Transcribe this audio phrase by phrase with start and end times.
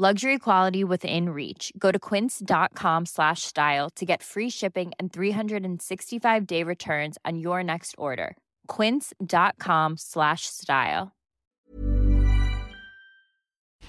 [0.00, 1.72] Luxury quality within reach.
[1.76, 7.64] Go to quince.com slash style to get free shipping and 365 day returns on your
[7.64, 8.36] next order.
[8.68, 11.08] Quince.com slash style.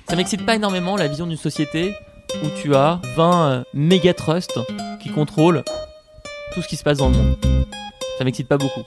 [0.08, 1.94] Ça m'excite pas énormément la vision d'une société
[2.44, 4.60] où tu as 20 euh, méga trusts
[5.00, 5.64] qui contrôlent
[6.56, 7.36] tout ce qui se passe dans le monde.
[8.18, 8.82] Ça m'excite pas beaucoup.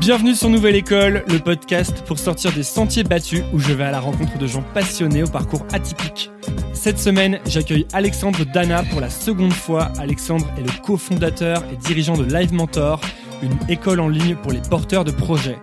[0.00, 3.90] Bienvenue sur Nouvelle École, le podcast pour sortir des sentiers battus où je vais à
[3.90, 6.30] la rencontre de gens passionnés au parcours atypique.
[6.72, 9.92] Cette semaine, j'accueille Alexandre Dana pour la seconde fois.
[9.98, 13.02] Alexandre est le cofondateur et dirigeant de Live Mentor,
[13.42, 15.58] une école en ligne pour les porteurs de projets.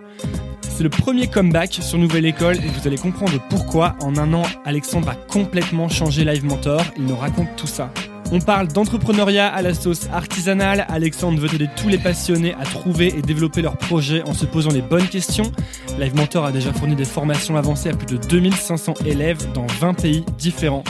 [0.60, 4.44] C'est le premier comeback sur Nouvelle École et vous allez comprendre pourquoi en un an,
[4.64, 6.82] Alexandre a complètement changé Live Mentor.
[6.96, 7.92] Il nous raconte tout ça.
[8.30, 10.84] On parle d'entrepreneuriat à la sauce artisanale.
[10.88, 14.70] Alexandre veut aider tous les passionnés à trouver et développer leurs projets en se posant
[14.70, 15.50] les bonnes questions.
[15.98, 19.94] Live Mentor a déjà fourni des formations avancées à plus de 2500 élèves dans 20
[19.94, 20.84] pays différents.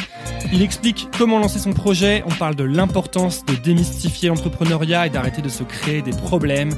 [0.53, 2.25] Il explique comment lancer son projet.
[2.27, 6.73] On parle de l'importance de démystifier l'entrepreneuriat et d'arrêter de se créer des problèmes.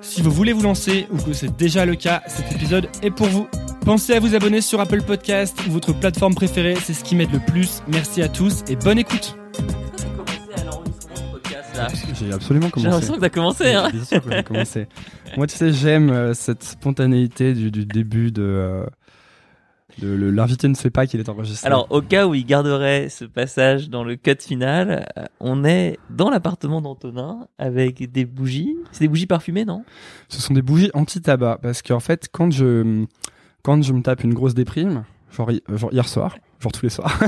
[0.00, 3.28] Si vous voulez vous lancer ou que c'est déjà le cas, cet épisode est pour
[3.28, 3.46] vous.
[3.84, 7.32] Pensez à vous abonner sur Apple Podcast ou votre plateforme préférée, c'est ce qui m'aide
[7.32, 7.82] le plus.
[7.88, 9.36] Merci à tous et bonne écoute.
[12.14, 12.90] J'ai absolument J'ai commencé.
[12.90, 13.72] l'impression que t'as commencé.
[13.74, 14.86] Hein Bien sûr que j'ai commencé.
[15.36, 18.42] Moi, tu sais, j'aime euh, cette spontanéité du, du début de.
[18.42, 18.86] euh,
[19.98, 21.66] de le- L'invité ne sait pas qu'il est enregistré.
[21.66, 25.98] Alors, au cas où il garderait ce passage dans le cut final, euh, on est
[26.10, 28.76] dans l'appartement d'Antonin avec des bougies.
[28.92, 29.84] C'est des bougies parfumées, non?
[30.28, 33.04] Ce sont des bougies anti-tabac parce qu'en fait, quand je
[33.62, 35.04] quand je me tape une grosse déprime,
[35.36, 37.18] genre, hi- genre hier soir, genre tous les soirs,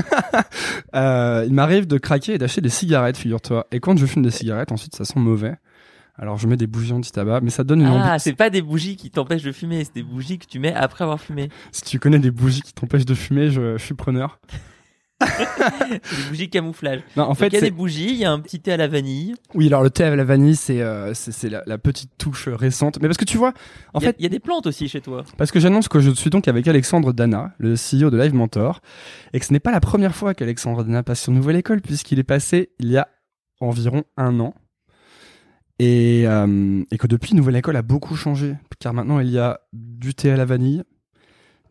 [0.95, 3.67] euh, il m'arrive de craquer et d'acheter des cigarettes, figure-toi.
[3.71, 5.55] Et quand je fume des cigarettes, ensuite ça sent mauvais.
[6.15, 8.95] Alors je mets des bougies anti-tabac, mais ça donne une Ah, c'est pas des bougies
[8.95, 11.49] qui t'empêchent de fumer, c'est des bougies que tu mets après avoir fumé.
[11.71, 14.39] Si tu connais des bougies qui t'empêchent de fumer, je, je suis preneur.
[15.21, 17.01] Des bougies camouflage.
[17.15, 18.77] Non, en fait, il y a des bougies, il y a un petit thé à
[18.77, 19.35] la vanille.
[19.53, 22.99] oui, alors le thé à la vanille, c'est euh, c'est la, la petite touche récente.
[23.01, 23.53] Mais parce que tu vois,
[23.93, 25.23] en il, y a, fait, il y a des plantes aussi chez toi.
[25.37, 28.81] Parce que j'annonce que je suis donc avec Alexandre Dana, le CEO de Live Mentor,
[29.33, 32.19] et que ce n'est pas la première fois qu'Alexandre Dana passe sur Nouvelle École, puisqu'il
[32.19, 33.07] est passé il y a
[33.61, 34.53] environ un an,
[35.79, 39.61] et, euh, et que depuis, Nouvelle École a beaucoup changé, car maintenant il y a
[39.73, 40.83] du thé à la vanille,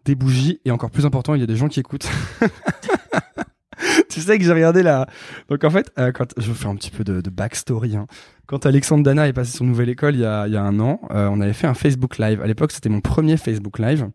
[0.04, 2.08] des bougies, et encore plus important, il y a des gens qui écoutent.
[4.08, 5.06] tu sais que j'ai regardé la...
[5.48, 8.06] Donc en fait, euh, quand je fais un petit peu de, de backstory, hein.
[8.46, 10.78] quand Alexandre Dana est passé sur Nouvelle École il y a, il y a un
[10.80, 12.40] an, euh, on avait fait un Facebook Live.
[12.42, 14.08] À l'époque, c'était mon premier Facebook Live.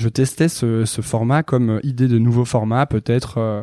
[0.00, 3.62] Je testais ce, ce format comme euh, idée de nouveau format, peut-être euh,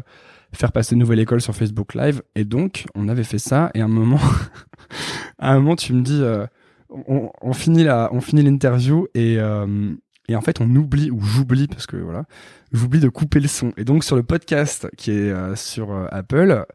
[0.54, 2.22] faire passer Nouvelle École sur Facebook Live.
[2.36, 3.72] Et donc, on avait fait ça.
[3.74, 4.20] Et à un moment,
[5.40, 6.46] à un moment, tu me dis, euh,
[6.90, 9.38] on, on finit la, on finit l'interview et
[10.28, 12.26] et en fait, on oublie ou j'oublie parce que voilà,
[12.74, 13.72] j'oublie de couper le son.
[13.78, 16.66] Et donc sur le podcast qui est euh, sur euh, Apple,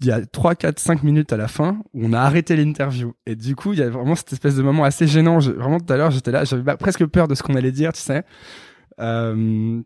[0.00, 3.14] il y a 3, 4, 5 minutes à la fin où on a arrêté l'interview.
[3.26, 5.38] Et du coup, il y a vraiment cette espèce de moment assez gênant.
[5.38, 7.92] Vraiment, tout à l'heure, j'étais là, j'avais bah, presque peur de ce qu'on allait dire,
[7.92, 8.24] tu sais.
[9.00, 9.80] Euh,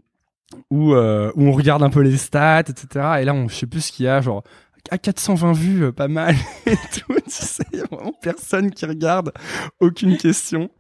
[0.71, 3.21] où, on regarde un peu les stats, etc.
[3.21, 4.43] Et là, on, je sais plus ce qu'il y a, genre
[4.91, 6.35] à 420 vues, pas mal
[6.67, 7.15] et tout.
[7.25, 9.33] Tu sais, y a vraiment personne qui regarde,
[9.81, 10.71] aucune question.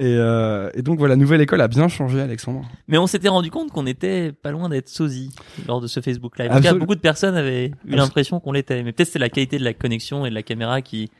[0.00, 2.62] Et, euh, et donc voilà, nouvelle école a bien changé, Alexandre.
[2.88, 5.30] Mais on s'était rendu compte qu'on était pas loin d'être sosie
[5.66, 6.50] lors de ce Facebook Live.
[6.50, 8.82] En tout cas, beaucoup de personnes avaient eu l'impression qu'on l'était.
[8.82, 11.10] Mais peut-être c'est la qualité de la connexion et de la caméra qui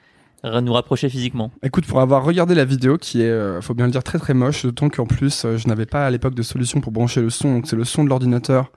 [0.45, 1.53] nous rapprochait physiquement.
[1.63, 4.35] Écoute, pour avoir regardé la vidéo, qui est, euh, faut bien le dire, très très
[4.35, 7.31] moche, d'autant qu'en plus, euh, je n'avais pas à l'époque de solution pour brancher le
[7.31, 8.73] son, donc c'est le son de l'ordinateur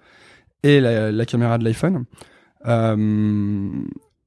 [0.64, 2.06] et la, la caméra de l'iPhone.
[2.68, 3.70] Euh,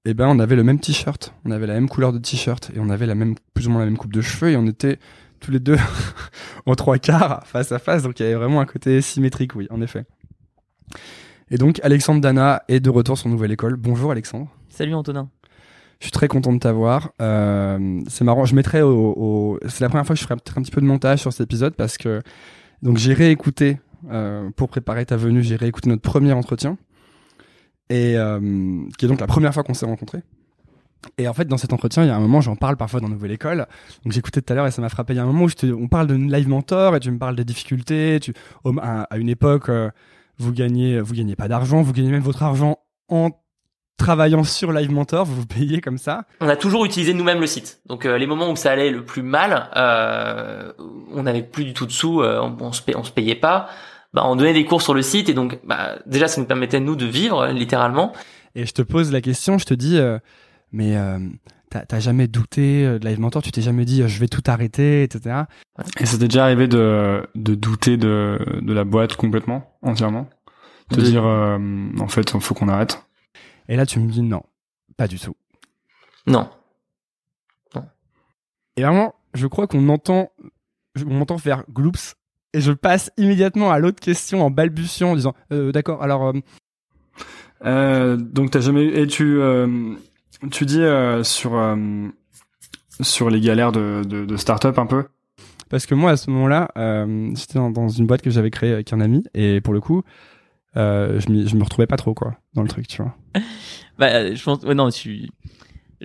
[0.04, 2.80] et ben, on avait le même t-shirt, on avait la même couleur de t-shirt et
[2.80, 4.98] on avait la même, plus ou moins la même coupe de cheveux et on était
[5.40, 5.76] tous les deux
[6.66, 9.66] en trois quarts face à face, donc il y avait vraiment un côté symétrique, oui,
[9.70, 10.04] en effet.
[11.50, 13.76] Et donc, Alexandre Dana est de retour sur Nouvelle École.
[13.76, 14.48] Bonjour Alexandre.
[14.68, 15.30] Salut Antonin.
[16.00, 17.10] Je suis très content de t'avoir.
[17.20, 18.44] Euh, c'est marrant.
[18.44, 20.86] Je mettrai au, au- c'est la première fois que je ferai un petit peu de
[20.86, 22.22] montage sur cet épisode parce que
[22.82, 23.80] donc j'ai réécouté
[24.10, 25.42] euh, pour préparer ta venue.
[25.42, 26.76] J'ai réécouté notre premier entretien
[27.90, 28.38] et euh,
[28.98, 30.20] qui est donc la première fois qu'on s'est rencontrés.
[31.16, 33.08] Et en fait, dans cet entretien, il y a un moment, j'en parle parfois dans
[33.08, 33.66] Nouvelle École.
[34.04, 35.12] Donc j'écoutais tout à l'heure et ça m'a frappé.
[35.14, 37.10] Il y a un moment où je te, on parle de live mentor et tu
[37.10, 38.18] me parles des difficultés.
[38.20, 38.34] Tu,
[38.82, 39.90] à, à une époque, euh,
[40.38, 42.78] vous gagnez, vous gagnez pas d'argent, vous gagnez même votre argent
[43.08, 43.30] en
[43.96, 46.24] travaillant sur Live Mentor, vous vous payez comme ça.
[46.40, 47.80] On a toujours utilisé nous-mêmes le site.
[47.86, 50.72] Donc euh, les moments où ça allait le plus mal, euh,
[51.12, 53.68] on n'avait plus du tout de sous, on, on se pay- on se payait pas.
[54.14, 56.78] Bah, on donnait des cours sur le site et donc bah, déjà ça nous permettait
[56.80, 58.12] nous de vivre littéralement.
[58.54, 59.98] Et je te pose la question, je te dis,
[60.72, 61.18] mais euh,
[61.70, 64.28] t'as t'as jamais douté euh, de Live Mentor Tu t'es jamais dit, euh, je vais
[64.28, 65.42] tout arrêter, etc.
[66.00, 70.28] Et ça t'est déjà arrivé de, de douter de, de la boîte complètement, entièrement?
[70.90, 71.58] Te De- dire, euh,
[72.00, 73.04] en fait, il faut qu'on arrête?
[73.68, 74.42] Et là, tu me dis, non,
[74.96, 75.36] pas du tout.
[76.26, 76.48] Non.
[78.76, 80.30] Et vraiment, je crois qu'on entend,
[81.04, 82.14] on m'entend faire gloops.
[82.54, 86.32] Et je passe immédiatement à l'autre question en balbutiant, en disant, euh, d'accord, alors, euh,
[87.64, 88.84] euh, Donc t'as jamais...
[88.86, 89.94] Et tu, euh,
[90.50, 92.08] tu dis euh, sur, euh,
[93.00, 95.04] sur les galères de, de, de start-up un peu
[95.68, 98.72] Parce que moi, à ce moment-là, euh, j'étais dans, dans une boîte que j'avais créée
[98.72, 100.02] avec un ami, et pour le coup,
[100.76, 103.14] euh, je, je me retrouvais pas trop, quoi, dans le truc, tu vois.
[103.98, 105.28] Bah, euh, je pense, ouais, non, tu,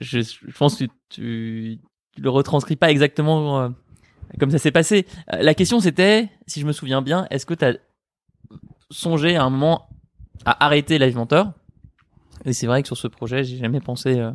[0.01, 1.79] je, je pense que tu,
[2.15, 3.69] tu le retranscris pas exactement euh,
[4.39, 5.05] comme ça s'est passé.
[5.31, 7.75] Euh, la question c'était, si je me souviens bien, est-ce que tu as
[8.89, 9.87] songé à un moment
[10.43, 11.53] à arrêter Live Mentor?
[12.45, 14.31] Et c'est vrai que sur ce projet, j'ai jamais pensé euh,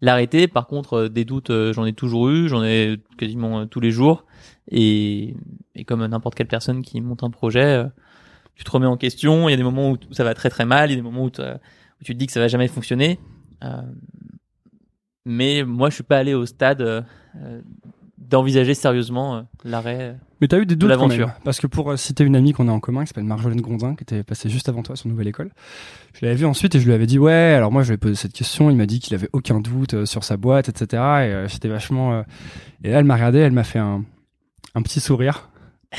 [0.00, 0.48] l'arrêter.
[0.48, 3.90] Par contre, euh, des doutes, euh, j'en ai toujours eu, j'en ai quasiment tous les
[3.90, 4.24] jours.
[4.70, 5.36] Et,
[5.86, 7.84] comme n'importe quelle personne qui monte un projet,
[8.54, 9.48] tu te remets en question.
[9.48, 11.02] Il y a des moments où ça va très très mal, il y a des
[11.02, 13.18] moments où, où tu te dis que ça va jamais fonctionner.
[15.24, 17.04] Mais moi, je suis pas allé au stade
[18.30, 20.16] d'envisager sérieusement euh, l'arrêt.
[20.40, 21.26] Mais t'as eu des doutes quand l'aventure.
[21.26, 21.36] même.
[21.44, 23.94] Parce que pour euh, citer une amie qu'on a en commun, qui s'appelle Marjolaine Grondin,
[23.94, 25.50] qui était passée juste avant toi sur Nouvelle École,
[26.14, 27.98] je l'avais vu ensuite et je lui avais dit, ouais, alors moi je lui ai
[27.98, 30.86] posé cette question, il m'a dit qu'il avait aucun doute euh, sur sa boîte, etc.
[30.92, 32.12] Et euh, j'étais vachement...
[32.14, 32.22] euh,
[32.84, 34.04] Et là, elle m'a regardé, elle m'a fait un,
[34.74, 35.50] un petit sourire.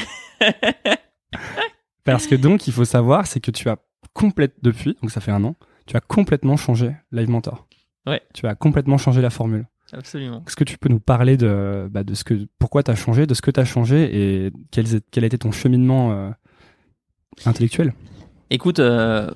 [2.04, 3.77] Parce que donc, il faut savoir, c'est que tu as
[4.13, 5.56] complètement, depuis, donc ça fait un an,
[5.86, 7.68] tu as complètement changé Live Mentor.
[8.07, 8.22] Ouais.
[8.34, 9.68] Tu as complètement changé la formule.
[9.94, 10.44] Absolument.
[10.48, 13.28] Est-ce que tu peux nous parler de, bah, de ce que, pourquoi tu as changé,
[13.28, 16.30] de ce que tu as changé et quel, quel a été ton cheminement euh,
[17.46, 17.94] intellectuel?
[18.50, 19.30] Écoute, euh,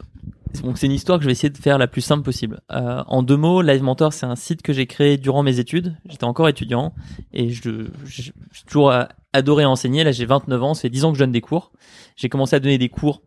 [0.63, 2.61] donc c'est une histoire que je vais essayer de faire la plus simple possible.
[2.71, 5.97] Euh, en deux mots, Live Mentor, c'est un site que j'ai créé durant mes études.
[6.05, 6.93] J'étais encore étudiant
[7.33, 9.03] et je, je- j'ai toujours euh,
[9.33, 10.03] adoré enseigner.
[10.03, 11.71] Là, j'ai 29 ans, ça fait 10 ans que je donne des cours.
[12.15, 13.21] J'ai commencé à donner des cours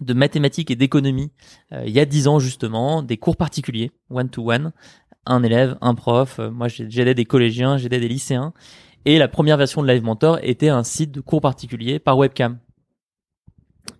[0.00, 1.30] de mathématiques et d'économie
[1.72, 4.72] euh, il y a 10 ans justement, des cours particuliers, one-to-one,
[5.30, 6.38] un élève, un prof.
[6.38, 8.52] Euh, moi, j'ai- j'aidais des collégiens, j'aidais des lycéens.
[9.06, 12.58] Et la première version de Live Mentor était un site de cours particuliers par webcam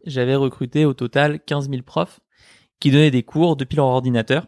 [0.06, 2.20] j'avais recruté au total 15 000 profs
[2.78, 4.46] qui donnaient des cours depuis leur ordinateur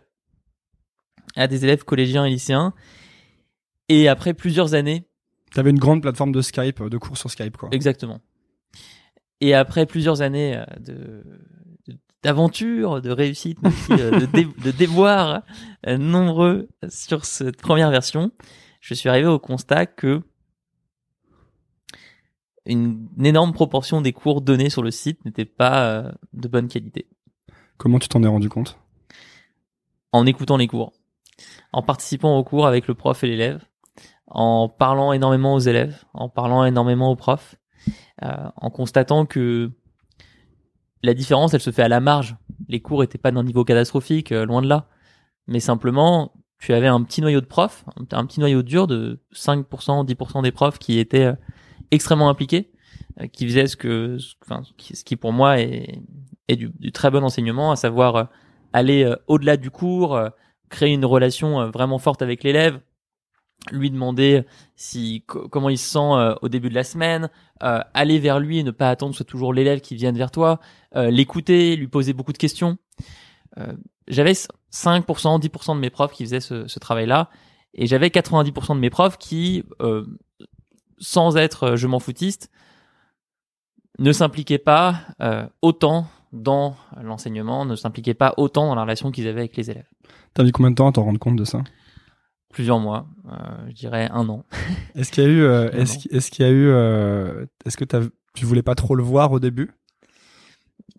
[1.37, 2.75] à des élèves collégiens et lycéens.
[3.89, 5.09] Et après plusieurs années,
[5.51, 7.69] Tu avais une grande plateforme de Skype, euh, de cours sur Skype, quoi.
[7.73, 8.21] exactement.
[9.41, 11.25] Et après plusieurs années euh, de-
[12.23, 15.43] d'aventure, de réussite, mais aussi, de, dé- de déboires
[15.87, 18.31] euh, nombreux sur cette première version,
[18.81, 20.23] je suis arrivé au constat que
[22.65, 26.69] une, une énorme proportion des cours donnés sur le site n'étaient pas euh, de bonne
[26.69, 27.09] qualité.
[27.77, 28.79] Comment tu t'en es rendu compte?
[30.13, 30.93] En écoutant les cours,
[31.73, 33.65] en participant aux cours avec le prof et l'élève,
[34.27, 37.57] en parlant énormément aux élèves, en parlant énormément aux profs,
[38.23, 39.73] euh, en constatant que
[41.03, 42.37] la différence, elle se fait à la marge.
[42.69, 44.89] Les cours étaient pas d'un niveau catastrophique, euh, loin de là.
[45.49, 50.07] Mais simplement, tu avais un petit noyau de profs, un, petit noyau dur de 5%,
[50.07, 51.35] 10% des profs qui étaient euh,
[51.91, 52.71] extrêmement impliqués,
[53.21, 56.01] euh, qui faisaient ce que, enfin, ce qui pour moi est,
[56.49, 58.29] du, très bon enseignement, à savoir
[58.75, 60.21] aller au-delà du cours,
[60.69, 62.79] créer une relation vraiment forte avec l'élève,
[63.71, 64.45] lui demander
[64.77, 67.31] si co- comment il se sent euh, au début de la semaine,
[67.63, 70.17] euh, aller vers lui et ne pas attendre que ce soit toujours l'élève qui vienne
[70.17, 70.59] vers toi,
[70.97, 72.77] euh, l'écouter, lui poser beaucoup de questions.
[73.59, 73.73] Euh,
[74.09, 77.31] j'avais 5%, 10% de mes profs qui faisaient ce, ce travail-là,
[77.75, 80.05] et j'avais 90% de mes profs qui, euh,
[80.99, 82.51] sans être euh, je m'en foutiste,
[83.99, 84.97] ne s'impliquaient pas
[85.61, 89.87] autant dans l'enseignement, ne s'impliquaient pas autant dans la relation qu'ils avaient avec les élèves.
[90.35, 91.63] T'as mis combien de temps à t'en rendre compte de ça?
[92.53, 93.37] Plusieurs mois, euh,
[93.69, 94.45] je dirais un an.
[94.95, 97.85] Est-ce qu'il y a eu, euh, est-ce, qu'il- y a eu, euh, est-ce que
[98.35, 99.71] tu voulais pas trop le voir au début?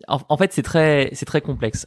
[0.08, 1.86] En, en fait, c'est très, c'est très complexe.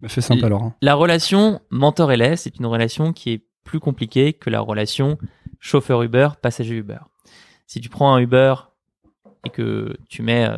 [0.00, 0.62] Mais Fais simple alors.
[0.64, 0.74] hein.
[0.82, 5.16] la relation mentor-élève, c'est une relation qui est plus compliquée que la relation
[5.60, 6.98] chauffeur Uber, passager Uber.
[7.68, 8.54] Si tu prends un Uber
[9.46, 10.48] et que tu mets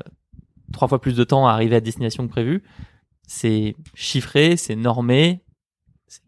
[0.73, 2.62] trois fois plus de temps à arriver à destination que prévu,
[3.26, 5.44] c'est chiffré, c'est normé,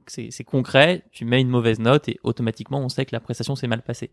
[0.06, 3.66] c'est- concret, tu mets une mauvaise note et automatiquement on sait que la prestation s'est
[3.68, 4.10] mal passée.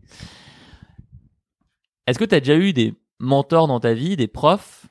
[2.06, 4.86] Est-ce que tu as déjà eu des mentors dans ta vie, des profs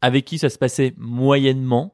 [0.00, 1.92] avec qui ça se passait moyennement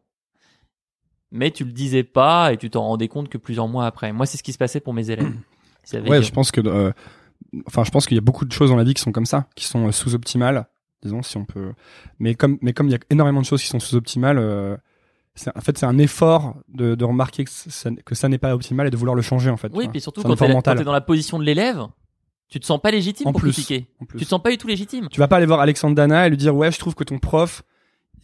[1.35, 4.13] mais tu le disais pas et tu t'en rendais compte que plusieurs mois après?
[4.13, 5.33] Moi, c'est ce qui se passait pour mes élèves.
[6.07, 6.93] Ouais, je pense que, euh,
[7.67, 9.27] enfin, je pense qu'il y a beaucoup de choses dans la vie qui sont comme
[9.27, 10.69] ça, qui sont euh, sous-optimales,
[11.03, 11.73] disons, si on peut.
[12.21, 14.77] Mais comme, mais comme il y a énormément de choses qui sont sous-optimales, euh,
[15.55, 18.87] en fait, c'est un effort de, de remarquer que ça, que ça n'est pas optimal
[18.87, 19.73] et de vouloir le changer, en fait.
[19.75, 21.87] Oui, puis surtout quand t'es dans la position de l'élève,
[22.49, 23.53] tu te sens pas légitime En pour plus.
[23.53, 23.87] critiquer.
[24.01, 24.19] En plus.
[24.19, 25.09] Tu te sens pas du tout légitime.
[25.11, 27.19] Tu vas pas aller voir Alexandre Dana et lui dire ouais, je trouve que ton
[27.19, 27.63] prof,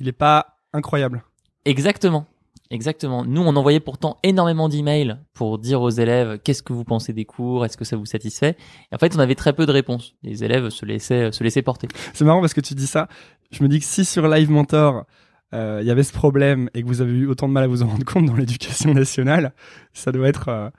[0.00, 1.24] il est pas incroyable.
[1.64, 2.26] Exactement.
[2.70, 3.24] Exactement.
[3.24, 7.24] Nous, on envoyait pourtant énormément d'emails pour dire aux élèves qu'est-ce que vous pensez des
[7.24, 8.56] cours, est-ce que ça vous satisfait?
[8.92, 10.14] Et en fait, on avait très peu de réponses.
[10.22, 11.88] Les élèves se laissaient, se laissaient porter.
[12.12, 13.08] C'est marrant parce que tu dis ça.
[13.50, 15.06] Je me dis que si sur Live Mentor
[15.52, 17.82] il y avait ce problème et que vous avez eu autant de mal à vous
[17.82, 19.54] en rendre compte dans l'éducation nationale,
[19.92, 20.70] ça doit être euh,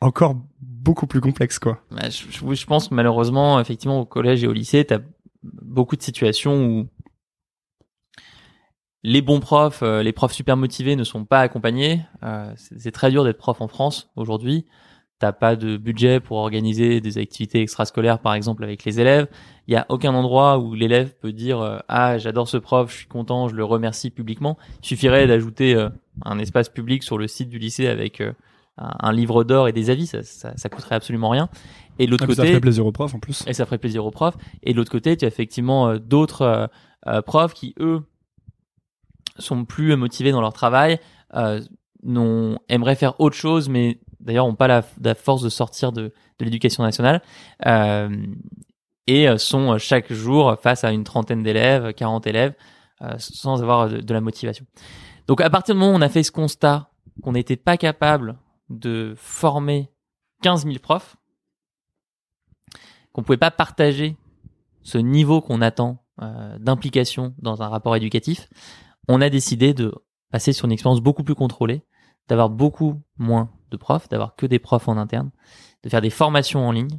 [0.00, 1.82] encore beaucoup plus complexe quoi.
[1.90, 5.00] Bah, je, pense que malheureusement, effectivement, au collège et au lycée, tu as
[5.42, 6.88] beaucoup de situations où
[9.02, 12.02] les bons profs, euh, les profs super motivés ne sont pas accompagnés.
[12.22, 14.66] Euh, c'est très dur d'être prof en France aujourd'hui.
[15.20, 19.28] T'as pas de budget pour organiser des activités extrascolaires, par exemple, avec les élèves.
[19.68, 22.96] Il y a aucun endroit où l'élève peut dire euh, ah j'adore ce prof, je
[22.96, 24.56] suis content, je le remercie publiquement.
[24.82, 25.90] Il suffirait d'ajouter euh,
[26.24, 28.32] un espace public sur le site du lycée avec euh,
[28.78, 31.48] un, livre d'or et des avis, ça, ça, ça coûterait absolument rien.
[31.98, 33.44] Et de l'autre Ah, puis ça côté, ferait plaisir aux profs en plus.
[33.46, 34.38] et ça ferait plaisir aux profs.
[34.62, 36.70] Et de l'autre côté, tu as effectivement d'autres
[37.26, 38.00] profs qui, eux,
[39.38, 40.98] sont plus motivés dans leur travail,
[41.34, 41.60] euh,
[42.02, 46.44] n'ont- aimeraient faire autre chose, mais d'ailleurs n'ont pas la, force de sortir de, de
[46.44, 47.22] l'éducation nationale,
[47.66, 48.26] euh,
[49.06, 52.54] et euh, sont euh, chaque jour face à une trentaine d'élèves, 40 élèves,
[53.16, 54.66] sans avoir de, de la motivation.
[55.26, 56.90] Donc à partir du moment où on a fait ce constat
[57.22, 59.90] qu'on n'était pas capable de former
[60.42, 61.16] 15 000 profs,
[63.12, 64.16] qu'on pouvait pas partager
[64.82, 68.48] ce niveau qu'on attend euh, d'implication dans un rapport éducatif,
[69.08, 69.94] on a décidé de
[70.30, 71.82] passer sur une expérience beaucoup plus contrôlée,
[72.28, 75.30] d'avoir beaucoup moins de profs, d'avoir que des profs en interne,
[75.84, 76.98] de faire des formations en ligne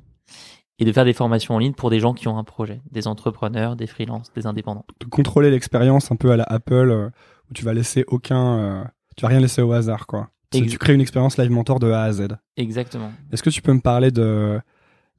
[0.79, 3.07] et de faire des formations en ligne pour des gens qui ont un projet, des
[3.07, 4.85] entrepreneurs, des freelances, des indépendants.
[4.99, 7.09] De contrôler l'expérience un peu à la Apple euh,
[7.49, 8.83] où tu vas laisser aucun, euh,
[9.15, 10.29] tu vas rien laisser au hasard quoi.
[10.53, 12.27] Ex- Tu crées une expérience Live Mentor de A à Z.
[12.57, 13.11] Exactement.
[13.31, 14.59] Est-ce que tu peux me parler de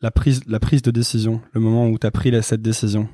[0.00, 3.08] la prise, la prise de décision, le moment où tu as pris la- cette décision?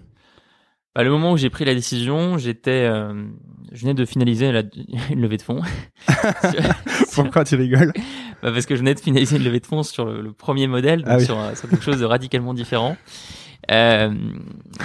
[0.96, 3.24] Bah, le moment où j'ai pris la décision, j'étais, euh,
[3.70, 4.62] je venais de finaliser la,
[5.10, 5.60] une levée de fonds.
[7.14, 7.92] Pourquoi tu rigoles?
[8.42, 10.66] Bah, parce que je venais de finaliser une levée de fonds sur le, le premier
[10.68, 11.24] modèle, donc Ah oui.
[11.24, 12.96] sur, euh, sur quelque chose de radicalement différent.
[13.70, 14.14] Euh,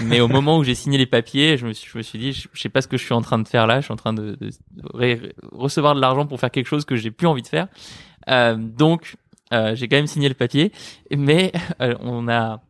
[0.06, 2.34] mais au moment où j'ai signé les papiers, je me suis, je me suis dit,
[2.34, 3.80] je, je sais pas ce que je suis en train de faire là.
[3.80, 4.50] Je suis en train de, de
[4.94, 7.68] ré- recevoir de l'argent pour faire quelque chose que j'ai plus envie de faire.
[8.30, 9.16] Euh, donc,
[9.54, 10.72] euh, j'ai quand même signé le papier,
[11.16, 12.62] mais euh, on a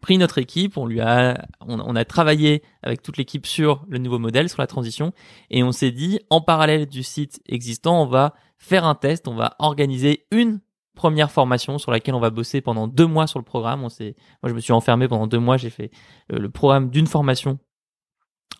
[0.00, 3.98] pris notre équipe, on lui a, on, on a travaillé avec toute l'équipe sur le
[3.98, 5.12] nouveau modèle, sur la transition,
[5.50, 9.34] et on s'est dit, en parallèle du site existant, on va faire un test, on
[9.34, 10.60] va organiser une
[10.94, 13.84] première formation sur laquelle on va bosser pendant deux mois sur le programme.
[13.84, 15.90] On s'est, moi, je me suis enfermé pendant deux mois, j'ai fait
[16.32, 17.58] euh, le programme d'une formation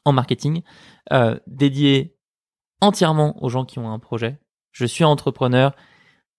[0.04, 0.62] en marketing
[1.12, 2.16] euh, dédié
[2.80, 4.38] entièrement aux gens qui ont un projet.
[4.70, 5.74] Je suis entrepreneur,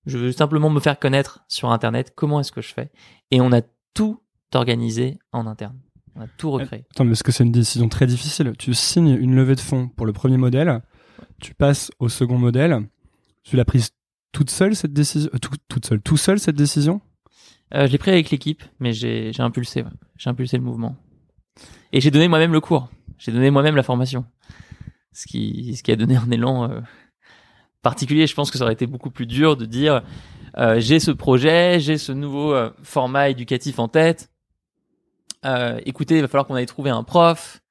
[0.05, 2.13] je veux simplement me faire connaître sur Internet.
[2.15, 2.91] Comment est-ce que je fais?
[3.31, 3.61] Et on a
[3.93, 4.21] tout
[4.53, 5.79] organisé en interne.
[6.15, 6.85] On a tout recréé.
[6.91, 8.53] Attends, mais est-ce que c'est une décision très difficile?
[8.57, 10.81] Tu signes une levée de fonds pour le premier modèle,
[11.41, 12.87] tu passes au second modèle,
[13.49, 13.91] tu l'as prise
[14.31, 17.01] toute seule cette décision, euh, tout- toute seule, tout seul cette décision?
[17.73, 19.83] Euh, je l'ai pris avec l'équipe, mais j'ai impulsé,
[20.17, 20.95] j'ai impulsé le mouvement.
[21.91, 22.89] Et j'ai donné moi-même le cours.
[23.17, 24.25] J'ai donné moi-même la formation.
[25.13, 26.81] ce qui ce qui a donné un élan euh,
[27.81, 28.27] particulier.
[28.27, 30.03] Je pense que ça aurait été beaucoup plus dur de dire
[30.57, 34.29] euh, j'ai ce projet, j'ai ce nouveau euh, format éducatif en tête.
[35.45, 37.61] Euh, écoutez, il va falloir qu'on aille trouver un prof,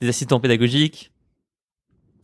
[0.00, 1.12] des assistants pédagogiques.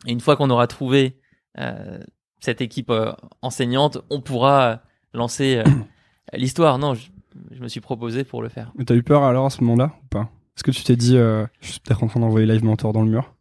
[0.07, 1.19] Et une fois qu'on aura trouvé
[1.59, 1.99] euh,
[2.47, 3.13] cette équipe euh,
[3.43, 5.65] enseignante, on pourra lancer euh,
[6.33, 6.79] l'histoire.
[6.79, 7.09] Non, je,
[7.51, 8.73] je me suis proposé pour le faire.
[8.87, 10.31] T'as eu peur alors à ce moment-là ou pas?
[10.57, 13.03] Est-ce que tu t'es dit, euh, je suis peut-être en train d'envoyer Live Mentor dans
[13.03, 13.35] le mur?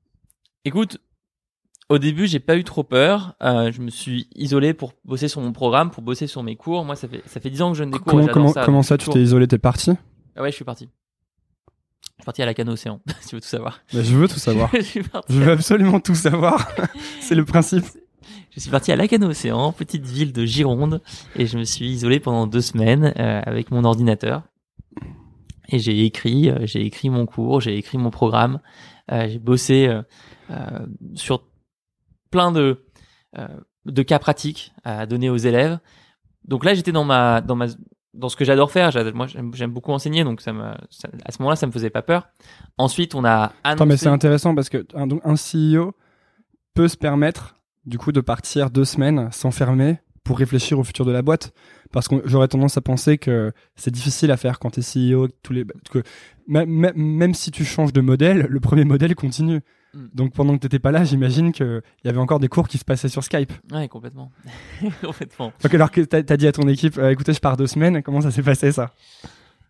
[0.66, 0.98] Écoute,
[1.88, 3.36] au début, j'ai pas eu trop peur.
[3.44, 6.84] Euh, je me suis isolé pour bosser sur mon programme, pour bosser sur mes cours.
[6.84, 8.28] Moi, ça fait ça fait dix ans que je donne des cours.
[8.32, 8.66] Comment, ça.
[8.66, 9.92] comment ça, tu t'es isolé, t'es parti?
[10.36, 10.90] Ah ouais, je suis parti.
[12.18, 13.02] Je suis parti à la canne océan.
[13.22, 13.82] si tu veux tout savoir.
[13.94, 14.72] Bah, Je veux tout savoir.
[15.30, 16.68] Je veux absolument tout savoir.
[17.22, 17.86] C'est le principe.
[18.52, 21.02] Je suis parti à Lacanau Océan, petite ville de Gironde,
[21.36, 24.44] et je me suis isolé pendant deux semaines euh, avec mon ordinateur.
[25.70, 28.60] Et j'ai écrit, euh, j'ai écrit mon cours, j'ai écrit mon programme,
[29.12, 29.90] euh, j'ai bossé
[31.16, 31.44] sur
[32.32, 32.86] plein de
[33.86, 35.80] de cas pratiques à donner aux élèves.
[36.46, 37.66] Donc là, j'étais dans ma dans ma
[38.14, 38.92] dans ce que j'adore faire.
[39.14, 41.90] Moi, j'aime j'aime beaucoup enseigner, donc ça me ça- à ce moment-là, ça me faisait
[41.90, 42.28] pas peur.
[42.78, 43.54] Ensuite, on a annoncé.
[43.64, 45.94] Attends, mais c'est intéressant parce que un, donc, un CEO
[46.74, 47.55] peut se permettre,
[47.86, 51.54] du coup, de partir deux semaines, s'enfermer pour réfléchir au futur de la boîte.
[51.92, 55.54] Parce que j'aurais tendance à penser que c'est difficile à faire quand t'es CEO, tous
[55.54, 56.02] les, que
[56.48, 59.62] même, même- même si tu changes de modèle, le premier modèle continue.
[59.94, 60.06] Mm.
[60.14, 62.84] Donc pendant que t'étais pas là, j'imagine qu'il y avait encore des cours qui se
[62.86, 63.54] passaient sur Skype.
[63.72, 64.32] Ouais, complètement,
[65.02, 65.54] complètement.
[65.62, 68.02] Donc alors que t'as as dit à ton équipe, euh, écoutez, je pars deux semaines,
[68.02, 68.92] comment ça s'est passé ça?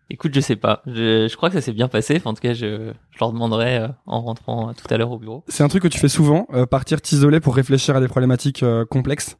[0.08, 0.82] Écoute, je sais pas.
[0.86, 2.16] Je, je crois que ça s'est bien passé.
[2.16, 5.10] Enfin, en tout cas, je, je leur demanderai euh, en rentrant euh, tout à l'heure
[5.10, 5.44] au bureau.
[5.48, 8.62] C'est un truc que tu fais souvent, euh, partir t'isoler pour réfléchir à des problématiques
[8.62, 9.36] euh, complexes?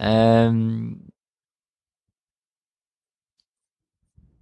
[0.00, 0.90] Euh...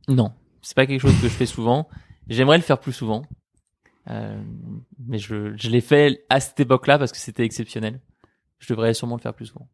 [0.09, 1.88] Non, c'est pas quelque chose que je fais souvent.
[2.28, 3.23] J'aimerais le faire plus souvent,
[4.11, 4.43] Euh,
[5.07, 8.00] mais je, je l'ai fait à cette époque-là parce que c'était exceptionnel.
[8.59, 9.69] Je devrais sûrement le faire plus souvent.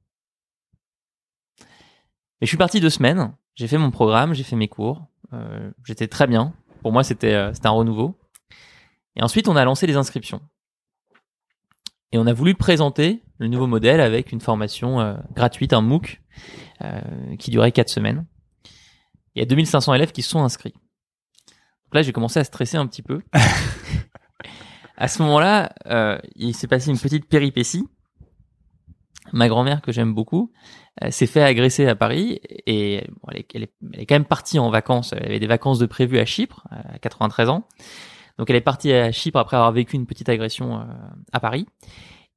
[1.60, 3.32] Mais je suis parti deux semaines.
[3.54, 5.06] J'ai fait mon programme, j'ai fait mes cours.
[5.34, 6.54] Euh, J'étais très bien.
[6.82, 8.14] Pour moi, c'était euh, un renouveau.
[9.16, 10.42] Et ensuite, on a lancé les inscriptions.
[12.12, 16.20] Et on a voulu présenter le nouveau modèle avec une formation euh, gratuite, un MOOC,
[16.82, 17.00] euh,
[17.38, 18.26] qui durait quatre semaines.
[19.34, 20.74] Il y a 2500 élèves qui se sont inscrits.
[20.74, 23.22] Donc là, j'ai commencé à stresser un petit peu.
[24.96, 25.72] à ce moment-là,
[26.36, 27.88] il s'est passé une petite péripétie.
[29.32, 30.52] Ma grand-mère, que j'aime beaucoup,
[31.10, 34.58] s'est fait agresser à Paris et elle, est, elle, est, elle est quand même partie
[34.58, 35.12] en vacances.
[35.12, 37.66] Elle avait des vacances de prévues à Chypre, à 93 ans.
[38.38, 40.84] Donc elle est partie à Chypre après avoir vécu une petite agression euh,
[41.32, 41.66] à Paris.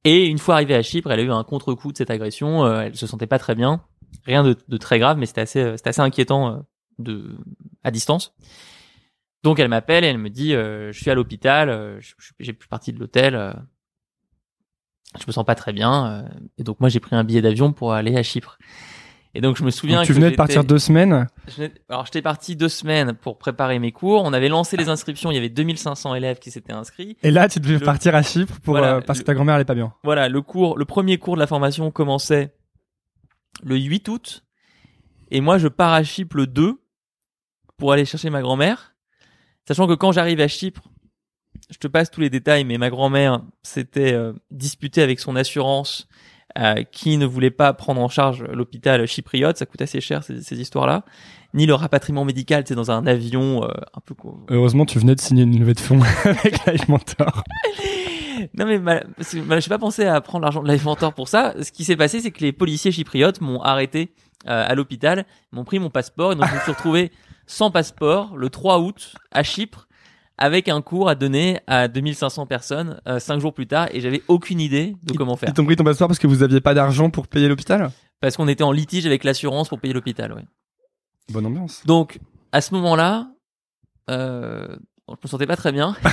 [0.04, 2.64] Et une fois arrivée à Chypre, elle a eu un contre-coup de cette agression.
[2.64, 3.82] Euh, elle se sentait pas très bien.
[4.24, 6.58] Rien de, de très grave, mais c'était assez, euh, c'était assez inquiétant euh,
[6.98, 7.36] de
[7.84, 8.34] à distance.
[9.44, 12.00] Donc elle m'appelle et elle me dit euh, je suis à l'hôpital, euh,
[12.40, 13.52] j'ai plus partie de l'hôtel, euh,
[15.18, 16.06] je me sens pas très bien.
[16.06, 18.58] euh, et donc moi j'ai pris un billet d'avion pour aller à Chypre.
[19.34, 21.26] Et donc je me souviens Donc, tu que venais de partir deux semaines.
[21.56, 24.22] je alors j'étais parti deux semaines pour préparer mes cours.
[24.24, 25.30] On avait lancé les inscriptions.
[25.30, 27.16] Il y avait 2500 élèves qui s'étaient inscrits.
[27.22, 29.34] Et là, tu devais Le- partir à Chypre pour, Voilà, euh, parce le- que ta
[29.34, 29.92] grand-mère est pas bien.
[30.02, 32.54] Voilà, le cours, le premier cours de la formation commençait
[33.62, 34.44] le 8 août.
[35.30, 36.80] Et moi, je pars à Chypre le 2
[37.76, 38.94] pour aller chercher ma grand-mère.
[39.68, 40.82] Sachant que quand j'arrive à Chypre,
[41.70, 46.08] je te passe tous les détails, mais ma grand-mère s'était euh, disputée avec son assurance
[46.58, 49.56] euh, qui ne voulait pas prendre en charge l'hôpital chypriote.
[49.58, 51.04] Ça coûte assez cher, ces, ces histoires-là.
[51.54, 54.14] Ni le rapatriement médical, c'est dans un avion euh, un peu...
[54.50, 57.44] Heureusement, tu venais de signer une levée de fonds avec Live Mentor.
[58.54, 59.06] Non mais mal,
[59.46, 61.54] mal, j'ai pas pensé à prendre l'argent de Life Mentor pour ça.
[61.62, 64.12] Ce qui s'est passé, c'est que les policiers chypriotes m'ont arrêté
[64.46, 67.10] euh, à l'hôpital, m'ont pris mon passeport et donc je me suis retrouvé
[67.46, 69.87] sans passeport le 3 août à Chypre
[70.38, 74.22] avec un cours à donner à 2500 personnes euh, cinq jours plus tard et j'avais
[74.28, 76.74] aucune idée de comment faire Ils t'ont pris ton passeport parce que vous aviez pas
[76.74, 77.90] d'argent pour payer l'hôpital?
[78.20, 80.32] Parce qu'on était en litige avec l'assurance pour payer l'hôpital.
[80.32, 80.44] Ouais.
[81.32, 81.82] Bonne ambiance.
[81.86, 82.18] Donc
[82.52, 83.30] à ce moment-là,
[84.10, 84.76] euh,
[85.08, 85.96] je me sentais pas très bien.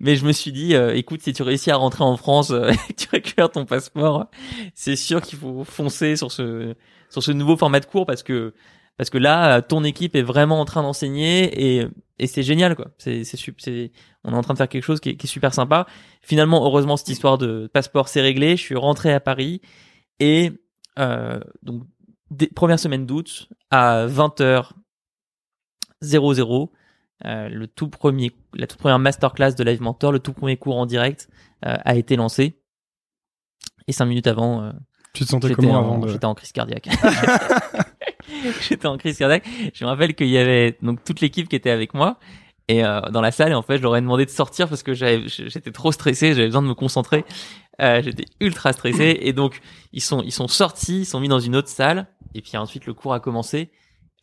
[0.00, 2.70] Mais je me suis dit, euh, écoute, si tu réussis à rentrer en France euh,
[2.88, 4.26] et que tu récupères ton passeport,
[4.74, 6.74] c'est sûr qu'il faut foncer sur ce
[7.10, 8.52] sur ce nouveau format de cours parce que
[8.98, 11.86] parce que là, ton équipe est vraiment en train d'enseigner et
[12.18, 12.88] et c'est génial quoi.
[12.98, 13.92] C'est c'est
[14.24, 15.86] on est en train de faire quelque chose qui est, qui est super sympa.
[16.20, 18.56] Finalement, heureusement, cette histoire de passeport s'est réglée.
[18.56, 19.62] Je suis rentré à Paris
[20.18, 20.52] et
[20.98, 21.84] euh, donc
[22.54, 24.72] première semaine d'août à 20h
[26.02, 26.72] 00
[27.24, 30.76] euh, le tout premier la toute première masterclass de Live Mentor le tout premier cours
[30.76, 31.28] en direct
[31.66, 32.60] euh, a été lancé
[33.88, 34.72] et cinq minutes avant euh,
[35.14, 36.08] Tu te sentais comment en, avant de...
[36.08, 36.88] j'étais en crise cardiaque
[38.68, 39.44] j'étais en crise cardiaque.
[39.74, 42.18] Je me rappelle qu'il y avait donc toute l'équipe qui était avec moi.
[42.70, 44.82] Et euh, dans la salle et en fait je leur ai demandé de sortir parce
[44.82, 47.24] que j'avais j'étais trop stressé j'avais besoin de me concentrer.
[47.80, 49.18] Euh, j'étais ultra stressé.
[49.22, 49.60] Et donc
[49.94, 52.06] ils sont ils sont sortis ils sont mis dans une autre salle.
[52.34, 53.70] Et puis ensuite le cours a commencé.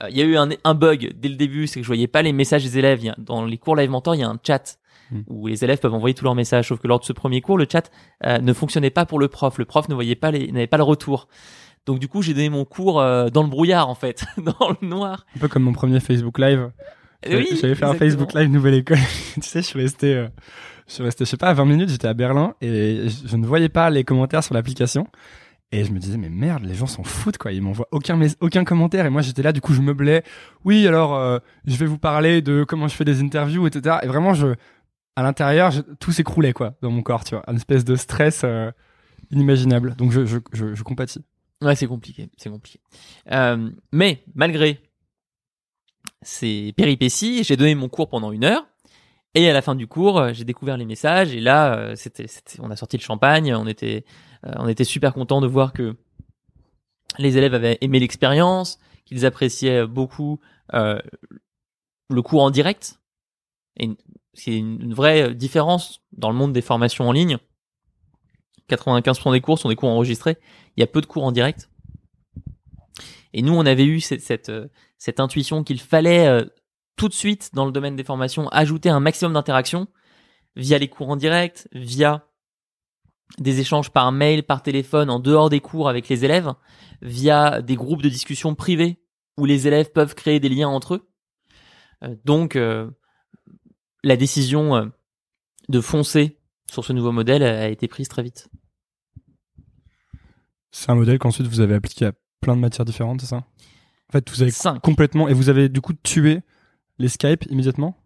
[0.04, 2.08] Euh, il y a eu un, un bug dès le début c'est que je voyais
[2.08, 3.04] pas les messages des élèves.
[3.08, 4.78] A- dans les cours live mentor il y a un chat
[5.12, 5.22] Hmm.
[5.28, 6.70] où les élèves peuvent envoyer tous leurs messages.
[6.70, 7.92] Sauf que lors de ce premier cours le chat
[8.26, 9.60] euh, ne fonctionnait pas pour le prof.
[9.60, 11.28] Le prof ne voyait pas les n'avait pas le retour
[11.86, 14.88] donc du coup j'ai donné mon cours euh, dans le brouillard en fait dans le
[14.88, 16.72] noir Un peu comme mon premier Facebook Live.
[17.24, 17.96] Et oui, J'avais fait un.
[17.96, 19.00] Facebook Live Nouvelle École.
[19.36, 20.28] tu sais, je suis resté, euh,
[20.88, 23.48] je suis resté, je sais pas, 20 minutes, j'étais à Berlin et je, je ne
[23.48, 25.08] voyais pas les commentaires sur l'application.
[25.72, 27.52] Et je me disais, mais merde, les gens s'en foutent, quoi.
[27.52, 29.06] Ils m'envoient aucun, aucun commentaire.
[29.06, 30.24] Et moi, j'étais là, du coup, je meublais.
[30.64, 33.98] Oui, alors, euh, je vais vous parler de comment je fais des interviews, etc.
[34.04, 34.56] Et vraiment, je,
[35.16, 37.44] à l'intérieur, tout s'écroulait, quoi, dans mon corps, tu vois.
[37.50, 38.72] Une espèce de stress euh,
[39.32, 39.96] inimaginable.
[39.96, 41.26] Donc, je, je, je, je compatis.
[41.62, 42.80] Ouais, c'est compliqué, c'est compliqué.
[43.32, 44.80] Euh, mais malgré
[46.22, 48.68] ces péripéties, j'ai donné mon cours pendant une heure.
[49.36, 51.34] Et à la fin du cours, euh, j'ai découvert les messages.
[51.34, 52.26] Et là, euh, c'était,
[52.60, 53.54] on a sorti le champagne.
[53.54, 54.04] On était,
[54.84, 55.96] super content de voir que
[57.18, 60.40] les élèves avaient aimé l'expérience, qu'ils appréciaient beaucoup
[60.74, 63.00] le cours en direct.
[63.80, 63.90] Et
[64.34, 67.38] c'est une vraie différence dans le monde des formations en ligne.
[68.70, 70.38] 95% des cours sont des cours enregistrés.
[70.76, 71.70] Il y a peu de cours en direct.
[73.34, 76.46] Et nous, on avait eu cette, cette, euh, cette intuition qu'il fallait euh,
[76.96, 79.88] tout de suite, dans le domaine des formations, ajouter un maximum d'interactions
[80.56, 82.28] via les cours en direct, via
[83.40, 86.54] des échanges par mail, par téléphone, en dehors des cours avec les élèves,
[87.02, 89.02] via des groupes de discussion privés
[89.38, 91.10] où les élèves peuvent créer des liens entre eux.
[92.04, 92.90] Euh, donc, euh,
[94.04, 94.86] la décision euh,
[95.70, 96.40] de foncer
[96.72, 98.50] sur ce nouveau modèle a été prise très vite.
[100.72, 103.38] C'est un modèle qu'ensuite vous avez appliqué à plein de matières différentes, c'est ça?
[103.38, 104.80] En fait, vous avez Cinq.
[104.82, 106.42] complètement, et vous avez du coup tué
[107.00, 107.98] les Skype immédiatement?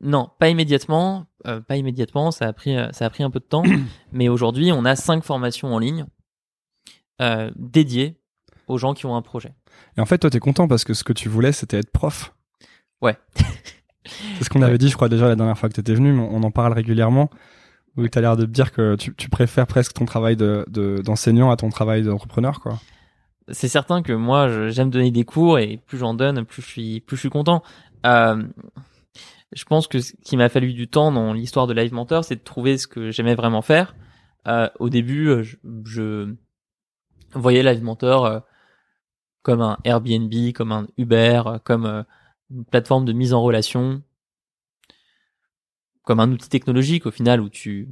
[0.00, 1.26] Non, pas immédiatement.
[1.46, 2.30] euh, pas immédiatement.
[2.30, 3.62] Ça a pris, euh, ça a pris un peu de temps.
[4.12, 6.06] mais aujourd'hui, on a cinq formations en ligne
[7.20, 8.18] euh, dédiées
[8.66, 9.54] aux gens qui ont un projet.
[9.96, 12.34] Et en fait, toi, t'es content parce que ce que tu voulais, c'était être prof?
[13.02, 13.16] Ouais.
[14.38, 16.20] C'est ce qu'on avait dit, je crois, déjà la dernière fois que t'étais venu, mais
[16.30, 17.30] on en parle régulièrement.
[17.96, 21.50] Où t'as l'air de dire que tu, tu préfères presque ton travail de, de- d'enseignant
[21.50, 22.78] à ton travail d'entrepreneur, quoi.
[23.48, 27.00] C'est certain que moi, j'aime donner des cours et plus j'en donne, plus je suis,
[27.00, 27.62] plus je suis content.
[28.06, 28.42] Euh,
[29.52, 32.36] je pense que ce qui m'a fallu du temps dans l'histoire de Live Mentor, c'est
[32.36, 33.94] de trouver ce que j'aimais vraiment faire.
[34.48, 36.34] Euh, au début, euh, je, je
[37.34, 38.40] voyais Live Mentor euh,
[39.42, 42.04] comme un Airbnb, comme un Uber, euh, comme
[42.50, 44.02] une plateforme de mise en relation,
[46.04, 47.88] comme un outil technologique au final où tu,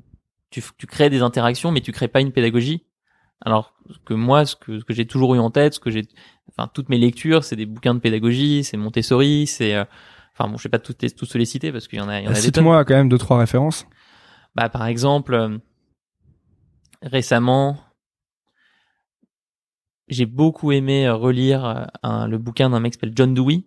[0.50, 2.84] tu, tu crées des interactions, mais tu crées pas une pédagogie.
[3.44, 6.02] Alors que moi, ce que, ce que j'ai toujours eu en tête, ce que j'ai,
[6.48, 9.84] enfin toutes mes lectures, c'est des bouquins de pédagogie, c'est Montessori, c'est, euh,
[10.32, 12.20] enfin bon, je vais pas tous, les- tous les citer parce qu'il y en a,
[12.20, 12.34] il y en a.
[12.36, 13.86] Cite-moi quand même deux, trois références.
[14.54, 15.58] Bah, par exemple, euh,
[17.02, 17.78] récemment,
[20.08, 23.64] j'ai beaucoup aimé euh, relire euh, un- le bouquin d'un mec qui s'appelle John Dewey,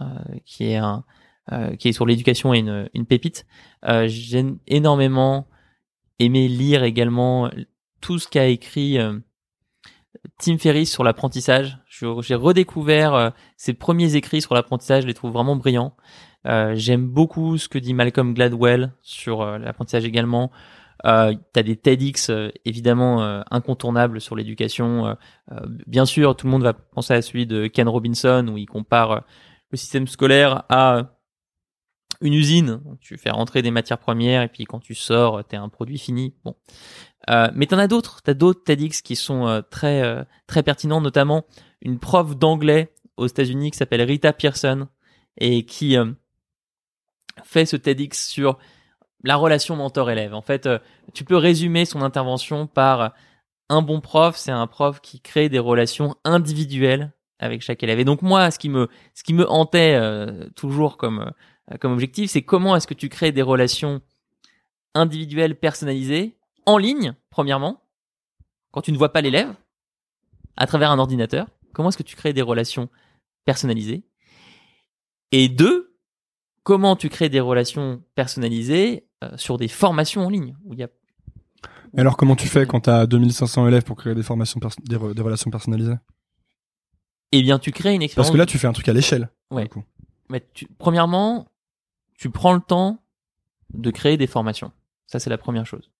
[0.00, 0.04] euh,
[0.44, 1.04] qui est un,
[1.78, 3.46] qui est sur l'éducation et une, une pépite.
[3.88, 5.46] Euh, j'ai énormément
[6.18, 7.50] aimé lire également
[8.00, 9.18] tout ce qu'a écrit euh,
[10.38, 11.78] Tim Ferriss sur l'apprentissage.
[11.88, 15.96] J'ai redécouvert euh, ses premiers écrits sur l'apprentissage, je les trouve vraiment brillants.
[16.46, 20.50] Euh, J'aime beaucoup ce que dit Malcolm Gladwell sur euh, l'apprentissage également.
[21.04, 25.06] Euh, T'as des TEDx euh, évidemment euh, incontournables sur l'éducation.
[25.06, 25.14] Euh,
[25.52, 28.66] euh, bien sûr, tout le monde va penser à celui de Ken Robinson où il
[28.66, 29.20] compare euh,
[29.70, 31.15] le système scolaire à
[32.20, 32.80] une usine.
[33.00, 36.34] Tu fais rentrer des matières premières et puis quand tu sors, t'es un produit fini.
[36.44, 36.54] Bon,
[37.30, 38.22] euh, mais t'en as d'autres.
[38.22, 41.44] T'as d'autres TEDx qui sont euh, très euh, très pertinents, notamment
[41.82, 44.88] une prof d'anglais aux États-Unis qui s'appelle Rita Pearson
[45.38, 45.96] et qui
[47.44, 48.58] fait ce TEDx sur
[49.24, 50.34] la relation mentor-élève.
[50.34, 50.68] En fait,
[51.14, 53.14] tu peux résumer son intervention par
[53.68, 58.00] un bon prof, c'est un prof qui crée des relations individuelles avec chaque élève.
[58.00, 59.98] Et donc moi, ce qui me, ce qui me hantait
[60.54, 61.32] toujours comme,
[61.80, 64.00] comme objectif, c'est comment est-ce que tu crées des relations
[64.94, 67.82] individuelles personnalisées en ligne, premièrement,
[68.72, 69.54] quand tu ne vois pas l'élève,
[70.56, 71.46] à travers un ordinateur.
[71.72, 72.88] Comment est-ce que tu crées des relations
[73.44, 74.04] personnalisées?
[75.32, 75.94] Et deux,
[76.62, 80.82] comment tu crées des relations personnalisées euh, sur des formations en ligne où il y
[80.82, 80.88] a
[81.96, 85.14] Et alors, comment tu fais quand t'as 2500 élèves pour créer des formations, des, re-
[85.14, 85.96] des relations personnalisées?
[87.32, 88.28] Eh bien, tu crées une expérience.
[88.28, 89.28] Parce que là, tu fais un truc à l'échelle.
[89.50, 89.68] Ouais.
[90.30, 91.48] Mais tu- premièrement,
[92.18, 93.02] tu prends le temps
[93.72, 94.72] de créer des formations.
[95.06, 95.90] Ça, c'est la première chose.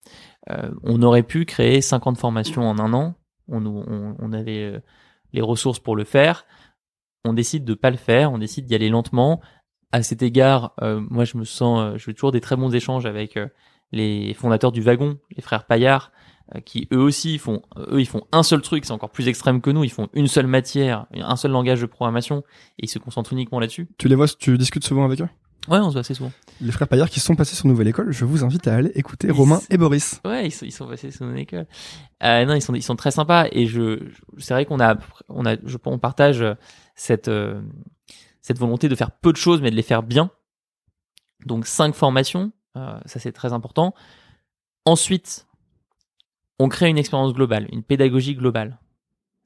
[0.50, 3.14] Euh, on aurait pu créer 50 formations en un an.
[3.48, 4.80] On, on, on avait euh,
[5.32, 6.44] les ressources pour le faire.
[7.24, 8.32] On décide de pas le faire.
[8.32, 9.40] On décide d'y aller lentement.
[9.92, 12.74] à cet égard, euh, moi je me sens, euh, je fais toujours des très bons
[12.74, 13.46] échanges avec euh,
[13.92, 16.12] les fondateurs du wagon, les frères Paillard,
[16.64, 19.70] qui eux aussi font, eux ils font un seul truc, c'est encore plus extrême que
[19.70, 22.44] nous, ils font une seule matière, un seul langage de programmation,
[22.78, 23.88] et ils se concentrent uniquement là-dessus.
[23.98, 25.28] Tu les vois, tu discutes souvent avec eux?
[25.68, 26.32] Ouais, on se voit assez souvent.
[26.60, 29.28] Les frères Paillard qui sont passés sur Nouvelle École, je vous invite à aller écouter
[29.28, 30.20] Ils Romain et Boris.
[30.24, 31.66] Ouais, ils sont, ils sont passés sur notre école.
[32.22, 34.96] Euh, non, ils sont, ils sont très sympas et je, je- c'est vrai qu'on a,
[35.28, 36.54] on a, je, on partage euh,
[36.94, 37.60] cette, euh,
[38.42, 40.30] cette volonté de faire peu de choses mais de les faire bien.
[41.44, 43.94] Donc cinq formations, euh, ça c'est très important.
[44.84, 45.46] Ensuite,
[46.58, 48.78] on crée une expérience globale, une pédagogie globale.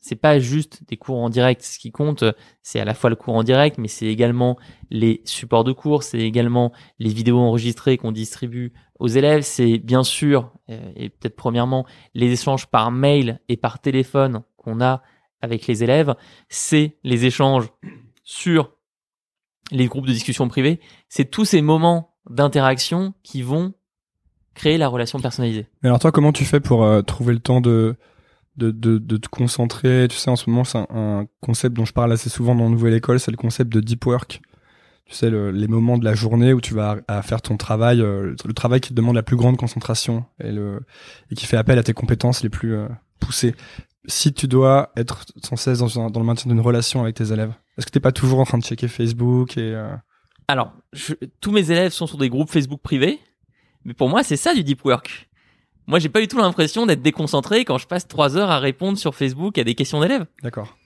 [0.01, 1.63] C'est pas juste des cours en direct.
[1.63, 2.25] Ce qui compte,
[2.63, 4.59] c'est à la fois le cours en direct, mais c'est également
[4.91, 9.43] les supports de cours, c'est également les vidéos enregistrées qu'on distribue aux élèves.
[9.43, 14.81] C'est bien sûr, euh, et peut-être premièrement, les échanges par mail et par téléphone qu'on
[14.81, 15.03] a
[15.43, 16.15] avec les élèves.
[16.49, 17.69] C'est les échanges
[18.25, 18.73] sur
[19.71, 20.81] les groupes de discussion privés.
[21.09, 23.75] C'est tous ces moments d'interaction qui vont
[24.55, 25.67] créer la relation personnalisée.
[25.83, 27.97] Mais alors toi, comment tu fais pour euh, trouver le temps de,
[28.69, 32.31] de, te concentrer Tu sais, en ce moment, c'est un, concept dont je parle assez
[32.31, 34.41] souvent dans Nouvelle École, c'est le concept de deep work.
[35.07, 38.35] Tu sais, le- les moments de la journée où tu vas faire ton travail, euh,
[38.45, 40.81] le travail qui te demande la plus grande concentration et, le,
[41.31, 42.87] et qui fait appel à tes compétences les plus euh,
[43.19, 43.55] poussées.
[44.07, 47.87] Si tu dois être sans cesse dans, le maintien d'une relation avec tes élèves, est-ce
[47.87, 49.95] que t'es pas toujours en train de checker Facebook et euh,
[50.49, 50.73] Alors,
[51.41, 53.19] tous mes élèves sont sur des groupes Facebook privés,
[53.85, 55.30] mais pour moi, c'est ça du deep work.
[55.91, 58.97] Moi, j'ai pas du tout l'impression d'être déconcentré quand je passe trois heures à répondre
[58.97, 60.25] sur Facebook à des questions d'élèves.
[60.43, 60.77] D'accord.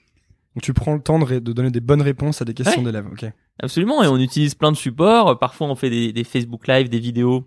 [0.55, 2.85] Donc tu prends le temps de, donner des bonnes réponses à des questions Ouais.
[2.85, 3.07] d'élèves.
[3.11, 3.25] Ok.
[3.61, 5.37] Absolument, et on utilise plein de supports.
[5.39, 7.45] Parfois, on fait des, des Facebook Live, des vidéos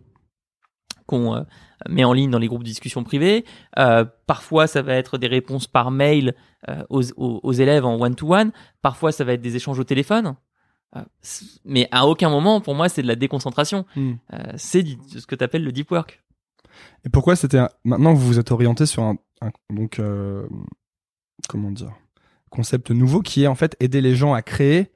[1.07, 1.41] qu'on euh,
[1.89, 3.45] met en ligne dans les groupes de discussion privés.
[3.79, 6.35] Euh, parfois, ça va être des réponses par mail
[6.69, 8.53] euh, aux, aux- aux élèves en one-to-one.
[8.83, 10.37] Parfois, ça va être des échanges au téléphone.
[10.97, 11.01] Euh,
[11.65, 13.85] mais à aucun moment, pour moi, c'est de la déconcentration.
[13.97, 14.13] Hmm.
[14.57, 14.85] C'est
[15.17, 16.23] ce que tu appelles le deep work.
[17.05, 20.47] Et pourquoi c'était un- maintenant vous vous êtes orienté sur un, un- donc euh,
[21.49, 21.93] comment dire
[22.51, 24.91] concept nouveau qui est en fait aider les gens à créer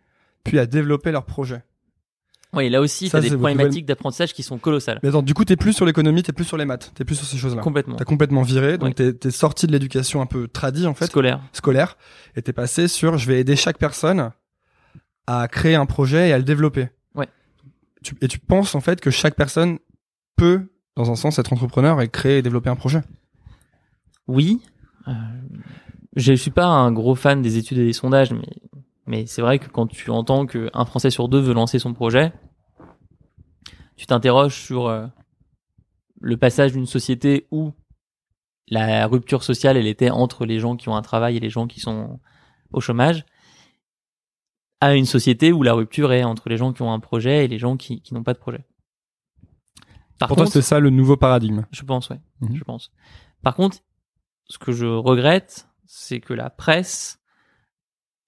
[0.45, 1.63] puis à développer leurs projets.
[2.55, 5.01] Oui, là aussi, tu as des problématiques d'apprentissage qui sont colossales.
[5.03, 7.15] Mais attends, du coup t'es plus sur l'économie, t'es plus sur les maths, t'es plus
[7.15, 7.63] sur ces choses-là.
[7.63, 7.97] Complètement.
[7.97, 8.95] T'as complètement viré, donc Ouais.
[8.95, 11.41] t'es t'es sorti de l'éducation un peu tradie en fait, Scolaire.
[11.53, 11.97] scolaire,
[12.37, 14.33] et t'es passé sur je vais aider chaque personne
[15.27, 16.89] à créer un projet et à le développer.
[17.15, 17.29] Ouais.
[18.03, 19.79] Tu- et tu penses en fait que chaque personne
[20.37, 23.03] peut, dans un sens, être entrepreneur et créer et développer un projet.
[24.29, 24.61] Oui.
[25.09, 25.13] Euh,
[26.17, 28.49] je suis pas un gros fan des études et des sondages, mais,
[29.07, 32.33] mais c'est vrai que quand tu entends qu'un Français sur deux veut lancer son projet,
[33.97, 35.07] tu t'interroges sur euh,
[36.21, 37.73] le passage d'une société où
[38.69, 41.67] la rupture sociale, elle était entre les gens qui ont un travail et les gens
[41.67, 42.21] qui sont
[42.73, 43.25] au chômage,
[44.81, 47.49] à une société où la rupture est entre les gens qui ont un projet et
[47.49, 48.65] les gens qui, qui n'ont pas de projet.
[50.23, 51.65] Par Pour toi, c'est ça le nouveau paradigme.
[51.73, 52.21] je pense, ouais.
[52.41, 52.57] Mhm.
[52.57, 52.93] Je pense.
[53.43, 53.79] Par contre,
[54.49, 57.19] ce que je regrette, c'est que la presse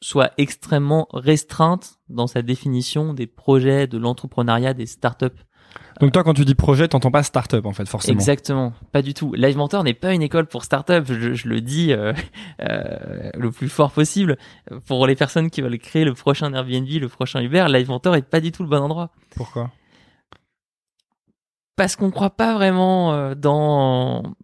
[0.01, 5.29] soit extrêmement restreinte dans sa définition des projets, de l'entrepreneuriat, des startups.
[6.01, 8.19] Donc toi, quand tu dis projet, t'entends pas start-up en fait, forcément.
[8.19, 9.33] Exactement, pas du tout.
[9.35, 12.13] Live Mentor n'est pas une école pour startup, je, je le dis euh,
[12.61, 14.37] euh, le plus fort possible.
[14.87, 18.23] Pour les personnes qui veulent créer le prochain Airbnb, le prochain Uber, Live Mentor est
[18.23, 19.11] pas du tout le bon endroit.
[19.37, 19.71] Pourquoi?
[21.77, 24.35] Parce qu'on croit pas vraiment euh, dans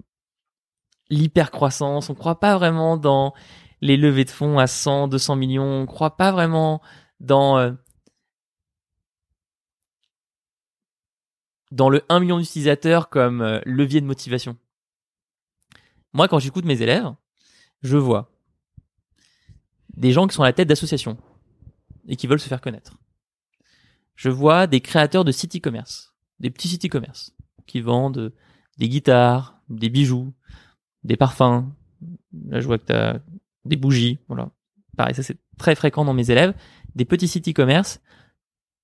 [1.10, 3.34] l'hypercroissance, on croit pas vraiment dans
[3.80, 6.80] les levées de fonds à 100, 200 millions, on croit pas vraiment
[7.20, 7.72] dans euh,
[11.70, 14.56] dans le 1 million d'utilisateurs comme euh, levier de motivation.
[16.12, 17.12] Moi, quand j'écoute mes élèves,
[17.82, 18.30] je vois
[19.96, 21.18] des gens qui sont à la tête d'associations
[22.08, 22.96] et qui veulent se faire connaître.
[24.16, 27.34] Je vois des créateurs de sites e-commerce des petits sites e-commerce
[27.66, 28.32] qui vendent
[28.78, 30.32] des guitares, des bijoux,
[31.04, 31.70] des parfums.
[32.48, 33.20] Là, je vois que tu as
[33.64, 34.18] des bougies.
[34.28, 34.50] Voilà.
[34.96, 36.54] Pareil, ça c'est très fréquent dans mes élèves.
[36.94, 38.00] Des petits sites e-commerce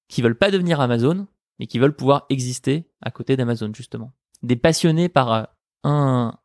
[0.09, 1.27] qui veulent pas devenir Amazon,
[1.59, 4.12] mais qui veulent pouvoir exister à côté d'Amazon, justement.
[4.42, 5.42] Des passionnés par euh,
[5.83, 6.38] un,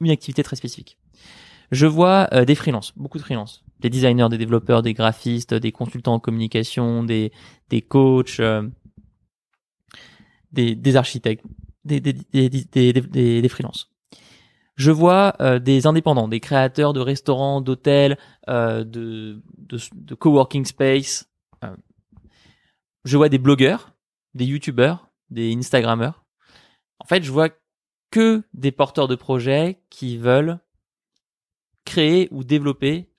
[0.00, 0.98] une activité très spécifique.
[1.72, 3.64] Je vois euh, des freelances, beaucoup de freelances.
[3.80, 7.32] Des designers, des développeurs, des graphistes, des consultants en communication, des,
[7.68, 8.68] des coachs, euh,
[10.52, 11.44] des, des architectes,
[11.84, 13.90] des, des, des, des, freelances.
[14.76, 20.64] Je vois euh, des indépendants, des créateurs de restaurants, d'hôtels, euh, de, de, de coworking
[20.64, 21.28] space.
[21.64, 21.76] Euh,
[23.04, 23.92] je vois des blogueurs,
[24.34, 26.24] des youtubeurs, des instagrammeurs.
[26.98, 27.48] En fait, je vois
[28.10, 30.58] que des porteurs de projets qui veulent
[31.84, 33.10] créer ou développer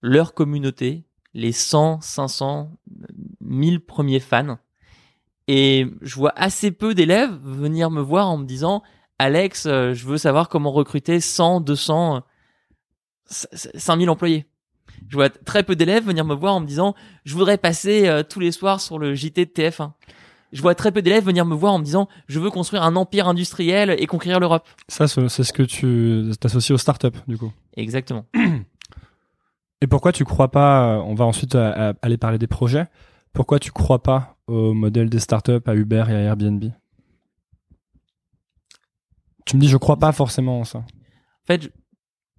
[0.00, 2.72] leur communauté, les 100, 500,
[3.40, 4.58] 1000 premiers fans.
[5.48, 8.82] Et je vois assez peu d'élèves venir me voir en me disant
[9.18, 12.22] Alex, euh, je veux savoir comment recruter 100, 200,
[13.26, 14.46] 5000 employés.
[15.08, 18.22] Je vois très peu d'élèves venir me voir en me disant je voudrais passer euh,
[18.22, 19.92] tous les soirs sur le JT de TF1.
[20.52, 22.94] Je vois très peu d'élèves venir me voir en me disant je veux construire un
[22.94, 24.68] empire industriel et conquérir l'Europe.
[24.88, 27.52] Ça, c'est ce que tu t'associes aux startups, du coup.
[27.76, 28.26] Exactement.
[29.80, 32.86] Et pourquoi tu crois pas, euh, on va ensuite aller parler des projets,
[33.32, 36.64] pourquoi tu crois pas au modèle des startups, à Uber et à Airbnb
[39.44, 40.78] Tu me dis, je crois pas forcément en ça.
[40.78, 41.68] En fait, je,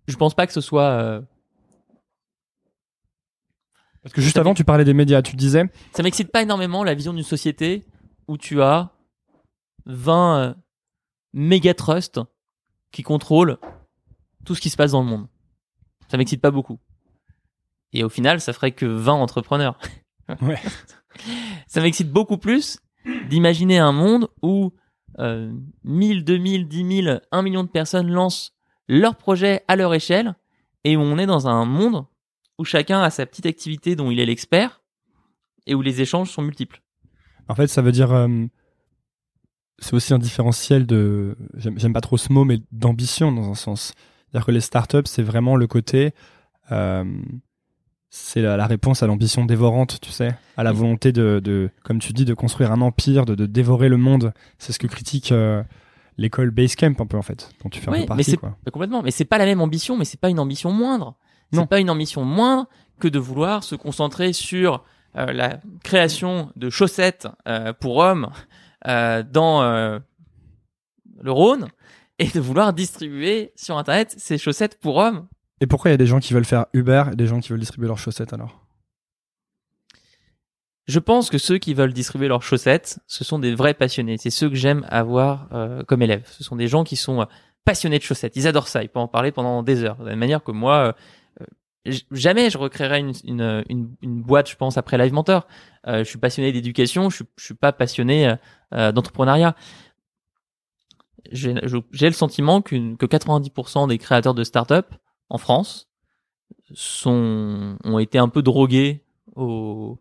[0.07, 1.21] je pense pas que ce soit euh,
[4.03, 6.95] Parce que juste avant, tu parlais des médias, tu disais, ça m'excite pas énormément la
[6.95, 7.85] vision d'une société
[8.27, 8.91] où tu as
[9.85, 10.53] 20 euh,
[11.33, 12.19] méga trusts
[12.91, 13.57] qui contrôlent
[14.45, 15.27] tout ce qui se passe dans le monde.
[16.09, 16.79] Ça m'excite pas beaucoup.
[17.93, 19.77] Et au final, ça ferait que 20 entrepreneurs.
[20.41, 20.59] Ouais.
[21.69, 22.79] ça m'excite beaucoup plus
[23.29, 24.73] d'imaginer un monde où
[25.19, 25.53] euh,
[25.83, 28.53] 1000, 2000, 10 000, 1 million de personnes lancent
[28.87, 30.35] leur projet à leur échelle
[30.83, 32.05] et où on est dans un monde
[32.57, 34.81] où chacun a sa petite activité dont il est l'expert
[35.67, 36.81] et où les échanges sont multiples.
[37.47, 38.45] en fait, ça veut dire, euh,
[39.77, 43.93] c'est aussi un différentiel de, j'aime pas trop ce mot, mais d'ambition dans un sens.
[44.25, 46.13] C'est-à-dire que les startups, c'est vraiment le côté,
[46.71, 47.05] euh,
[48.09, 51.99] c'est la, la réponse à l'ambition dévorante, tu sais, à la volonté de, de, comme
[51.99, 54.33] tu dis, de construire un empire, de, de dévorer le monde.
[54.57, 55.61] C'est ce que critique euh,
[56.17, 58.23] l'école Basecamp un peu en fait, dont tu fais un Oui, peu mais partie.
[58.31, 58.57] c'est Quoi.
[58.65, 59.01] mais complètement.
[59.03, 61.15] Mais c'est pas la même ambition, mais c'est pas une ambition moindre.
[61.51, 61.61] Non.
[61.61, 62.67] C'est pas une ambition moindre
[62.99, 64.83] que de vouloir se concentrer sur
[65.15, 68.29] euh, la création de chaussettes euh, pour hommes
[68.87, 69.99] euh, dans euh,
[71.21, 71.67] le Rhône
[72.19, 75.27] et de vouloir distribuer sur Internet ces chaussettes pour hommes.
[75.61, 77.49] Et pourquoi il y a des gens qui veulent faire Uber et des gens qui
[77.49, 78.65] veulent distribuer leurs chaussettes alors?
[80.87, 84.17] Je pense que ceux qui veulent distribuer leurs chaussettes, ce sont des vrais passionnés.
[84.17, 86.27] C'est ceux que j'aime avoir euh, comme élèves.
[86.31, 87.25] Ce sont des gens qui sont euh,
[87.63, 88.35] passionnés de chaussettes.
[88.35, 88.81] Ils adorent ça.
[88.81, 89.97] Ils peuvent en parler pendant des heures.
[89.97, 90.95] De la même manière que moi,
[91.41, 91.45] euh,
[91.85, 93.63] j- jamais je recréerai une, une,
[94.01, 95.45] une, boîte, je pense, après Live Mentor.
[95.85, 97.11] Euh, je suis passionné d'éducation.
[97.11, 98.35] Je je suis pas passionné euh,
[98.73, 99.55] euh, d'entrepreneuriat.
[101.31, 104.87] J'ai le sentiment qu'une- que 90% des créateurs de start-up
[105.29, 105.89] en France
[106.73, 109.03] sont, ont été un peu drogués
[109.35, 109.99] au,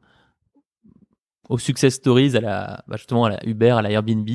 [1.49, 4.29] aux success stories, à la, bah justement Uber, à la Airbnb,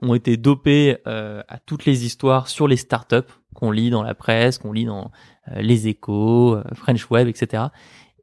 [0.00, 4.14] ont été dopés euh, à toutes les histoires sur les startups qu'on lit dans la
[4.14, 5.10] presse, qu'on lit dans
[5.48, 7.64] euh, les échos, euh, French Web, etc.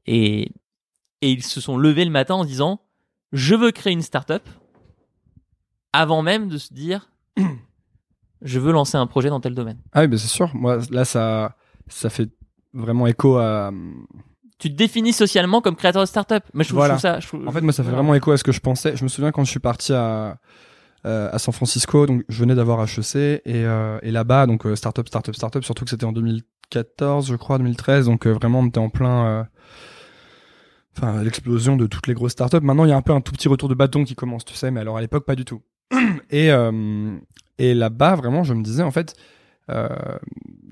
[0.05, 0.51] Et,
[1.21, 2.81] et ils se sont levés le matin en disant,
[3.31, 4.47] je veux créer une startup,
[5.93, 7.11] avant même de se dire,
[8.41, 9.79] je veux lancer un projet dans tel domaine.
[9.93, 10.53] Ah oui, bah c'est sûr.
[10.55, 11.55] Moi, là, ça,
[11.89, 12.29] ça fait
[12.73, 13.71] vraiment écho à.
[14.57, 16.43] Tu te définis socialement comme créateur de startup.
[16.53, 16.95] Mais je trouve, Voilà.
[16.97, 17.19] je trouve ça.
[17.21, 18.95] je trouve- En fait, moi, ça fait vraiment écho à ce que je pensais.
[18.97, 20.37] Je me souviens quand je suis parti à
[21.05, 24.75] euh, à San Francisco, donc je venais d'avoir HEC et euh, et là-bas, donc euh,
[24.75, 25.63] startup, startup, startup.
[25.63, 28.07] Surtout que c'était en 2014, je crois, 2013.
[28.07, 29.47] Donc vraiment, on était en plein.
[30.97, 32.59] Enfin, l'explosion de toutes les grosses startups.
[32.61, 34.53] Maintenant, il y a un peu un tout petit retour de bâton qui commence, tu
[34.55, 35.61] sais, mais alors à l'époque, pas du tout.
[36.29, 36.49] Et,
[37.57, 39.15] et là-bas, vraiment, je me disais, en fait,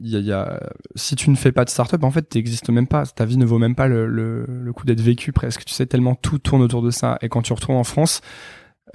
[0.01, 0.59] il il y a,
[0.95, 3.05] si tu ne fais pas de startup, en fait, t'existes même pas.
[3.05, 5.65] Ta vie ne vaut même pas le, le, coup d'être vécu presque.
[5.65, 7.17] Tu sais, tellement tout tourne autour de ça.
[7.21, 8.21] Et quand tu retournes en France,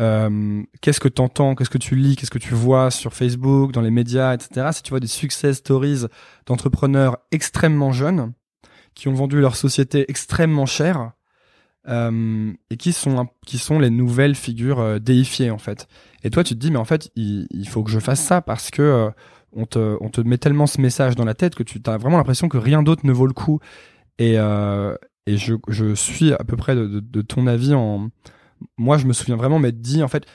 [0.01, 3.83] euh, qu'est-ce que t'entends, qu'est-ce que tu lis, qu'est-ce que tu vois sur Facebook, dans
[3.83, 4.69] les médias, etc.
[4.73, 6.07] Si tu vois des success stories
[6.47, 8.33] d'entrepreneurs extrêmement jeunes
[8.95, 11.13] qui ont vendu leur société extrêmement cher
[11.89, 15.89] euh, et qui sont qui sont les nouvelles figures euh, déifiées en fait.
[16.25, 18.71] Et toi, tu te dis mais en fait, il, faut que je fasse ça parce
[18.71, 19.11] que euh,
[19.55, 22.17] on te on te met tellement ce message dans la tête que tu as vraiment
[22.17, 23.61] l'impression que rien d'autre ne vaut le coup.
[24.19, 28.11] Et euh, et je je suis à peu près de, de, ton avis en
[28.77, 30.27] moi je me souviens vraiment m'être dit en fait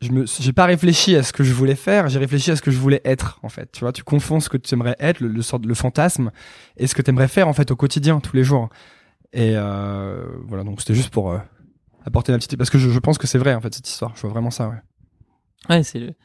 [0.00, 2.62] je me j'ai pas réfléchi à ce que je voulais faire j'ai réfléchi à ce
[2.62, 3.70] que je voulais être en fait.
[3.72, 6.30] Tu vois tu confonds ce que tu aimerais être le, le fantasme
[6.76, 8.68] et ce que tu aimerais faire en fait au quotidien tous les jours.
[9.32, 11.38] Et euh, voilà donc c'était juste pour euh,
[12.04, 14.12] apporter ma petite parce que je, je pense que c'est vrai en fait cette histoire.
[14.16, 14.76] Je vois vraiment ça ouais.
[15.68, 16.16] Ouais, c'est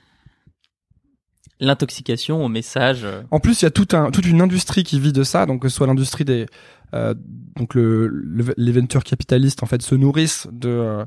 [1.59, 3.03] l'intoxication au message.
[3.03, 3.93] euh, En plus, il y a toute
[4.25, 6.45] une industrie qui vit de ça, donc que ce soit l'industrie des,
[6.93, 7.13] euh,
[7.55, 11.05] donc le, le- les ventures capitalistes en fait se nourrissent de, euh,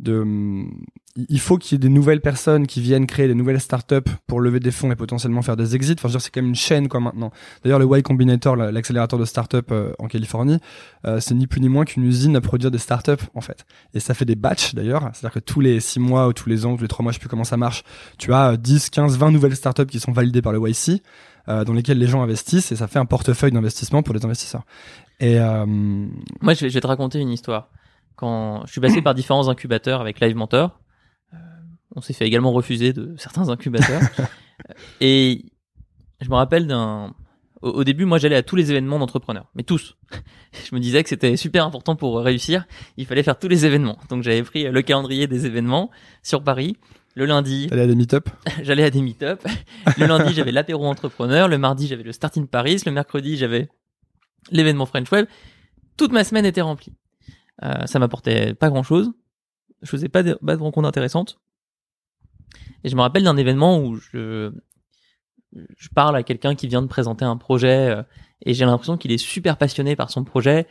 [0.00, 0.84] de, hum,
[1.28, 4.40] il faut qu'il y ait des nouvelles personnes qui viennent créer des nouvelles startups pour
[4.40, 5.96] lever des fonds et potentiellement faire des exits.
[6.02, 7.30] Enfin, c'est quand même une chaîne quoi maintenant.
[7.64, 10.58] D'ailleurs, le Y Combinator, la- l'accélérateur de startups euh, en Californie,
[11.06, 13.64] euh, c'est ni plus ni moins qu'une usine à produire des startups en fait.
[13.94, 16.66] Et ça fait des batchs d'ailleurs, c'est-à-dire que tous les six mois ou tous les
[16.66, 17.82] ans, ou tous les trois mois, je sais plus comment ça marche,
[18.18, 21.02] tu as euh, 10, 15, 20 nouvelles startups qui sont validées par le YC,
[21.48, 24.64] euh, dans lesquelles les gens investissent et ça fait un portefeuille d'investissement pour les investisseurs.
[25.20, 27.68] Et euh, Moi, je vais, je vais te raconter une histoire.
[28.16, 30.78] quand je suis passé par différents incubateurs avec Live Mentor.
[31.96, 34.02] On s'est fait également refuser de certains incubateurs.
[35.00, 35.46] et
[36.20, 37.14] je me rappelle d'un
[37.62, 39.96] au, au début, moi, j'allais à tous les événements d'entrepreneurs, mais tous.
[40.70, 42.66] je me disais que c'était super important pour réussir.
[42.96, 43.98] Il fallait faire tous les événements.
[44.08, 45.90] Donc, j'avais pris le calendrier des événements
[46.22, 46.76] sur Paris.
[47.14, 48.28] Le lundi, T'allais à des meet-up
[48.62, 49.42] j'allais à des meet-up.
[49.98, 51.48] Le lundi, j'avais l'apéro entrepreneur.
[51.48, 52.82] Le mardi, j'avais le Start in Paris.
[52.84, 53.68] Le mercredi, j'avais
[54.50, 55.26] l'événement French Web.
[55.96, 56.92] Toute ma semaine était remplie.
[57.62, 59.12] Euh, ça m'apportait pas grand-chose.
[59.80, 61.40] Je faisais pas de, pas de rencontres intéressantes.
[62.86, 64.52] Et je me rappelle d'un événement où je,
[65.52, 68.02] je parle à quelqu'un qui vient de présenter un projet euh,
[68.42, 70.68] et j'ai l'impression qu'il est super passionné par son projet.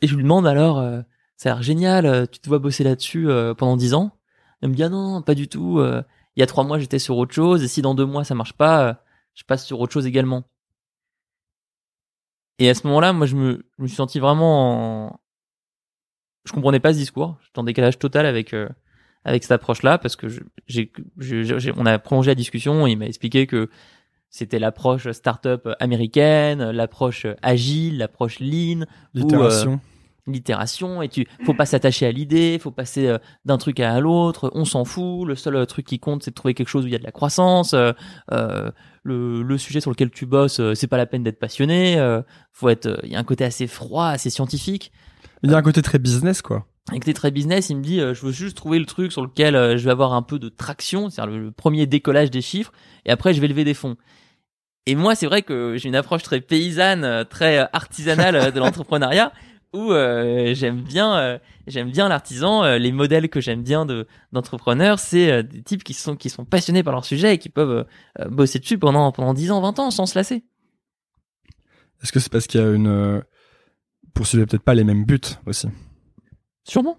[0.00, 1.02] Et je lui demande alors, euh,
[1.36, 4.16] ça a l'air génial, euh, tu te vois bosser là-dessus euh, pendant dix ans?
[4.62, 5.82] Elle me dit ah non, pas du tout.
[5.82, 8.36] il y a trois mois j'étais sur autre chose et si dans deux mois ça
[8.36, 9.02] marche pas,
[9.34, 10.44] je passe sur autre chose également.
[12.60, 15.20] Et à ce moment-là, moi je me, je suis senti vraiment, en...
[16.44, 17.38] je comprenais pas ce discours.
[17.42, 18.54] J'étais en décalage total avec
[19.24, 22.86] avec cette approche-là parce que je- j'ai, je- j'ai- on a prolongé la discussion.
[22.86, 23.68] Et il m'a expliqué que
[24.30, 28.84] c'était l'approche startup américaine, l'approche agile, l'approche lean, ou,
[29.18, 29.80] euh, L'itération.
[30.26, 33.16] l'itération et tu faut pas s'attacher à l'idée, faut passer euh,
[33.46, 36.34] d'un truc à l'autre, on s'en fout, le seul euh, truc qui compte c'est de
[36.34, 38.70] trouver quelque chose où il y a de la croissance, euh,
[39.02, 41.96] le, le sujet sur lequel tu bosses c'est pas la peine d'être passionné,
[42.52, 44.92] faut être il y a un côté assez froid, assez scientifique.
[45.42, 46.66] Il y a un côté très business, quoi.
[46.90, 49.22] Avec tes très business, il me dit euh, je veux juste trouver le truc sur
[49.22, 52.40] lequel euh, je vais avoir un peu de traction, c'est-à-dire le, le premier décollage des
[52.40, 52.72] chiffres
[53.04, 53.96] et après je vais lever des fonds.
[54.88, 58.50] Et moi, c'est vrai que j'ai une approche très paysanne, euh, très euh, artisanale euh,
[58.50, 59.34] de l'entrepreneuriat
[59.74, 64.98] où euh, j'aime bien euh, j'aime bien l'artisan les modèles que j'aime bien de d'entrepreneurs
[64.98, 67.84] c'est des types qui sont qui sont passionnés par leur sujet et qui peuvent
[68.30, 70.42] bosser dessus pendant pendant 10 ans 20 ans sans se lasser
[72.02, 73.22] Est-ce que c'est parce qu'il y a une...
[74.14, 75.68] poursuivez peut-être pas les mêmes buts aussi?
[76.68, 76.98] Sûrement.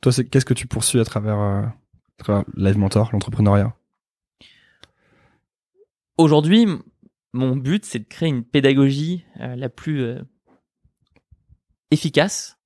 [0.00, 3.74] Toi, c'est qu'est-ce que tu poursuis à travers, euh, à travers Live Mentor, l'entrepreneuriat?
[6.16, 6.66] Aujourd'hui
[7.34, 10.20] mon but c'est de créer une pédagogie euh, la plus euh,
[11.90, 12.58] efficace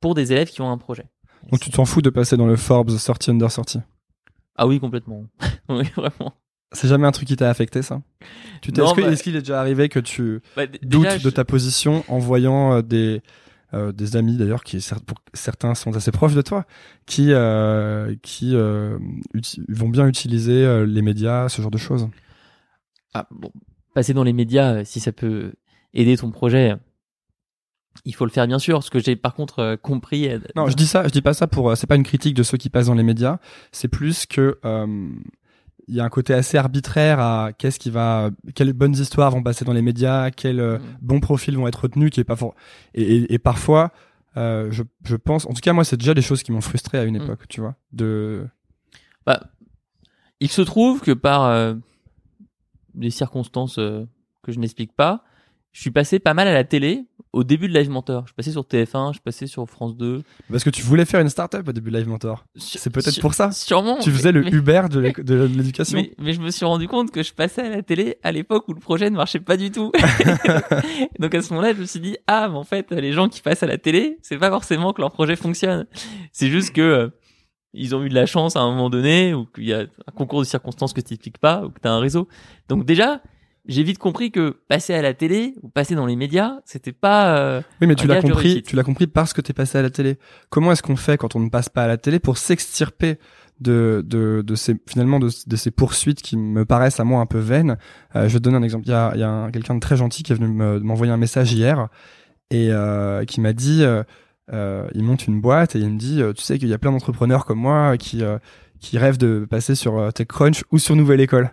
[0.00, 1.06] pour des élèves qui ont un projet.
[1.50, 3.80] Donc tu t'en fous de passer dans le Forbes sortie under sortie?
[4.56, 5.24] Ah oui complètement.
[5.70, 6.34] Oui vraiment.
[6.72, 8.02] C'est jamais un truc qui t'a affecté, ça?
[8.60, 11.28] Tu Est-ce bah- est-ce qu'il est déjà arrivé que tu Bah, doutes déjà, de je-
[11.30, 13.22] ta position en voyant euh, des
[13.74, 16.64] euh, des amis d'ailleurs qui pour certains sont assez proches de toi
[17.06, 18.98] qui euh, qui euh,
[19.68, 22.08] vont bien utiliser euh, les médias ce genre de choses
[23.14, 23.50] Ah, bon,
[23.94, 25.52] passer dans les médias, euh, si ça peut
[25.92, 26.76] aider ton projet,
[28.04, 28.82] il faut le faire bien sûr.
[28.82, 30.28] Ce que j'ai par contre euh, compris.
[30.56, 32.42] non je dis ça je dis pas ça pour euh, c'est pas une critique de
[32.42, 33.38] ceux qui passent dans les médias
[33.72, 35.08] c'est plus que euh,
[35.88, 39.42] il y a un côté assez arbitraire à qu'est-ce qui va quelles bonnes histoires vont
[39.42, 40.82] passer dans les médias quels euh, Mm.
[41.00, 42.54] bons profils vont être retenus qui est pas fort
[42.94, 43.90] et, et, et parfois
[44.36, 46.98] euh, je, je pense en tout cas moi c'est déjà des choses qui m'ont frustré
[46.98, 47.22] à une Mm.
[47.22, 48.46] époque tu vois de
[49.26, 49.40] Bah,
[50.40, 51.74] il se trouve que par euh,
[52.94, 54.04] des circonstances euh,
[54.42, 55.24] que je n'explique pas,
[55.78, 58.24] je suis passé pas mal à la télé au début de Live Mentor.
[58.26, 60.24] Je passé sur TF1, je passé sur France 2.
[60.50, 63.32] parce que tu voulais faire une start-up au début de Live Mentor c'est peut-être pour
[63.34, 63.96] ça Sûrement.
[64.00, 64.98] tu faisais le mais- Uber de
[65.56, 68.32] l'éducation Mais, mais je me suis rendu compte que je passais à la télé à
[68.32, 69.92] l'époque où le projet ne marchait pas du tout.
[71.20, 73.40] Donc à ce moment-là, je me suis dit ah, mais en fait, les gens qui
[73.40, 75.86] passent à la télé, c'est pas forcément que leur projet fonctionne.
[76.32, 77.08] C'est juste que euh,
[77.72, 80.12] ils ont eu de la chance à un moment donné ou qu'il y a un
[80.16, 82.26] concours de circonstances que tu t'expliques pas ou que t'as un réseau.
[82.68, 83.20] Donc déjà,
[83.68, 87.36] j'ai vite compris que passer à la télé ou passer dans les médias, c'était pas
[87.38, 89.90] euh, Oui, mais tu l'as compris, tu l'as compris parce que t'es passé à la
[89.90, 90.18] télé.
[90.50, 93.18] Comment est-ce qu'on fait quand on ne passe pas à la télé pour s'extirper
[93.60, 97.26] de, de, de ces, finalement, de, de ces poursuites qui me paraissent à moi un
[97.26, 97.76] peu vaines?
[98.16, 98.84] Euh, je vais te donner un exemple.
[98.86, 101.12] Il y a, y a un- quelqu'un de très gentil qui est venu me- m'envoyer
[101.12, 101.88] un message hier
[102.50, 106.42] et euh, qui m'a dit, euh, il monte une boîte et il me dit, tu
[106.42, 108.22] sais qu'il y a plein d'entrepreneurs comme moi qui,
[108.80, 111.50] qui rêvent de passer sur TechCrunch ou sur Nouvelle École.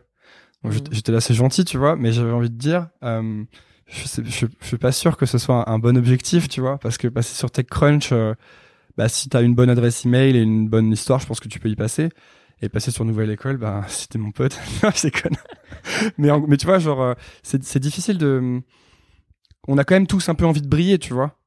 [0.70, 0.80] Mhm.
[0.91, 3.43] j'étais- là, c'est gentil, tu vois, mais j'avais envie de dire, euh,
[3.88, 6.61] je, sais, je, je suis pas sûr que ce soit un, un bon objectif, tu
[6.61, 8.34] vois, parce que passer sur TechCrunch, euh,
[8.97, 11.59] bah, si t'as une bonne adresse email et une bonne histoire, je pense que tu
[11.59, 12.09] peux y passer.
[12.61, 14.57] Et passer sur Nouvelle École, bah, si t'es mon pote,
[14.95, 15.30] c'est con.
[16.18, 17.13] mais, en- mais tu vois, genre, euh,
[17.43, 18.61] c'est difficile de.
[19.68, 21.38] On a quand même tous un peu envie de briller, tu vois.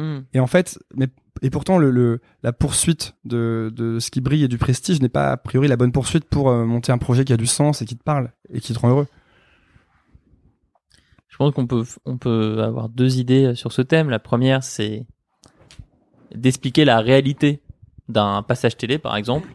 [0.00, 1.08] Hmm, Et en fait, mais
[1.42, 5.08] et pourtant le, le la poursuite de de ce qui brille et du prestige n'est
[5.08, 7.82] pas a priori la bonne poursuite pour euh, monter un projet qui a du sens
[7.82, 9.06] et qui te parle et qui te rend heureux.
[11.28, 14.10] Je pense qu'on peut, on peut avoir deux idées sur ce thème.
[14.10, 15.06] La première, c'est
[16.34, 17.62] d'expliquer la réalité
[18.08, 19.48] d'un passage télé, par exemple.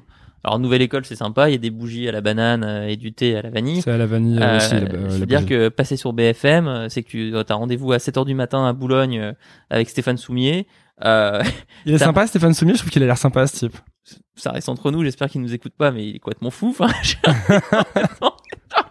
[0.43, 1.49] Alors, nouvelle école, c'est sympa.
[1.49, 3.81] Il y a des bougies à la banane euh, et du thé à la vanille.
[3.81, 4.73] C'est à la vanille Euh, aussi.
[4.73, 4.79] La,
[5.09, 8.17] je veux dire que passer sur BFM, euh, c'est que tu as rendez-vous à 7
[8.17, 9.33] heures du matin à Boulogne euh,
[9.69, 10.67] avec Stéphane Soumier.
[11.05, 11.41] Euh,
[11.85, 12.73] Il est sympa, Stéphane Soumier.
[12.73, 13.77] Je trouve qu'il a l'air sympa, ce type.
[14.35, 16.69] ça reste entre nous, j'espère qu'il nous écoute pas, mais il est complètement fou.
[16.77, 16.87] Enfin,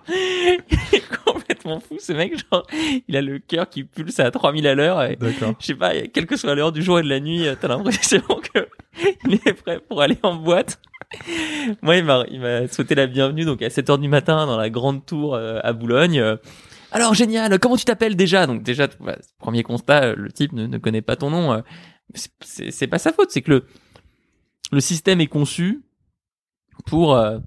[0.08, 0.58] il
[0.92, 2.32] est complètement fou, ce mec.
[2.50, 2.66] Genre,
[3.08, 4.98] il a le cœur qui pulse à 3000 à l'heure.
[5.18, 5.54] D'accord.
[5.60, 7.68] je sais pas, quelle que soit l'heure du jour et de la nuit, euh, t'as
[7.68, 8.22] l'impression
[8.54, 8.66] que
[9.28, 10.80] il est prêt pour aller en boîte.
[11.82, 15.04] Moi, il m'a, souhaité la bienvenue, donc à 7 heures du matin, dans la grande
[15.04, 16.18] tour euh, à Boulogne.
[16.18, 16.36] Euh,
[16.90, 18.46] Alors, génial, comment tu t'appelles déjà?
[18.46, 21.62] Donc, déjà, bah, premier constat, euh, le type ne, connaît pas ton nom.
[22.40, 23.66] c'est- pas sa faute, c'est que le,
[24.72, 25.82] le système est conçu
[26.86, 27.38] pour euh,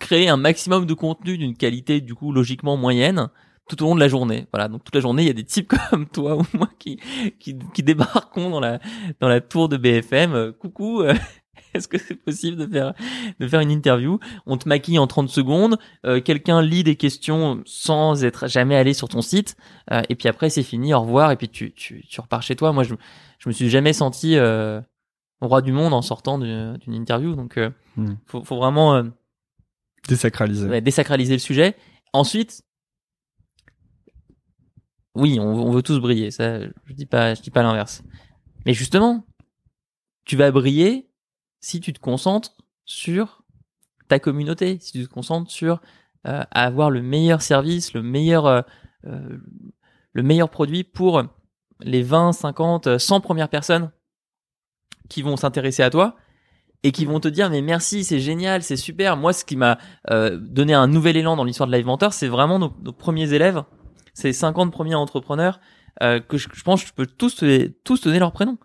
[0.00, 3.28] créer un maximum de contenu d'une qualité, du coup, logiquement moyenne
[3.68, 4.46] tout au long de la journée.
[4.52, 6.98] Voilà, donc toute la journée, il y a des types comme toi ou moi qui
[7.38, 8.80] qui, qui débarquons dans la
[9.20, 10.52] dans la tour de BFM.
[10.58, 11.04] Coucou,
[11.74, 12.94] est-ce que c'est possible de faire
[13.38, 14.18] de faire une interview?
[14.46, 15.78] On te maquille en 30 secondes.
[16.06, 19.56] euh, Quelqu'un lit des questions sans être jamais allé sur ton site.
[19.92, 20.92] euh, et puis après, c'est fini.
[20.94, 21.30] Au revoir.
[21.32, 22.72] Et puis tu tu tu repars chez toi.
[22.72, 22.94] Moi, je
[23.38, 24.80] je me suis jamais senti euh,
[25.40, 27.34] roi du monde en sortant d'une interview.
[27.34, 28.14] Donc, euh, Hmm.
[28.26, 29.02] faut faut vraiment euh,
[30.08, 30.68] Désacralisé.
[30.68, 31.76] ouais, désacraliser le sujet.
[32.12, 32.62] Ensuite,
[35.14, 36.30] oui, on, on veut tous briller.
[36.30, 38.02] Ça, je dis pas, je dis pas l'inverse.
[38.64, 39.24] Mais justement,
[40.24, 41.09] tu vas briller
[41.60, 43.42] si tu te concentres sur
[44.08, 45.80] ta communauté, si tu te concentres sur
[46.26, 48.62] euh, avoir le meilleur service, le meilleur, euh,
[49.06, 49.38] euh,
[50.12, 51.22] le meilleur produit pour
[51.80, 53.90] les 20, 50, 100 premières personnes
[55.08, 56.16] qui vont s'intéresser à toi
[56.82, 59.16] et qui vont te dire mais merci c'est génial c'est super.
[59.16, 59.78] Moi ce qui m'a
[60.10, 63.62] euh, donné un nouvel élan dans l'histoire de Live Mentor c'est vraiment nos, premiers élèves
[64.14, 65.60] ces 50 premiers entrepreneurs
[66.02, 68.58] euh, que je, pense que je peux tous te, tous donner leur prénom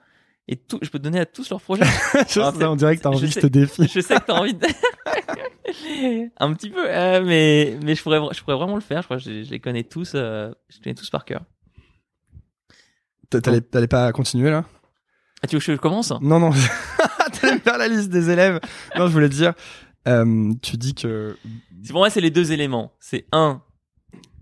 [0.47, 1.83] et tout, je peux te donner à tous leurs projets
[2.29, 3.87] Je Ah, sais, on dirait que t'as je envie que sais- je te défie.
[3.87, 4.65] je sais que t'as envie de
[6.37, 9.17] un petit peu euh, mais mais je pourrais je pourrais vraiment le faire je crois
[9.17, 11.43] que je, je les connais tous euh, je les connais tous par cœur
[13.29, 14.65] T'a- T'allais t'allais pas continuer là?
[15.41, 16.11] Ah, tu veux que je commence?
[16.21, 16.51] Non, non.
[17.41, 18.59] T'allais faire la liste des élèves.
[18.97, 19.53] Non, je voulais te dire.
[20.07, 21.35] euh, tu dis que.
[21.89, 23.61] Pour moi c'est les deux éléments c'est un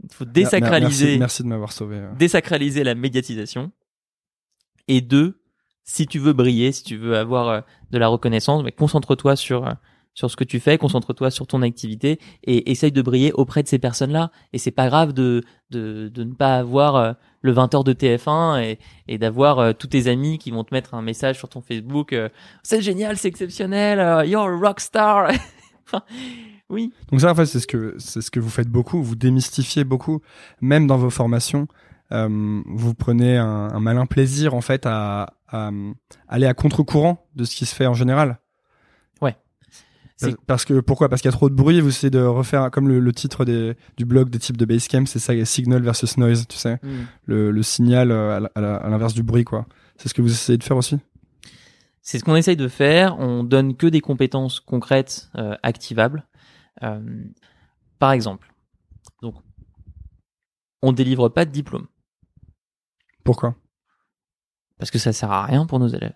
[0.03, 2.01] il faut désacraliser Merci, merci de m'avoir sauvé.
[2.17, 3.71] désacraliser la médiatisation.
[4.89, 5.41] Et deux,
[5.83, 7.61] si tu veux briller, si tu veux avoir euh,
[7.91, 9.71] de la reconnaissance, mais concentre-toi sur euh,
[10.15, 13.67] sur ce que tu fais, concentre-toi sur ton activité et essaye de briller auprès de
[13.67, 14.29] ces personnes-là.
[14.53, 18.61] Et c'est pas grave de de, de ne pas avoir euh, le 20h de TF1
[18.61, 22.15] et, et d'avoir tous tes amis qui vont te mettre un message sur ton Facebook.
[22.61, 25.31] c'est génial, c'est exceptionnel, you're a rockstar.
[25.85, 26.03] enfin,
[26.69, 26.93] oui.
[27.11, 29.03] Donc ça, en fait, c'est ce que c'est ce que vous faites beaucoup.
[29.03, 30.21] Vous démystifiez beaucoup,
[30.61, 31.67] même dans vos formations.
[32.11, 35.33] Vous prenez un, malin plaisir en fait à,
[36.27, 38.39] aller à contre-courant de ce qui se fait en général.
[39.21, 39.35] Ouais.
[40.17, 41.09] C'est- Parce- que pourquoi?
[41.09, 41.81] Parce qu'il y a trop de bruit.
[41.81, 45.05] Vous essayez de refaire comme le, le titre des, du blog des types de Basecamp,
[45.05, 47.05] c'est ça, signal versus noise, tu sais, Hmm.
[47.25, 49.65] le, le signal euh, à l'inverse du bruit, quoi.
[49.97, 50.97] C'est ce que vous essayez de faire aussi?
[52.01, 53.17] C'est ce qu'on essaye de faire.
[53.19, 56.27] On donne que des compétences concrètes, euh, activables.
[56.83, 56.99] Euh,
[57.99, 58.53] par exemple,
[59.21, 59.35] donc,
[60.81, 61.87] on délivre pas de diplôme
[63.23, 63.55] Pourquoi?
[64.83, 66.11] Parce que ça sert à rien pour nos élèves.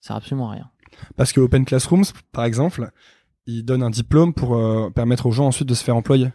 [0.00, 0.70] Ça sert absolument à rien.
[1.16, 2.90] Parce que Open Classrooms, par exemple,
[3.46, 6.28] ils donnent un diplôme pour euh, permettre aux gens ensuite de se faire employer.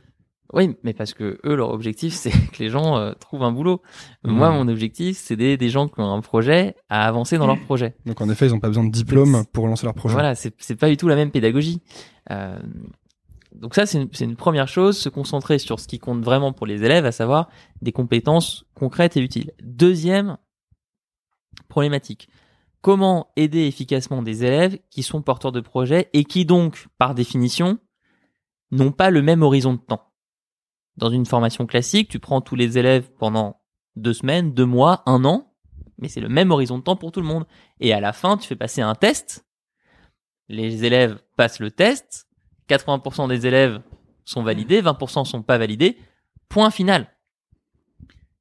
[0.54, 3.84] Oui, mais parce que eux, leur objectif, c'est que les gens euh, trouvent un boulot.
[4.24, 4.34] Mhm.
[4.34, 7.60] Moi, mon objectif, c'est d'aider des gens qui ont un projet à avancer dans leur
[7.66, 7.94] projet.
[8.08, 10.16] Donc en effet, ils n'ont pas besoin de diplôme pour lancer leur projet.
[10.16, 11.84] Voilà, c'est pas du tout la même pédagogie.
[12.32, 12.58] Euh,
[13.54, 16.54] donc ça, c'est une, c'est une première chose, se concentrer sur ce qui compte vraiment
[16.54, 17.50] pour les élèves, à savoir
[17.84, 19.52] des compétences concrètes et utiles.
[19.62, 20.38] Deuxième
[21.68, 22.30] problématique,
[22.82, 27.80] comment aider efficacement des élèves qui sont porteurs de projets et qui donc, par définition,
[28.72, 30.12] n'ont pas le même horizon de temps?
[30.98, 33.62] Dans une formation classique, tu prends tous les élèves pendant
[33.96, 35.54] deux semaines, deux mois, un an,
[35.98, 37.46] mais c'est le même horizon de temps pour tout le monde.
[37.80, 39.46] Et à la fin, tu fais passer un test.
[40.50, 42.28] Les élèves passent le test.
[42.70, 43.82] 80% des élèves
[44.26, 45.98] sont validés, 20% sont pas validés.
[46.50, 47.08] Point final.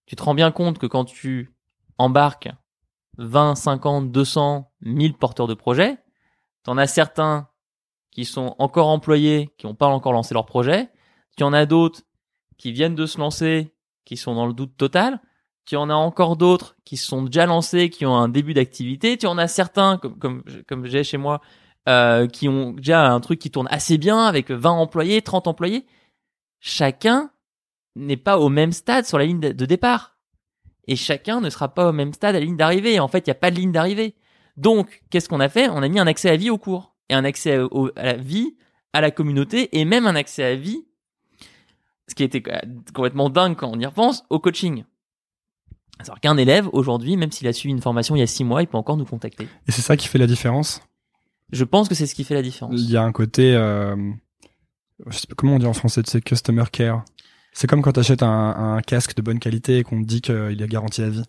[0.06, 1.54] Tu te rends bien compte que quand tu
[1.98, 2.50] embarques
[3.18, 5.98] 20, 50, 200, 1000 porteurs de projets,
[6.62, 7.48] t'en as certains
[8.10, 10.90] qui sont encore employés, qui n'ont pas encore lancé leur projet.
[11.36, 12.02] Tu en as d'autres
[12.58, 15.20] qui viennent de se lancer, qui sont dans le doute total.
[15.64, 19.16] Tu en as encore d'autres qui sont déjà lancés, qui ont un début d'activité.
[19.16, 21.40] Tu en as certains, comme, comme, comme j'ai chez moi,
[21.88, 25.86] euh, qui ont déjà un truc qui tourne assez bien avec 20 employés, 30 employés.
[26.60, 27.30] Chacun
[27.96, 30.11] n'est pas au même stade sur la ligne de départ.
[30.88, 32.98] Et chacun ne sera pas au même stade à la ligne d'arrivée.
[33.00, 34.14] En fait, il n'y a pas de ligne d'arrivée.
[34.56, 35.68] Donc, qu'est-ce qu'on a fait?
[35.68, 36.94] On a mis un accès à vie au cours.
[37.08, 38.56] Et un accès à, au- à la vie,
[38.92, 40.84] à la communauté, et même un accès à vie,
[42.08, 42.58] ce qui était euh,
[42.94, 44.84] complètement dingue quand on y repense, au coaching.
[45.98, 48.62] Alors qu'un élève, aujourd'hui, même s'il a suivi une formation il y a six mois,
[48.62, 49.46] il peut encore nous contacter.
[49.68, 50.80] Et c'est ça qui fait la différence?
[51.52, 52.74] Je pense que c'est ce qui fait la différence.
[52.80, 53.94] Il y a un côté, euh,
[55.06, 57.04] je sais pas comment on dit en français, c'est customer care?
[57.52, 60.20] C'est comme quand tu achètes un, un, casque de bonne qualité et qu'on te dit
[60.22, 61.24] qu'il est garanti à vie.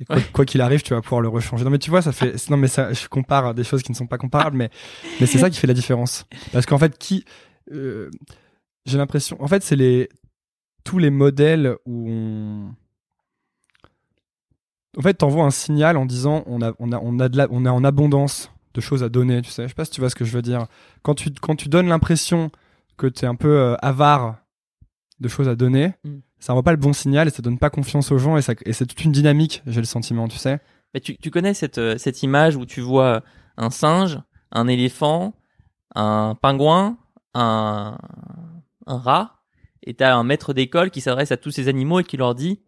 [0.00, 0.44] Et quoi, Ouais.
[0.46, 1.64] qu'il arrive, tu vas pouvoir le rechanger.
[1.64, 2.50] Non mais tu vois, ça fait.
[2.50, 4.70] Non mais ça, je compare des choses qui ne sont pas comparables, mais
[5.20, 6.26] mais c'est ça qui fait la différence.
[6.52, 7.24] Parce qu'en fait, qui,
[7.72, 8.10] euh,
[8.84, 10.08] j'ai l'impression, en fait, c'est les
[10.84, 12.74] tous les modèles où on,
[14.98, 17.46] en fait, t'envoies un signal en disant on a on a on a de la,
[17.50, 19.42] on a en abondance de choses à donner.
[19.42, 20.66] Tu sais, je sais pas si tu vois ce que je veux dire.
[21.02, 22.50] Quand tu quand tu donnes l'impression
[22.96, 24.36] que tu es un peu euh, avare
[25.20, 26.18] de choses à donner, Mm.
[26.38, 28.54] ça envoie pas le bon signal et ça donne pas confiance aux gens et, ça,
[28.64, 30.60] et c'est toute une dynamique, j'ai le sentiment, tu sais.
[30.94, 33.22] Mais tu, tu connais cette, euh, cette image où tu vois
[33.56, 34.18] un singe,
[34.52, 35.34] un éléphant,
[35.94, 36.98] un pingouin,
[37.34, 37.98] un,
[38.86, 39.42] un rat,
[39.82, 42.60] et t'as un maître d'école qui s'adresse à tous ces animaux et qui leur dit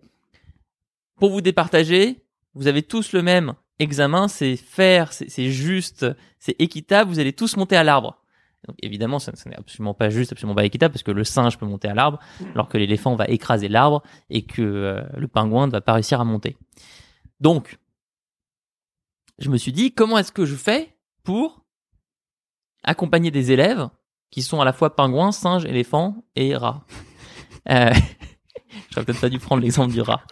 [1.17, 2.23] pour vous départager,
[2.55, 6.07] vous avez tous le même examen, c'est faire, c'est juste,
[6.39, 8.23] c'est équitable, vous allez tous monter à l'arbre.
[8.67, 11.67] Donc évidemment, ça n'est absolument pas juste, absolument pas équitable, parce que le singe peut
[11.67, 12.19] monter à l'arbre,
[12.55, 16.21] alors que l'éléphant va écraser l'arbre et que euh, le pingouin ne va pas réussir
[16.21, 16.57] à monter.
[17.41, 17.79] Donc,
[19.39, 21.65] je me suis dit, comment est-ce que je fais pour
[22.83, 23.89] accompagner des élèves
[24.31, 26.85] qui sont à la fois pingouins, singes, éléphants et rats?
[27.71, 27.93] Euh,
[28.91, 30.23] J'aurais peut-être pas dû prendre l'exemple du rat.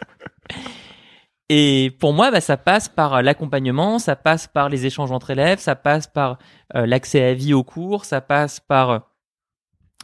[1.48, 5.58] Et pour moi, bah, ça passe par l'accompagnement, ça passe par les échanges entre élèves,
[5.60, 6.38] ça passe par
[6.74, 8.98] euh, l'accès à vie aux cours, ça passe par euh,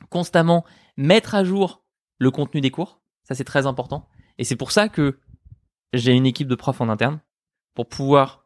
[0.09, 0.65] constamment
[0.97, 1.85] mettre à jour
[2.19, 3.01] le contenu des cours.
[3.25, 4.09] Ça, c'est très important.
[4.39, 5.19] Et c'est pour ça que
[5.93, 7.21] j'ai une équipe de profs en interne
[7.75, 8.42] pour pouvoir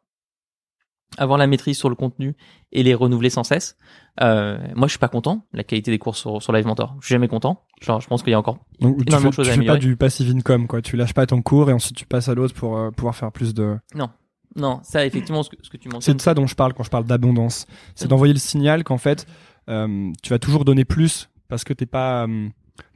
[1.16, 2.34] avoir la maîtrise sur le contenu
[2.72, 3.76] et les renouveler sans cesse.
[4.22, 5.46] Euh, moi, je suis pas content.
[5.52, 7.62] La qualité des cours sur, sur Live Mentor, je suis jamais content.
[7.82, 9.60] Genre, je pense qu'il y a encore Donc, tu Énormément de choses tu à fais
[9.64, 9.78] pas améliorer.
[9.78, 10.80] du passive income, quoi.
[10.82, 13.30] Tu lâches pas ton cours et ensuite tu passes à l'autre pour euh, pouvoir faire
[13.32, 13.76] plus de.
[13.94, 14.80] non.
[14.82, 16.16] Ça, effectivement, ce que, ce que tu C'est mentionnes.
[16.16, 17.66] de ça dont je parle quand je parle d'abondance.
[17.94, 19.26] C'est d'envoyer le signal qu'en fait,
[19.68, 22.26] euh, tu vas toujours donner plus parce que t'es pas,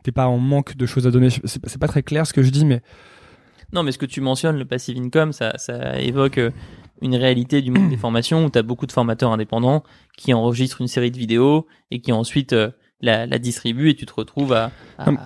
[0.02, 1.28] t'es pas en manque de choses à donner.
[1.30, 2.80] C'est c'est pas très clair ce que je dis, mais
[3.74, 6.40] Non, mais ce que tu mentionnes, le passive income, ça, ça évoque
[7.02, 9.82] une réalité du monde des formations où tu as beaucoup de formateurs indépendants
[10.16, 12.70] qui enregistrent une série de vidéos et qui ensuite euh,
[13.00, 15.18] la, la distribuent et tu te retrouves à, à, Non.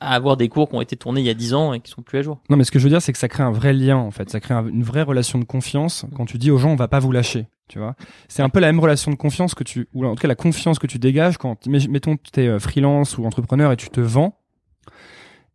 [0.00, 1.90] à avoir des cours qui ont été tournés il y a 10 ans et qui
[1.90, 2.40] sont plus à jour.
[2.50, 4.10] Non, mais ce que je veux dire, c'est que ça crée un vrai lien, en
[4.10, 4.28] fait.
[4.30, 6.88] Ça crée un- une vraie relation de confiance quand tu dis aux gens, on va
[6.88, 7.46] pas vous lâcher.
[7.68, 7.96] Tu vois,
[8.28, 10.34] c'est un peu la même relation de confiance que tu, ou en tout cas la
[10.34, 14.38] confiance que tu dégages quand, mettons, tu es freelance ou entrepreneur et tu te vends.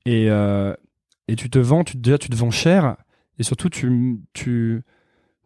[0.05, 0.73] Et, euh,
[1.27, 2.95] et tu te vends, tu, déjà, tu te vends cher.
[3.37, 4.81] Et surtout, tu, tu,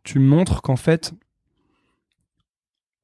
[0.04, 1.14] tu montres qu'en fait,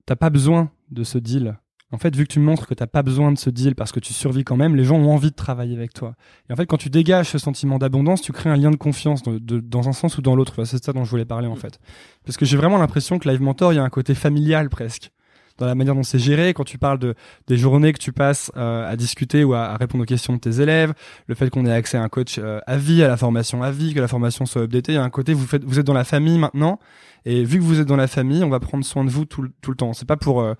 [0.05, 1.57] t'as pas besoin de ce deal.
[1.91, 3.99] En fait, vu que tu montres que t'as pas besoin de ce deal parce que
[3.99, 6.13] tu survis quand même, les gens ont envie de travailler avec toi.
[6.47, 9.23] Et en fait, quand tu dégages ce sentiment d'abondance, tu crées un lien de confiance
[9.23, 10.63] de- de- dans un sens ou dans l'autre.
[10.65, 11.79] C'est ça dont je voulais parler en fait.
[12.25, 15.11] Parce que j'ai vraiment l'impression que Live Mentor, il y a un côté familial presque
[15.59, 16.53] dans la manière dont c'est géré.
[16.55, 17.13] Quand tu parles de
[17.47, 20.39] des journées que tu passes euh, à discuter ou à, à répondre aux questions de
[20.39, 20.93] tes élèves,
[21.27, 23.69] le fait qu'on ait accès à un coach euh, à vie, à la formation à
[23.69, 25.85] vie, que la formation soit updatée, il y a un côté vous faites, vous êtes
[25.85, 26.79] dans la famille maintenant.
[27.25, 29.41] Et vu que vous êtes dans la famille, on va prendre soin de vous tout,
[29.41, 29.91] le- tout le temps.
[29.93, 30.53] C'est pas pour euh,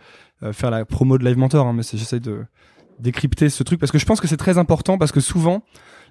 [0.43, 2.45] euh, faire la promo de Live Mentor, hein, mais j'essaie de
[3.00, 5.64] décrypter ce truc parce que je pense que c'est très important parce que souvent,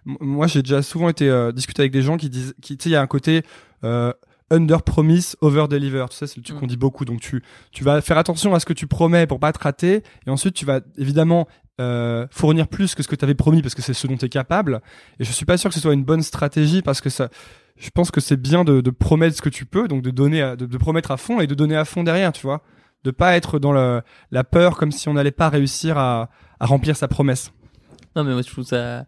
[0.07, 2.89] moi j'ai déjà souvent été euh, discuté avec des gens qui disent, qui tu sais,
[2.89, 3.43] il y a un côté
[3.85, 4.13] euh,
[4.51, 6.05] under promise, over deliver.
[6.11, 6.61] Tu sais, c'est le truc Mm.
[6.61, 7.05] qu'on dit beaucoup.
[7.05, 7.43] Donc tu
[7.73, 10.55] tu vas faire attention à ce que tu promets pour pas te rater, et ensuite
[10.55, 11.47] tu vas évidemment
[11.81, 14.25] euh, fournir plus que ce que tu avais promis parce que c'est ce dont tu
[14.25, 14.81] es capable.
[15.21, 17.29] Et je suis pas sûr que ce soit une bonne stratégie parce que ça,
[17.77, 20.43] je pense que c'est bien de, de promettre ce que tu peux, donc de donner,
[20.43, 22.63] à- de, de promettre à fond et de donner à fond derrière, tu vois,
[23.05, 26.67] de pas être dans le, la peur comme si on n'allait pas réussir à, à
[26.67, 27.53] remplir sa promesse.
[28.17, 29.05] Non, mais moi, je trouve ça,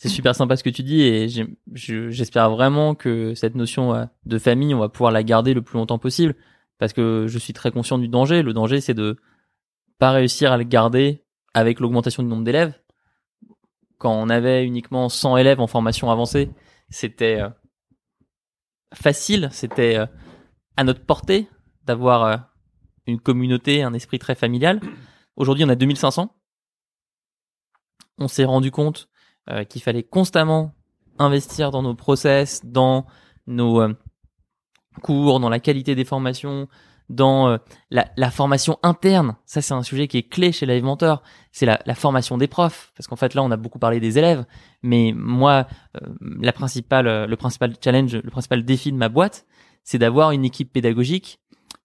[0.00, 1.28] c'est super sympa ce que tu dis et
[1.74, 5.76] j'espère vraiment que cette notion euh, de famille, on va pouvoir la garder le plus
[5.76, 6.34] longtemps possible
[6.78, 8.40] parce que je suis très conscient du danger.
[8.40, 9.18] Le danger, c'est de
[9.98, 11.22] pas réussir à le garder
[11.52, 12.72] avec l'augmentation du nombre d'élèves.
[13.98, 16.50] Quand on avait uniquement 100 élèves en formation avancée,
[16.88, 17.50] c'était euh,
[18.94, 20.06] facile, c'était euh,
[20.78, 21.46] à notre portée
[21.84, 22.48] d'avoir
[23.06, 24.80] une communauté, un esprit très familial.
[25.36, 26.34] Aujourd'hui, on a 2500
[28.20, 29.08] on s'est rendu compte
[29.48, 30.74] euh, qu'il fallait constamment
[31.18, 33.06] investir dans nos process, dans
[33.46, 33.94] nos euh,
[35.02, 36.68] cours, dans la qualité des formations,
[37.08, 37.58] dans euh,
[37.90, 39.36] la, la formation interne.
[39.44, 41.22] Ça, c'est un sujet qui est clé chez Live Mentor.
[41.52, 44.18] C'est la, la formation des profs, parce qu'en fait là, on a beaucoup parlé des
[44.18, 44.44] élèves,
[44.82, 45.66] mais moi,
[46.00, 46.08] euh,
[46.40, 49.46] la principale, euh, le principal challenge, le principal défi de ma boîte,
[49.82, 51.40] c'est d'avoir une équipe pédagogique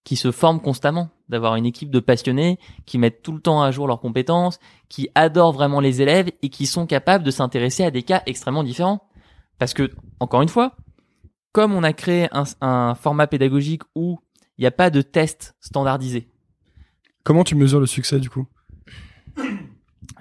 [0.05, 3.71] qui se forme constamment, d'avoir une équipe de passionnés qui mettent tout le temps à
[3.71, 7.91] jour leurs compétences, qui adorent vraiment les élèves et qui sont capables de s'intéresser à
[7.91, 9.09] des cas extrêmement différents.
[9.59, 9.91] Parce que,
[10.21, 10.77] encore une fois,
[11.51, 14.19] comme on a créé un, un format pédagogique où
[14.57, 16.29] il n'y a pas de test standardisé,
[17.25, 18.45] Comment tu mesures le succès du coup?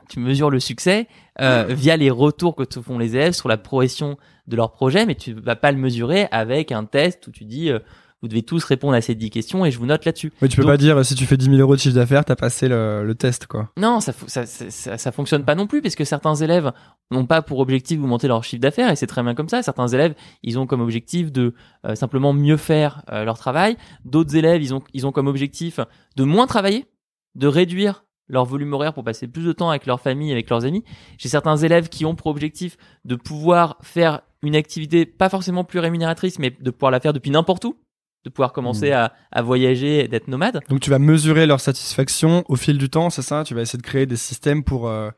[0.08, 1.06] Tu mesures le succès
[1.38, 4.16] euh, via les retours que te font les élèves sur la progression
[4.46, 7.70] de leur projet, mais tu vas pas le mesurer avec un test où tu dis
[7.70, 7.78] euh,
[8.24, 10.32] vous devez tous répondre à ces 10 questions et je vous note là-dessus.
[10.40, 12.24] Mais tu peux Donc- pas dire si tu fais 10 000 euros de chiffre d'affaires,
[12.24, 13.68] t'as passé le, le test quoi.
[13.78, 16.72] Non, ça, ça, ça, ça fonctionne pas non plus parce que certains élèves
[17.10, 19.62] n'ont pas pour objectif d'augmenter leur chiffre d'affaires et c'est très bien comme ça.
[19.62, 21.52] Certains élèves, ils ont comme objectif de
[21.84, 23.76] euh, simplement mieux faire euh, leur travail.
[24.06, 25.78] D'autres élèves, ils ont, ils ont comme objectif
[26.16, 26.86] de moins travailler,
[27.34, 30.64] de réduire leur volume horaire pour passer plus de temps avec leur famille, avec leurs
[30.64, 30.82] amis.
[31.18, 35.78] J'ai certains élèves qui ont pour objectif de pouvoir faire une activité pas forcément plus
[35.78, 37.76] rémunératrice, mais de pouvoir la faire depuis n'importe où,
[38.24, 40.60] de pouvoir commencer à, à voyager, d'être nomade.
[40.68, 43.44] Donc tu vas mesurer leur satisfaction au fil du temps, c'est ça?
[43.44, 45.10] Tu vas essayer de créer des systèmes pour euh,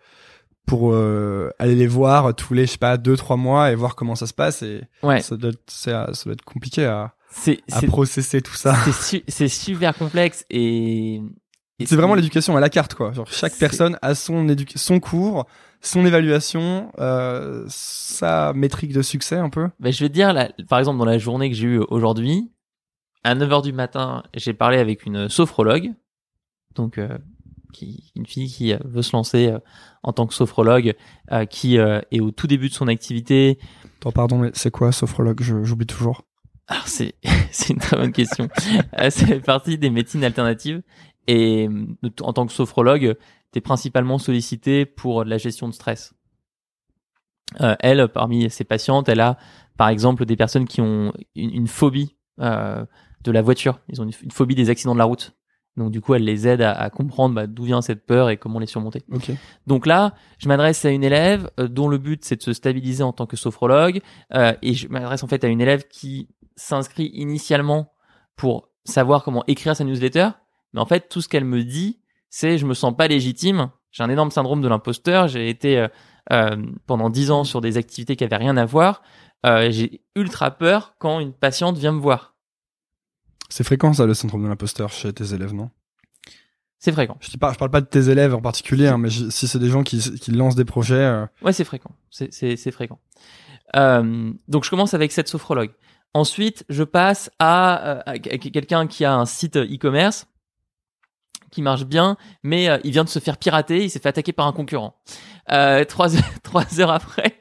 [0.67, 3.95] pour euh, aller les voir tous les je sais pas deux trois mois et voir
[3.95, 7.15] comment ça se passe et Ouais, ça doit être, ça doit être compliqué à,
[7.73, 8.75] à processer tout ça.
[8.85, 11.21] c'est su- c'est super complexe et,
[11.79, 13.13] et C'est vraiment l'éducation à la carte quoi.
[13.13, 15.47] Genre chaque personne a son édu- son cours,
[15.81, 19.69] son évaluation, euh, sa métrique de succès un peu.
[19.79, 22.51] Ben, je vais te dire, là, par exemple, dans la journée que j'ai eue aujourd'hui,
[23.27, 25.93] à 9h du matin, j'ai parlé avec une sophrologue,
[26.77, 27.19] donc euh,
[27.73, 29.59] qui, une fille qui euh, veut se lancer euh,
[30.05, 30.95] en tant que sophrologue,
[31.33, 33.59] euh, qui euh, est au tout début de son activité.
[33.99, 35.41] Attends, pardon, mais c'est quoi sophrologue?
[35.43, 36.23] J'oublie toujours.
[36.69, 37.17] Alors c'est
[37.51, 38.49] c'est une très bonne question.
[39.01, 40.83] Euh, ça fait partie des médecines alternatives
[41.27, 43.17] et euh, en tant que sophrologue,
[43.53, 46.15] tu es principalement sollicité pour la gestion de stress.
[47.61, 49.37] Euh, elle, parmi ses patientes, elle a
[49.77, 52.85] par exemple des personnes qui ont une, une phobie euh,
[53.27, 53.81] de la voiture.
[53.89, 55.37] Ils ont une, une phobie des accidents de la route.
[55.77, 58.39] Donc du coup, elle les aide à, à comprendre bah, d'où vient cette peur et
[58.39, 59.03] comment les surmonter.
[59.13, 59.31] Ok.
[59.67, 63.03] Donc là, je m'adresse à une élève euh, dont le but c'est de se stabiliser
[63.03, 64.01] en tant que sophrologue
[64.35, 67.93] euh, et je m'adresse en fait à une élève qui s'inscrit initialement
[68.37, 70.29] pour savoir comment écrire sa newsletter,
[70.73, 72.01] mais en fait tout ce qu'elle me dit,
[72.31, 75.89] c'est je me sens pas légitime, j'ai un énorme syndrome de l'imposteur, j'ai été
[76.33, 76.57] euh,
[76.87, 79.03] pendant dix ans sur des activités qui avaient rien à voir,
[79.45, 82.36] j'ai ultra peur quand une patiente vient me voir.
[83.49, 85.71] C'est fréquent ça le syndrome de l'imposteur chez tes élèves, non?
[86.79, 87.17] C'est fréquent.
[87.21, 89.71] je, je parle pas de tes élèves en particulier, hein, mais je- si c'est des
[89.71, 91.91] gens qui, qui lancent des projets, euh, Ouais, c'est fréquent.
[92.11, 92.99] C'est, fréquent.
[93.77, 95.73] Euh, donc, je commence avec cette sophrologue.
[96.15, 100.27] Ensuite, je passe à, euh, à quelqu'un qui a un site e-commerce
[101.51, 104.33] qui marche bien, mais euh, il vient de se faire pirater, il s'est fait attaquer
[104.33, 104.97] par un concurrent.
[105.53, 107.41] Euh, trois, heures, trois heures après,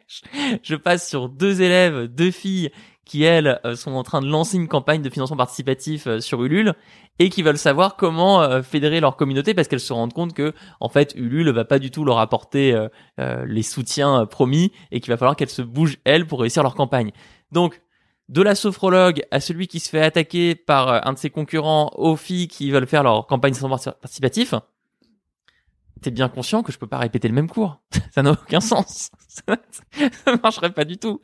[0.64, 2.72] je passe sur deux élèves, deux filles
[3.06, 6.43] qui, elles, euh, sont en train de lancer une campagne de financement participatif euh, sur
[6.43, 6.74] Ulule
[7.20, 10.53] et qui veulent savoir comment euh, fédérer leur communauté parce qu'elles se rendent compte que,
[10.80, 12.76] en fait, Ulule va pas du tout leur apporter
[13.18, 17.12] les soutiens promis et qu'il va falloir qu'elles se bougent, elles, pour réussir leur campagne.
[17.51, 17.82] Donc,
[18.28, 22.16] de la sophrologue à celui qui se fait attaquer par un de ses concurrents aux
[22.16, 24.56] qui veulent faire leur campagne de financement participatif,
[26.06, 27.82] t'es bien conscient que je peux pas répéter le même cours.
[28.14, 29.10] Ça n'a aucun sens.
[29.28, 29.58] Ça,
[30.26, 31.20] ça marcherait pas du tout.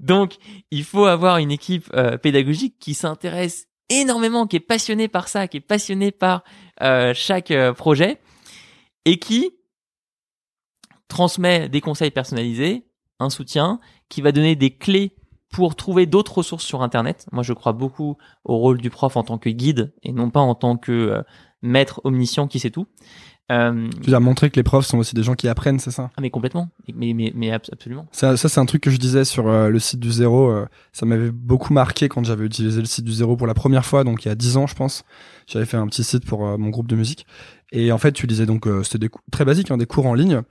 [0.00, 0.36] Donc,
[0.70, 5.48] il faut avoir une équipe euh, pédagogique qui s'intéresse énormément, qui est passionnée par ça,
[5.48, 6.44] qui est passionnée par
[6.82, 8.20] euh, chaque euh, projet
[9.06, 9.50] et qui
[11.08, 12.84] transmet des conseils personnalisés,
[13.18, 15.16] un soutien, qui va donner des clés
[15.50, 17.26] pour trouver d'autres ressources sur Internet.
[17.32, 20.40] Moi, je crois beaucoup au rôle du prof en tant que guide et non pas
[20.40, 21.24] en tant que
[21.62, 22.86] maître omniscient qui sait tout.
[23.50, 26.10] Euh, tu as montré que les profs sont aussi des gens qui apprennent, c'est ça?
[26.16, 28.06] Ah, mais complètement, mais mais mais abs- absolument.
[28.12, 30.50] Ça, ça c'est un truc que je disais sur euh, le site du zéro.
[30.50, 33.84] euh, ça m'avait beaucoup marqué quand j'avais utilisé le site du zéro pour la première
[33.84, 35.04] fois, donc il y a dix ans, je pense.
[35.46, 37.26] J'avais fait un petit site pour mon groupe de musique.
[37.72, 40.42] Et en fait, tu disais donc, euh, c'était très basique, hein, des cours en ligne,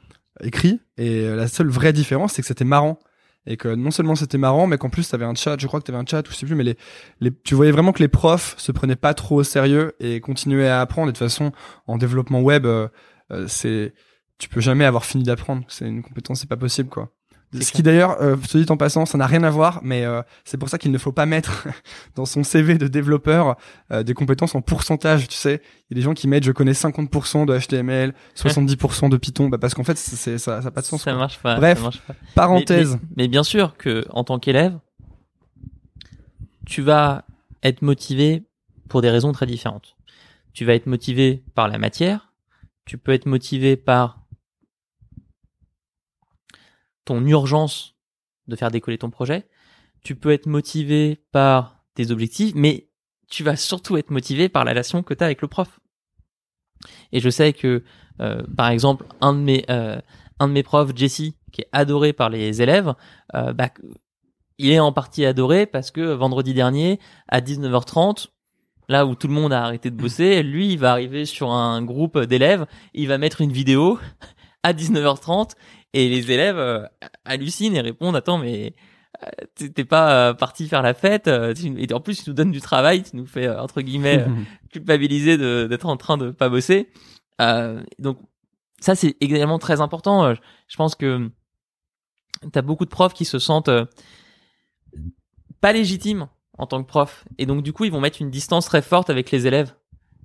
[0.43, 0.79] écrits.
[0.97, 2.99] Et la seule vraie différence, c'est que c'était marrant.
[3.47, 5.59] Et que non seulement c'était marrant, mais qu'en plus t'avais un chat.
[5.59, 6.77] Je crois que t'avais un chat, ou je sais plus, mais les,
[7.19, 10.69] les, tu voyais vraiment que les profs se prenaient pas trop au sérieux et continuaient
[10.69, 11.09] à apprendre.
[11.09, 11.51] Et de toute façon,
[11.87, 12.87] en développement web, euh,
[13.31, 13.93] euh, c'est,
[14.37, 15.63] tu peux jamais avoir fini d'apprendre.
[15.69, 17.11] C'est une compétence, c'est pas possible, quoi.
[17.59, 20.21] Ce qui d'ailleurs, euh, se dit en passant, ça n'a rien à voir, mais euh,
[20.45, 21.67] c'est pour ça qu'il ne faut pas mettre
[22.15, 23.57] dans son CV de développeur
[23.91, 25.27] euh, des compétences en pourcentage.
[25.27, 29.09] Tu sais, il y a des gens qui mettent je connais 50% de HTML, 70%
[29.11, 31.03] de Python, bah parce qu'en fait c'est c'est- ça, ça a pas de sens.
[31.03, 31.19] Ça quoi.
[31.19, 31.55] marche pas.
[31.57, 32.15] Bref, ça marche pas.
[32.35, 32.93] Parenthèse.
[32.93, 34.77] Mais, mais- mais bien sûr que en tant qu'élève,
[36.65, 37.25] tu vas
[37.63, 38.43] être motivé
[38.87, 39.95] pour des raisons très différentes.
[40.53, 42.31] Tu vas être motivé par la matière,
[42.85, 44.20] tu peux être motivé par
[47.05, 47.95] ton urgence
[48.47, 49.47] de faire décoller ton projet,
[50.03, 52.89] tu peux être motivé par tes objectifs, mais
[53.29, 55.79] tu vas surtout être motivé par la relation que tu as avec le prof.
[57.11, 57.83] Et je sais que,
[58.19, 59.99] euh, par exemple, un de mes, euh,
[60.39, 62.93] un de mes profs, Jesse, qui est adoré par les élèves,
[63.35, 63.69] euh, bah,
[64.57, 68.27] il est en partie adoré parce que vendredi dernier, à 19h30,
[68.89, 71.81] là où tout le monde a arrêté de bosser, lui, il va arriver sur un
[71.81, 73.99] groupe d'élèves, il va mettre une vidéo
[74.63, 75.51] à 19h30
[75.93, 76.85] et les élèves euh,
[77.25, 78.73] hallucinent et répondent attends mais
[79.23, 79.27] euh,
[79.73, 82.61] t'es pas euh, parti faire la fête euh, et en plus tu nous donnes du
[82.61, 84.25] travail tu nous fais euh, entre guillemets
[84.71, 85.37] culpabiliser
[85.67, 86.89] d'être en train de pas bosser.
[87.41, 88.19] Euh, donc
[88.79, 90.33] ça c'est également très important.
[90.33, 91.29] Je pense que
[92.51, 93.85] t'as beaucoup de profs qui se sentent euh,
[95.59, 96.27] pas légitimes
[96.57, 97.25] en tant que prof.
[97.37, 99.75] Et donc du coup ils vont mettre une distance très forte avec les élèves.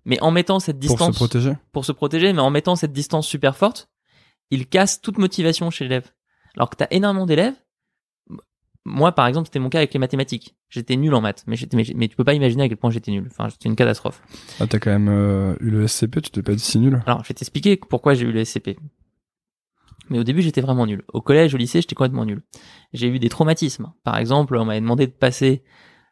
[0.04, 1.52] Mais en mettant cette Pour distance se protéger.
[1.72, 3.88] pour se protéger, mais en mettant cette distance super forte,
[4.50, 6.10] il casse toute motivation chez l'élève.
[6.56, 7.54] Alors que t'as énormément d'élèves.
[8.84, 10.54] Moi, par exemple, c'était mon cas avec les mathématiques.
[10.68, 12.90] J'étais nul en maths, mais, j'étais, mais, mais tu peux pas imaginer à quel point
[12.90, 13.26] j'étais nul.
[13.28, 14.22] Enfin, c'était une catastrophe.
[14.60, 17.02] Ah, t'as quand même euh, eu le SCP, tu t'es pas dit si nul.
[17.06, 18.78] Alors, je vais t'expliquer pourquoi j'ai eu le SCP.
[20.08, 21.02] Mais au début, j'étais vraiment nul.
[21.12, 22.42] Au collège, au lycée, j'étais complètement nul.
[22.92, 23.92] J'ai eu des traumatismes.
[24.04, 25.64] Par exemple, on m'avait demandé de passer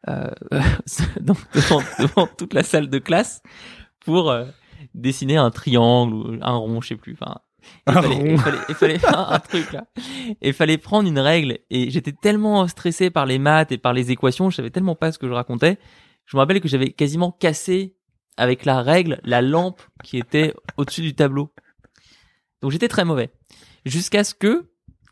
[0.08, 0.30] euh,
[1.20, 3.42] donc, devant, devant toute la salle de classe
[4.00, 4.46] pour euh,
[4.94, 7.16] dessiner un triangle ou un rond, je sais plus.
[7.20, 7.36] Enfin,
[7.86, 8.24] il Un fallait, rond.
[8.26, 9.84] il fallait, il fallait faire un truc là.
[10.42, 11.58] Et fallait prendre une règle.
[11.70, 15.12] Et j'étais tellement stressé par les maths et par les équations, je savais tellement pas
[15.12, 15.78] ce que je racontais.
[16.26, 17.94] Je me rappelle que j'avais quasiment cassé
[18.36, 21.52] avec la règle la lampe qui était au-dessus du tableau.
[22.62, 23.30] Donc j'étais très mauvais.
[23.84, 24.70] Jusqu'à ce que,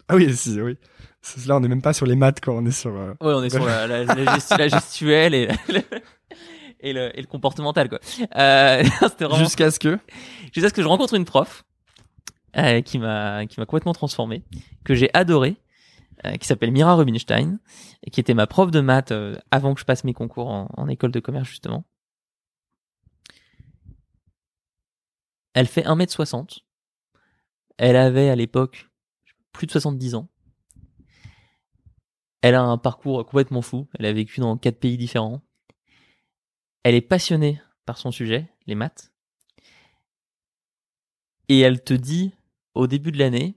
[0.08, 0.76] Ah oui, si, oui.
[1.20, 2.90] C'est- Là, on est même pas sur les maths quand on est sur.
[2.96, 5.48] euh, ouais, on est sur la, la, la, gestu- la gestuelle et,
[6.80, 8.00] et, le, et le comportemental quoi.
[8.36, 8.82] Euh,
[9.38, 9.98] Jusqu'à ce que.
[10.52, 11.64] jusqu'à ce que je rencontre une prof
[12.56, 14.42] euh, qui m'a qui m'a complètement transformé,
[14.84, 15.56] que j'ai adoré,
[16.26, 17.58] euh, qui s'appelle Mira Rubinstein,
[18.02, 20.88] et qui était ma prof de maths euh, avant que je passe mes concours en,
[20.88, 21.84] école de commerce justement.
[25.54, 26.60] Elle fait 1m60.
[27.78, 28.90] Elle avait à l'époque
[29.52, 30.28] plus de 70 ans.
[32.42, 33.88] Elle a un parcours complètement fou.
[33.98, 35.42] Elle a vécu dans quatre pays différents.
[36.82, 39.12] Elle est passionnée par son sujet, les maths.
[41.48, 42.34] Et elle te dit
[42.74, 43.56] au début de l'année,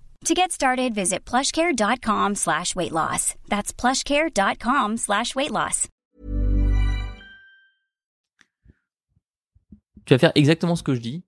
[0.25, 3.33] To get started, visit plushcare.com slash weight loss.
[3.49, 5.87] That's plushcare.com slash weight loss.
[10.05, 11.23] tu vas faire exactement ce que je dis,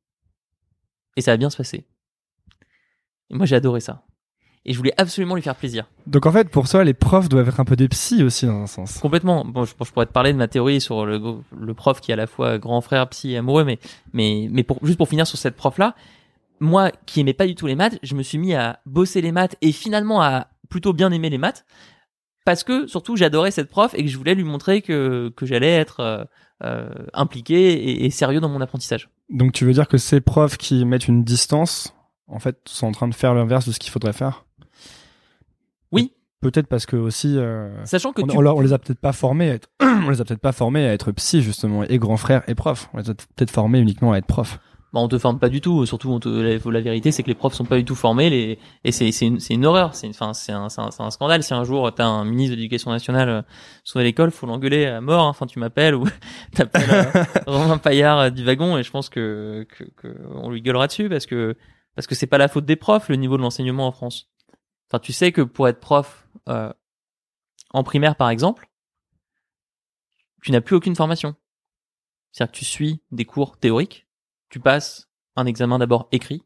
[1.16, 1.86] et ça va bien se passer.
[3.30, 4.04] Et moi j'ai adoré ça.
[4.66, 5.90] Et je voulais absolument lui faire plaisir.
[6.08, 8.62] Donc en fait, pour toi, les profs doivent être un peu des psys aussi dans
[8.62, 9.00] un sens.
[9.00, 9.44] Complètement.
[9.44, 11.22] Bon, je, je pourrais te parler de ma théorie sur le,
[11.58, 13.78] le prof qui est à la fois grand frère, psy et amoureux, mais,
[14.14, 15.96] mais, mais pour, juste pour finir sur cette prof-là,
[16.60, 19.32] moi qui aimais pas du tout les maths, je me suis mis à bosser les
[19.32, 21.66] maths et finalement à plutôt bien aimer les maths
[22.46, 25.72] parce que surtout j'adorais cette prof et que je voulais lui montrer que, que j'allais
[25.72, 26.24] être euh,
[26.64, 29.10] euh, impliqué et, et sérieux dans mon apprentissage.
[29.30, 31.96] Donc tu veux dire que ces profs qui mettent une distance,
[32.28, 34.46] en fait, sont en train de faire l'inverse de ce qu'il faudrait faire?
[35.92, 36.14] Oui.
[36.42, 38.38] Peut-être parce que aussi, euh, Sachant que on, tu...
[38.38, 40.52] on leur- on les a peut-être pas formés, à être, on les a peut-être pas
[40.52, 42.90] formés à être psy justement, et grand frère et prof.
[42.94, 44.60] On les a peut-être formés uniquement à être prof.
[44.94, 45.88] Bah, on te forme pas du tout.
[45.88, 48.30] Surtout, on te, la, la vérité, c'est que les profs sont pas du tout formés.
[48.30, 49.96] Les, et c'est, une, horreur.
[49.96, 50.70] C'est, une- enfin, c'est un,
[51.10, 51.42] scandale.
[51.42, 53.42] Si un jour t'as un ministre de l'éducation nationale euh,
[53.84, 55.26] sur l'école, faut l'engueuler à mort.
[55.26, 55.30] hein.
[55.30, 56.06] Enfin, tu m'appelles ou
[56.54, 60.62] t'appelles euh, Romain Paillard euh, du wagon et je pense que, que, que on lui
[60.62, 61.58] gueulera dessus parce que
[61.96, 64.30] parce que c'est pas la faute des profs le niveau de l'enseignement en France.
[64.92, 66.72] Enfin, tu sais que pour être prof euh,
[67.72, 68.70] en primaire, par exemple,
[70.44, 71.36] tu n'as plus aucune formation.
[72.32, 74.03] C'est-à-dire que tu suis des cours théoriques
[74.54, 76.44] tu passes un examen d'abord écrit,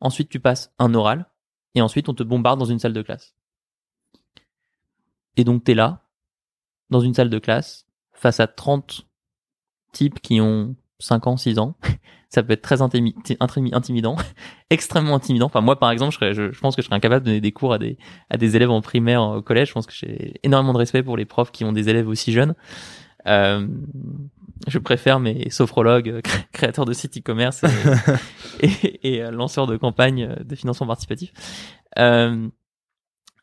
[0.00, 1.26] ensuite tu passes un oral,
[1.74, 3.34] et ensuite on te bombarde dans une salle de classe.
[5.36, 6.00] Et donc t'es là,
[6.88, 7.84] dans une salle de classe,
[8.14, 9.06] face à 30
[9.92, 11.76] types qui ont 5 ans, 6 ans.
[12.30, 14.16] ça peut être très intimi- intimi- intimidant,
[14.70, 15.44] extrêmement intimidant.
[15.44, 17.52] Enfin, moi, par exemple, je, serais, je, pense que je serais incapable de donner des
[17.52, 17.98] cours à des,
[18.30, 19.68] à des élèves en primaire, au collège.
[19.68, 22.32] Je pense que j'ai énormément de respect pour les profs qui ont des élèves aussi
[22.32, 22.54] jeunes.
[23.26, 23.68] Euh,
[24.66, 29.66] je préfère mes sophrologues, euh, cré- créateurs de sites e-commerce et, et, et, euh, lanceurs
[29.66, 31.32] de campagnes de financement participatif.
[31.98, 32.48] Euh,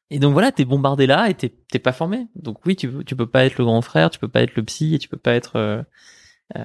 [0.10, 2.28] et donc voilà, t'es bombardé là et t'es t'es pas formé.
[2.36, 4.64] Donc oui, tu tu peux pas être le grand frère, tu peux pas être le
[4.64, 5.84] psy et tu peux pas être euh,
[6.56, 6.64] euh,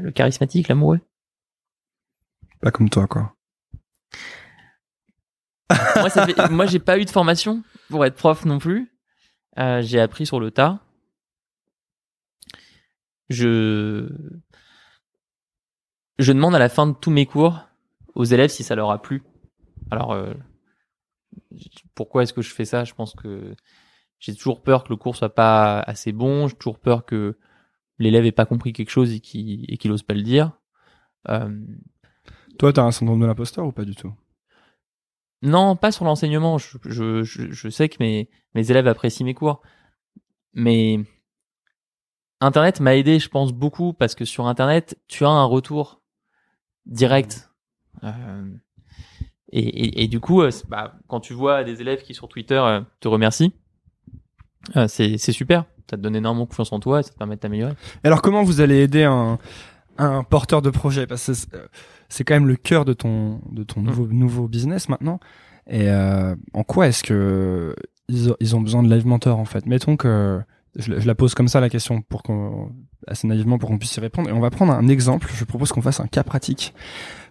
[0.00, 1.00] le charismatique, l'amoureux.
[2.62, 3.34] Pas comme toi, quoi.
[5.96, 8.90] moi, ça fait- moi, j'ai pas eu de formation pour être prof non plus.
[9.58, 10.80] Euh, j'ai appris sur le tas.
[13.28, 14.08] Je
[16.18, 17.60] je demande à la fin de tous mes cours
[18.14, 19.22] aux élèves si ça leur a plu.
[19.90, 20.34] Alors euh,
[21.94, 22.84] pourquoi est-ce que je fais ça?
[22.84, 23.54] Je pense que
[24.18, 26.48] j'ai toujours peur que le cours soit pas assez bon.
[26.48, 27.38] J'ai toujours peur que
[27.98, 30.52] l'élève ait pas compris quelque chose et qu'il et qu'il ose pas le dire.
[31.28, 31.56] Euh,
[32.58, 34.12] Toi, t'as un syndrome de l'imposteur ou pas du tout?
[35.40, 36.58] Non, pas sur l'enseignement.
[36.58, 39.62] Je, je, je, je sais que mes, mes élèves apprécient mes cours.
[40.52, 41.00] Mais
[42.44, 46.00] Internet m'a aidé, je pense, beaucoup parce que sur Internet, tu as un retour
[46.86, 47.50] direct.
[48.04, 48.44] Euh,
[49.52, 52.54] et, et, et du coup, euh, bah, quand tu vois des élèves qui sur Twitter
[52.62, 53.52] euh, te remercient,
[54.88, 55.64] c'est super.
[55.90, 57.74] Ça te donne énormément confiance en toi et ça te permet de t'améliorer.
[58.04, 59.38] Alors, comment vous allez aider un,
[59.98, 61.06] un porteur de projet?
[61.06, 61.34] Parce que
[62.08, 65.20] c'est- quand même le cœur de ton, de ton nouveau, nouveau business maintenant.
[65.68, 67.74] Et en quoi est-ce que
[68.08, 69.66] ils, ont- ils ont besoin de live mentor en fait?
[69.66, 70.40] Mettons que
[70.76, 72.70] je, la- je la pose comme ça la question pour qu'on
[73.06, 74.28] assez naïvement pour qu'on puisse y répondre.
[74.28, 75.28] Et on va prendre un exemple.
[75.34, 76.72] Je propose qu'on fasse un cas pratique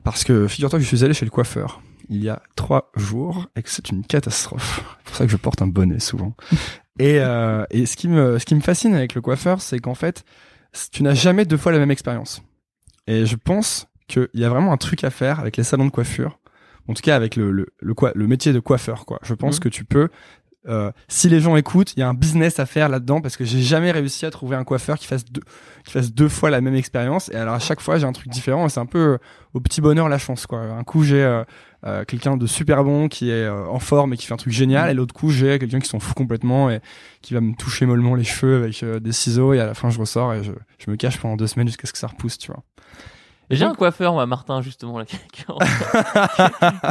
[0.03, 3.47] parce que figure-toi que je suis allé chez le coiffeur il y a trois jours
[3.55, 4.81] et que c'est une catastrophe.
[4.97, 6.33] C'est pour ça que je porte un bonnet souvent.
[6.99, 9.95] Et, euh, et ce qui me ce qui me fascine avec le coiffeur, c'est qu'en
[9.95, 10.23] fait,
[10.91, 12.43] tu n'as jamais deux fois la même expérience.
[13.07, 15.89] Et je pense qu'il y a vraiment un truc à faire avec les salons de
[15.89, 16.37] coiffure.
[16.89, 19.19] En tout cas, avec le le le, le métier de coiffeur, quoi.
[19.23, 19.59] Je pense Mhm.
[19.61, 20.09] que tu peux.
[20.67, 23.45] Euh, si les gens écoutent, il y a un business à faire là-dedans parce que
[23.45, 25.41] j'ai jamais réussi à trouver un coiffeur qui fasse deux,
[25.83, 27.29] qui fasse deux fois la même expérience.
[27.29, 28.67] Et alors à chaque fois, j'ai un truc différent.
[28.67, 29.17] Et c'est un peu euh,
[29.53, 30.59] au petit bonheur la chance, quoi.
[30.59, 31.43] Un coup, j'ai euh,
[31.85, 34.91] euh, quelqu'un de super bon qui est en forme et qui fait un truc génial.
[34.91, 36.79] Et l'autre coup, j'ai quelqu'un qui s'en fout complètement et
[37.21, 39.53] qui va me toucher mollement les cheveux avec des ciseaux.
[39.53, 41.87] Et à la fin, je ressors et je, je me cache pendant deux semaines jusqu'à
[41.87, 42.63] ce que ça repousse, tu vois.
[43.51, 45.57] J'ai un coiffeur, moi, Martin, justement, là, qui, est en,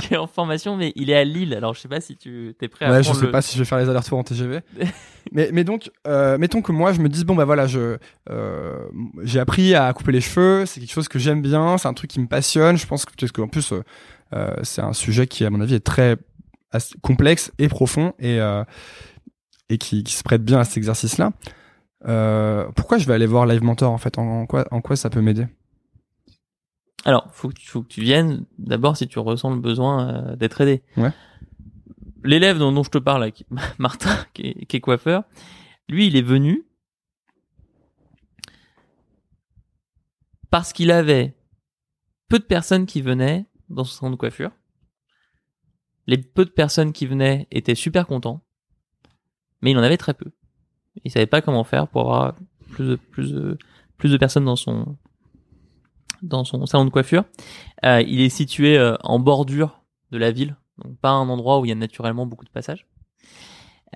[0.01, 1.55] qui est en formation, mais il est à Lille.
[1.55, 3.55] Alors, je sais pas si tu es prêt à Ouais, je sais le- pas si
[3.55, 4.61] je vais faire les allers-retours en TGV.
[5.33, 7.97] mais, mais donc, euh, mettons que moi, je me dise, bon, bah voilà, je,
[8.31, 8.79] euh,
[9.23, 12.11] j'ai appris à couper les cheveux, c'est quelque chose que j'aime bien, c'est un truc
[12.11, 12.77] qui me passionne.
[12.77, 13.73] Je pense que, parce qu'en plus,
[14.33, 16.17] euh, c'est un sujet qui, à mon avis, est très
[17.03, 18.63] complexe et profond et, euh,
[19.69, 21.33] et qui, qui se prête bien à cet exercice-là.
[22.07, 24.19] Euh, pourquoi je vais aller voir Live Mentor, en fait?
[24.19, 25.47] En, en quoi, en quoi ça peut m'aider?
[27.05, 30.37] Alors, faut que, tu- faut que tu viennes d'abord si tu ressens le besoin euh,
[30.37, 30.83] d'être aidé.
[30.97, 31.13] Ouais.
[32.25, 33.47] L'élève dont, dont je te parle, là, qui-
[33.79, 35.25] Martin, qui est, qui est coiffeur,
[35.89, 36.65] lui, il est venu
[40.51, 41.35] parce qu'il avait
[42.29, 44.51] peu de personnes qui venaient dans son salon de coiffure.
[46.07, 48.43] Les peu de personnes qui venaient étaient super contents,
[49.63, 50.31] mais il en avait très peu.
[51.05, 52.35] Il savait pas comment faire pour avoir
[52.71, 53.59] plus de, plus de,
[53.97, 54.97] plus de personnes dans son,
[56.23, 57.25] dans son salon de coiffure.
[57.85, 61.65] Euh, il est situé euh, en bordure de la ville, donc pas un endroit où
[61.65, 62.87] il y a naturellement beaucoup de passages.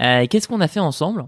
[0.01, 1.27] Euh, Qu'est-ce qu'on a fait ensemble?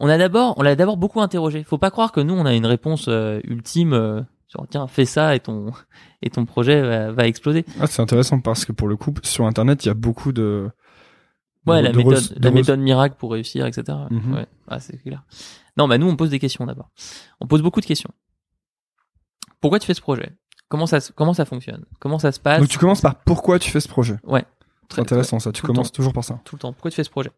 [0.00, 1.62] On a d'abord, on l'a d'abord beaucoup interrogé.
[1.62, 3.08] Faut pas croire que nous on a une réponse
[3.44, 4.26] ultime.
[4.48, 5.72] sur tiens, fais ça et ton
[6.22, 7.64] et ton projet va, va exploser.
[7.80, 10.70] Ah, c'est intéressant parce que pour le coup, sur Internet, il y a beaucoup de,
[11.66, 13.96] Ouais, de- la de méthode miracle pour réussir, etc.
[14.10, 14.34] Mhm.
[14.34, 15.22] Ouais, ah, c'est clair.
[15.76, 16.90] Non, bah nous on pose des questions d'abord.
[17.40, 18.10] On pose beaucoup de questions.
[19.62, 20.32] Pourquoi tu fais ce projet?
[20.68, 21.84] Comment ça, comment ça fonctionne?
[22.00, 22.60] Comment ça se passe?
[22.60, 24.16] Donc tu commences par pourquoi tu fais ce projet?
[24.24, 24.44] Ouais.
[24.92, 25.52] C'est intéressant ça.
[25.52, 26.38] Tu commences toujours par ça.
[26.44, 26.72] tout le temps.
[26.74, 27.30] Pourquoi tu fais ce projet?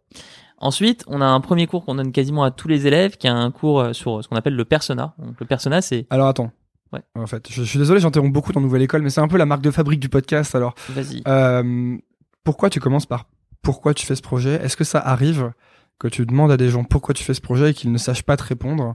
[0.59, 3.31] Ensuite, on a un premier cours qu'on donne quasiment à tous les élèves, qui est
[3.31, 5.15] un cours euh, sur ce qu'on appelle le persona.
[5.19, 6.51] Donc le persona, c'est Alors attends.
[6.93, 7.01] Ouais.
[7.17, 9.37] En fait, je, je suis désolé, j'interromps beaucoup dans Nouvelle École, mais c'est un peu
[9.37, 10.55] la marque de fabrique du podcast.
[10.55, 11.23] Alors, vas-y.
[11.29, 11.97] euh,
[12.45, 13.27] pourquoi tu commences par
[13.63, 14.55] pourquoi tu fais ce projet?
[14.63, 15.53] Est-ce que ça arrive
[15.99, 18.23] que tu demandes à des gens pourquoi tu fais ce projet et qu'ils ne sachent
[18.25, 18.95] pas te répondre?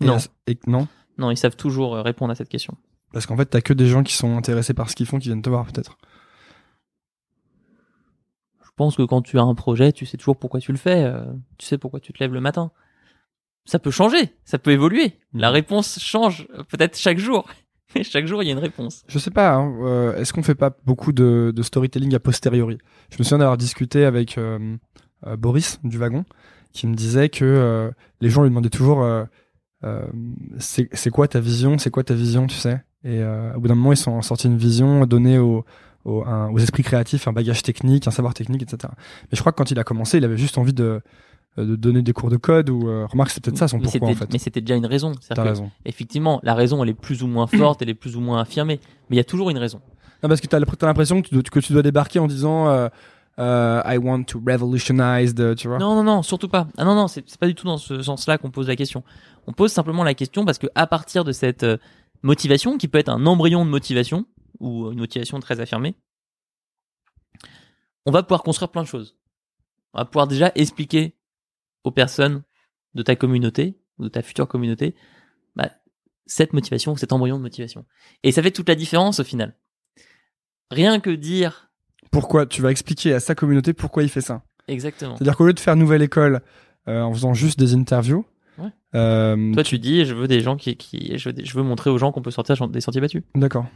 [0.00, 0.18] Et Non.
[0.48, 0.86] et, non,
[1.18, 2.76] Non, ils savent toujours euh, répondre à cette question.
[3.12, 5.28] parce qu'en fait, t'as que des gens qui sont intéressés par ce qu'ils font qui
[5.28, 5.96] viennent te voir peut-être.
[8.64, 11.04] Je pense que quand tu as un projet, tu sais toujours pourquoi tu le fais.
[11.04, 11.24] euh,
[11.58, 12.72] tu sais pourquoi tu te lèves le matin.
[13.66, 15.18] Ça peut changer, ça peut évoluer.
[15.32, 17.48] La réponse change peut-être chaque jour.
[17.94, 19.04] Mais chaque jour, il y a une réponse.
[19.06, 19.54] Je sais pas.
[19.54, 22.78] hein, euh, Est-ce qu'on fait pas beaucoup de, de storytelling a posteriori?
[23.10, 24.76] Je me souviens d'avoir discuté avec euh,
[25.38, 26.24] Boris du wagon,
[26.72, 29.06] qui me disait que les gens lui demandaient toujours
[30.58, 32.82] c'est c'est quoi ta vision, c'est quoi ta vision, tu sais?
[33.04, 35.64] Et euh, au bout d'un moment, ils sont sortis une vision donnée aux,
[36.04, 38.92] aux, un- aux esprits créatifs, un bagage technique, un savoir technique, etc.
[39.24, 41.02] Mais je crois que quand il a commencé, il avait juste envie de,
[41.58, 44.08] de donner des cours de code ou euh, remarque, c'est peut-être ça son mais pourquoi
[44.08, 44.32] en fait.
[44.32, 45.12] Mais c'était déjà une raison.
[45.12, 45.70] Que, raison.
[45.84, 48.80] Effectivement, la raison, elle est plus ou moins forte, elle est plus ou moins affirmée.
[49.10, 49.80] Mais il y a toujours une raison.
[50.22, 52.68] Non, parce que t'as t'as l'impression que tu, dois, que tu dois débarquer en disant
[52.68, 52.88] euh,
[53.38, 55.56] euh, I want to revolutionize, the.
[55.66, 56.68] Non, non, non, surtout pas.
[56.76, 59.02] Ah non, non, c'est c'est pas du tout dans ce sens-là qu'on pose la question.
[59.46, 61.78] On pose simplement la question parce que à partir de cette euh,
[62.22, 64.26] motivation, qui peut être un embryon de motivation
[64.60, 65.96] ou une motivation très affirmée,
[68.06, 69.16] on va pouvoir construire plein de choses.
[69.94, 71.16] On va pouvoir déjà expliquer
[71.82, 72.42] aux personnes
[72.94, 74.94] de ta communauté ou de ta future communauté
[75.56, 75.70] bah,
[76.26, 77.84] cette motivation, cet embryon de motivation.
[78.22, 79.56] Et ça fait toute la différence au final.
[80.70, 81.70] Rien que dire
[82.14, 84.42] Pourquoi Tu vas expliquer à sa communauté pourquoi il fait ça.
[84.68, 85.16] exactement.
[85.16, 86.40] C'est-à-dire qu'au lieu de faire nouvelle école
[86.88, 88.24] euh, en faisant juste des interviews,
[88.56, 88.68] Ouais.
[88.94, 91.64] euh, Toi, tu dis, je veux des gens qui, qui je, veux, des- je veux
[91.64, 93.22] montrer aux gens qu'on peut sortir des sentiers battus.
[93.34, 93.66] d'accord.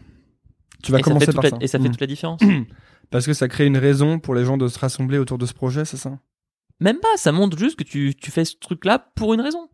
[0.85, 1.57] Tu vas et ça commencer toute par la, ça.
[1.61, 1.91] Et ça fait Mm.
[1.91, 2.41] toute la différence.
[3.11, 5.53] Parce que ça crée une raison pour les gens de se rassembler autour de ce
[5.55, 6.19] projet, c'est ça?
[6.79, 9.69] Même pas, ça montre juste que tu, tu fais ce truc-là pour une raison.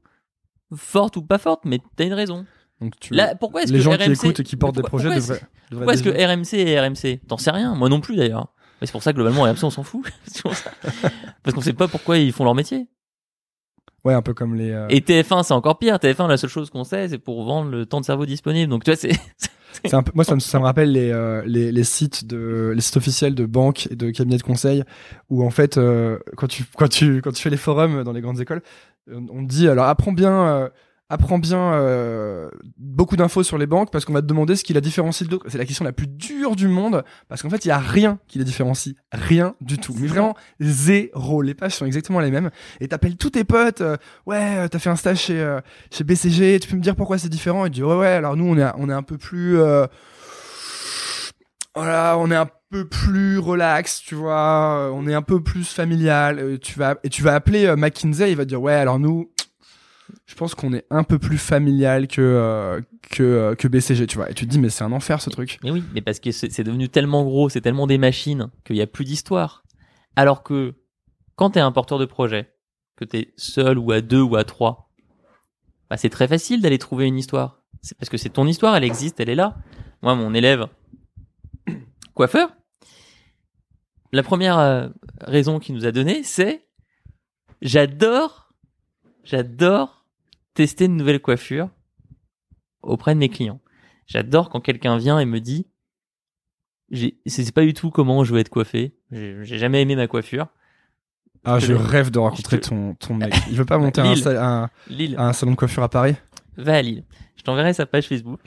[0.74, 2.46] Forte ou pas forte, mais t'as une raison.
[2.80, 3.12] Donc tu...
[3.12, 5.40] Là, pourquoi est-ce les que gens RMC qui écoutent et qui portent des projets devraient
[5.70, 8.48] Pourquoi est-ce que RMC et RMC T'en sais rien, moi non plus d'ailleurs.
[8.80, 10.04] Mais c'est pour ça que globalement RMC on s'en fout.
[11.42, 12.86] Parce qu'on sait pas pourquoi ils font leur métier.
[14.04, 14.70] Ouais, un peu comme les.
[14.70, 15.96] euh, Et TF1 c'est encore pire.
[15.96, 18.70] TF1 la seule chose qu'on sait c'est pour vendre le temps de cerveau disponible.
[18.70, 19.12] Donc tu vois c'est
[19.84, 22.72] C'est un peu, moi, ça me, ça me rappelle les, euh, les, les sites de,
[22.74, 24.84] les sites officiels de banques et de cabinets de conseil
[25.30, 28.20] où en fait, euh, quand tu, quand tu, quand tu fais les forums dans les
[28.20, 28.62] grandes écoles,
[29.10, 30.68] on on te dit alors apprends bien, euh,
[31.14, 34.72] apprends bien euh, beaucoup d'infos sur les banques parce qu'on va te demander ce qui
[34.72, 35.46] la différencie de l'autre.
[35.48, 38.18] C'est la question la plus dure du monde parce qu'en fait, il y a rien
[38.28, 39.94] qui les différencie, rien du tout.
[39.98, 41.40] Mais vraiment zéro.
[41.40, 42.50] Les pages sont exactement les mêmes
[42.80, 43.80] et t'appelles tous tes potes.
[43.80, 43.96] euh,
[44.26, 45.60] ouais, euh, t'as fait un stage chez euh,
[45.90, 46.60] chez BCG.
[46.60, 47.64] Tu peux me dire pourquoi c'est différent?
[47.64, 48.08] Et tu dis ouais ouais.
[48.08, 49.58] Alors nous, on est on est un peu plus
[51.76, 56.58] voilà, on est un peu plus relax, tu vois, on est un peu plus familial.
[56.60, 59.30] Tu vas et tu vas appeler McKinsey, il va te dire ouais, alors nous,
[60.26, 62.80] je pense qu'on est un peu plus familial que euh,
[63.10, 64.30] que euh, que BCG, tu vois.
[64.30, 65.58] Et tu te dis mais c'est un enfer ce truc.
[65.62, 68.82] Mais oui, mais parce que c'est devenu tellement gros, c'est tellement des machines qu'il y
[68.82, 69.64] a plus d'histoire.
[70.16, 70.74] Alors que
[71.36, 72.54] quand t'es un porteur de projet,
[72.96, 74.90] que t'es seul ou à deux ou à trois,
[75.90, 77.62] bah c'est très facile d'aller trouver une histoire.
[77.82, 79.56] C'est parce que c'est ton histoire, elle existe, elle est là.
[80.02, 80.66] Moi, mon élève
[82.14, 82.54] coiffeur,
[84.12, 84.88] la première euh,
[85.20, 86.66] raison qu'il nous a donnée, c'est
[87.62, 88.43] j'adore,
[89.24, 90.04] j'adore
[90.54, 91.68] tester une nouvelle coiffure
[92.82, 93.60] auprès de mes clients.
[94.06, 95.66] J'adore quand quelqu'un vient et me dit
[96.90, 98.94] j'ai- c'est pas du tout comment je veux être coiffé.
[99.10, 100.48] J'ai jamais aimé ma coiffure.
[101.44, 103.34] Ah, Je rêve de rencontrer te- ton ton mec.
[103.50, 105.14] Il veut pas monter un, Lille.
[105.18, 106.14] un, salon de coiffure à Paris?
[106.56, 107.04] va à Lille.
[107.36, 108.40] Je t'enverrai sa page Facebook.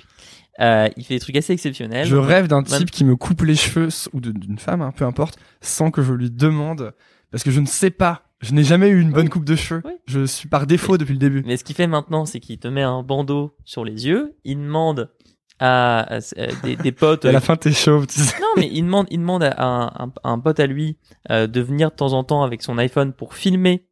[0.60, 2.08] Euh, il fait des trucs assez exceptionnels.
[2.08, 5.38] Je rêve d'un type qui me coupe les cheveux ou d'une femme, hein, peu importe,
[5.62, 6.94] sans que je lui demande
[7.30, 8.24] parce que je ne sais pas.
[8.42, 9.82] Je n'ai jamais eu une bonne coupe de cheveux.
[9.86, 9.94] Oui.
[10.06, 11.44] Je suis par défaut depuis le début.
[11.46, 14.36] Mais ce qu'il fait maintenant, c'est qu'il te met un bandeau sur les yeux.
[14.44, 15.12] Il demande
[15.60, 17.26] à, à- à des, des potes.
[17.26, 18.06] À la fin, t'es chauve.
[18.06, 18.40] tu sais.
[18.40, 20.98] Non, mais il demande, il demande à un, un- un pote à lui
[21.32, 23.88] euh, de venir de temps en temps avec son iPhone pour filmer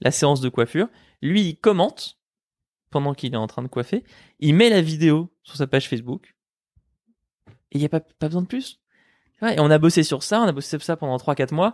[0.00, 0.88] la séance de coiffure.
[1.22, 2.18] Lui, il commente
[2.90, 4.02] pendant qu'il est en train de coiffer.
[4.40, 6.34] Il met la vidéo sur sa page Facebook.
[7.70, 8.80] Et il n'y a pas, pas besoin de plus.
[9.42, 11.72] Ouais, et on a bossé sur ça, on a bossé sur ça pendant 3-4 mois.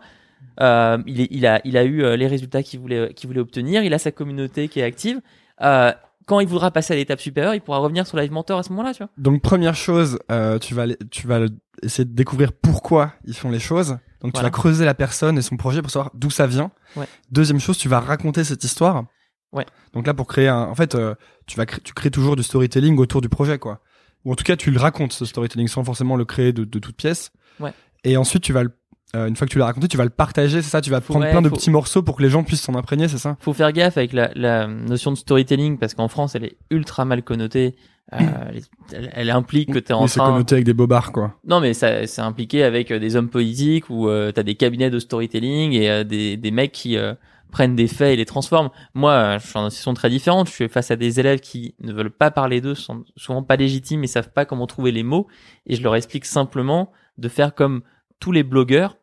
[0.60, 3.40] Euh, il, est- il, a, il a eu euh, les résultats qu'il voulait, qu'il voulait
[3.40, 3.82] obtenir.
[3.82, 5.20] Il a sa communauté qui est active.
[5.62, 5.92] Euh,
[6.26, 8.70] quand il voudra passer à l'étape supérieure, il pourra revenir sur Live Mentor à ce
[8.70, 9.10] moment-là, tu vois.
[9.18, 11.40] Donc première chose, euh, tu vas tu vas
[11.82, 13.98] essayer de découvrir pourquoi ils font les choses.
[14.22, 16.72] Donc tu vas creuser la personne et son projet pour savoir d'où ça vient.
[16.96, 17.06] Ouais.
[17.30, 19.04] Deuxième chose, tu vas raconter cette histoire.
[19.52, 19.66] Ouais.
[19.92, 21.14] Donc là pour créer un, en fait, euh,
[21.46, 23.80] tu vas cré- tu crées toujours du storytelling autour du projet quoi.
[24.24, 26.78] Ou en tout cas tu le racontes ce storytelling sans forcément le créer de, de
[26.80, 27.30] toute pièce.
[27.60, 27.72] Ouais.
[28.02, 28.72] Et ensuite tu vas le,
[29.14, 30.80] euh, une fois que tu l'as raconté, tu vas le partager, c'est ça.
[30.80, 32.74] Tu vas prendre Ouais, plein de faut- petits morceaux pour que les gens puissent s'en
[32.74, 33.36] imprégner, c'est ça.
[33.40, 37.04] faut faire gaffe avec la, la notion de storytelling parce qu'en France elle est ultra
[37.04, 37.76] mal connotée.
[38.12, 38.18] Euh,
[39.14, 40.32] elle, implique que t'es en c'est train.
[40.32, 41.34] connoté avec des bobards quoi.
[41.46, 44.90] Non mais ça c'est impliqué avec euh, des hommes politiques ou euh, t'as des cabinets
[44.90, 47.14] de storytelling et euh, des, des mecs qui euh,
[47.50, 48.70] prennent des faits et les transforment.
[48.94, 50.48] Moi je suis en situation très différente.
[50.48, 53.56] Je suis face à des élèves qui ne veulent pas parler d'eux, sont souvent pas
[53.56, 55.26] légitimes et savent pas comment trouver les mots
[55.66, 57.82] et je leur explique simplement de faire comme
[58.20, 58.96] tous les blogueurs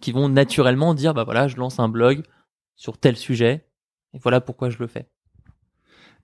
[0.00, 2.22] qui vont naturellement dire bah voilà je lance un blog
[2.76, 3.66] sur tel sujet
[4.14, 5.08] et voilà pourquoi je le fais.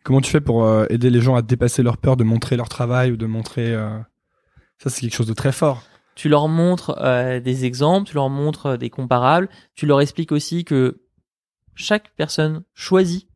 [0.04, 2.68] Comment tu fais pour euh, aider les gens à dépasser leur peur de montrer leur
[2.68, 3.98] travail ou de montrer euh,
[4.78, 5.82] ça c'est quelque chose de très fort.
[6.14, 10.64] tu leur montres euh, des exemples, tu leur montres des comparables, tu leur expliques aussi
[10.64, 11.02] que
[11.74, 13.28] chaque personne choisit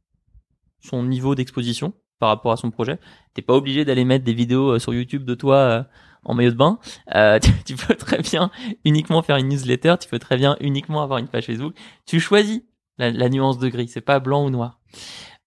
[0.81, 2.99] son niveau d'exposition par rapport à son projet.
[3.35, 5.87] T'es pas obligé d'aller mettre des vidéos sur YouTube de toi
[6.27, 6.79] en maillot de bain.
[7.15, 8.51] Euh, tu, tu peux très bien
[8.85, 9.95] uniquement faire une newsletter.
[10.01, 11.75] Tu peux très bien uniquement avoir une page Facebook.
[12.05, 12.63] Tu choisis
[12.99, 13.89] la, la nuance de gris.
[13.89, 14.81] C'est pas blanc ou noir.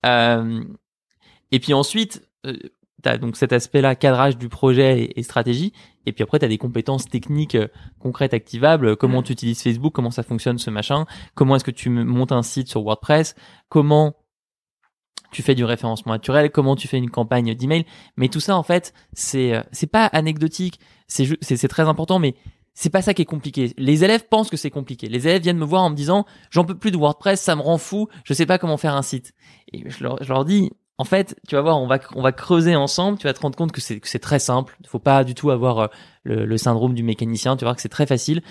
[0.06, 0.64] Euh,
[1.52, 2.58] et puis ensuite, euh,
[3.02, 5.74] t'as donc cet aspect-là, cadrage du projet et, et stratégie.
[6.06, 7.68] Et puis après, t'as des compétences techniques euh,
[8.00, 8.96] concrètes, activables.
[8.96, 12.44] Comment tu utilises Facebook, comment ça fonctionne ce machin, comment est-ce que tu montes un
[12.44, 13.36] site sur WordPress,
[13.70, 14.16] comment
[15.32, 17.86] tu fais du référencement naturel, comment tu fais une campagne d'email.
[18.18, 20.80] Mais tout ça, en fait, c'est euh, c'est pas anecdotique.
[21.08, 22.36] C'est c'est c'est très important, mais
[22.74, 23.74] c'est pas ça qui est compliqué.
[23.78, 25.08] Les élèves pensent que c'est compliqué.
[25.10, 27.62] Les élèves viennent me voir en me disant j'en peux plus de WordPress, ça me
[27.62, 29.34] rend fou, je sais pas comment faire un site.
[29.74, 32.32] Et je leur, je leur dis en fait, tu vas voir, on va on va
[32.32, 34.78] creuser ensemble, tu vas te rendre compte que c'est que c'est très simple.
[34.82, 35.88] Il faut pas du tout avoir euh,
[36.24, 38.42] le, le syndrome du mécanicien, tu vas voir que c'est très facile.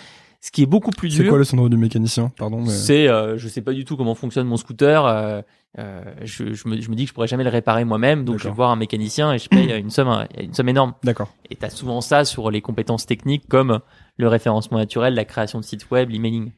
[0.41, 2.31] Ce qui est beaucoup plus C'est dur, quoi le syndrome du mécanicien?
[2.37, 2.71] Pardon, mais...
[2.71, 5.05] c'est euh, je sais pas du tout comment fonctionne mon scooter.
[5.05, 5.43] euh,
[5.79, 8.39] euh, je, je, me, je me dis que je pourrais jamais le réparer moi-même, donc
[8.39, 10.95] je vais voir un mécanicien et je paye une somme une somme énorme.
[11.03, 11.33] D'accord.
[11.51, 13.81] Et t'as souvent ça sur les compétences techniques comme
[14.17, 16.53] le référencement naturel, la création de sites web, l'emailing.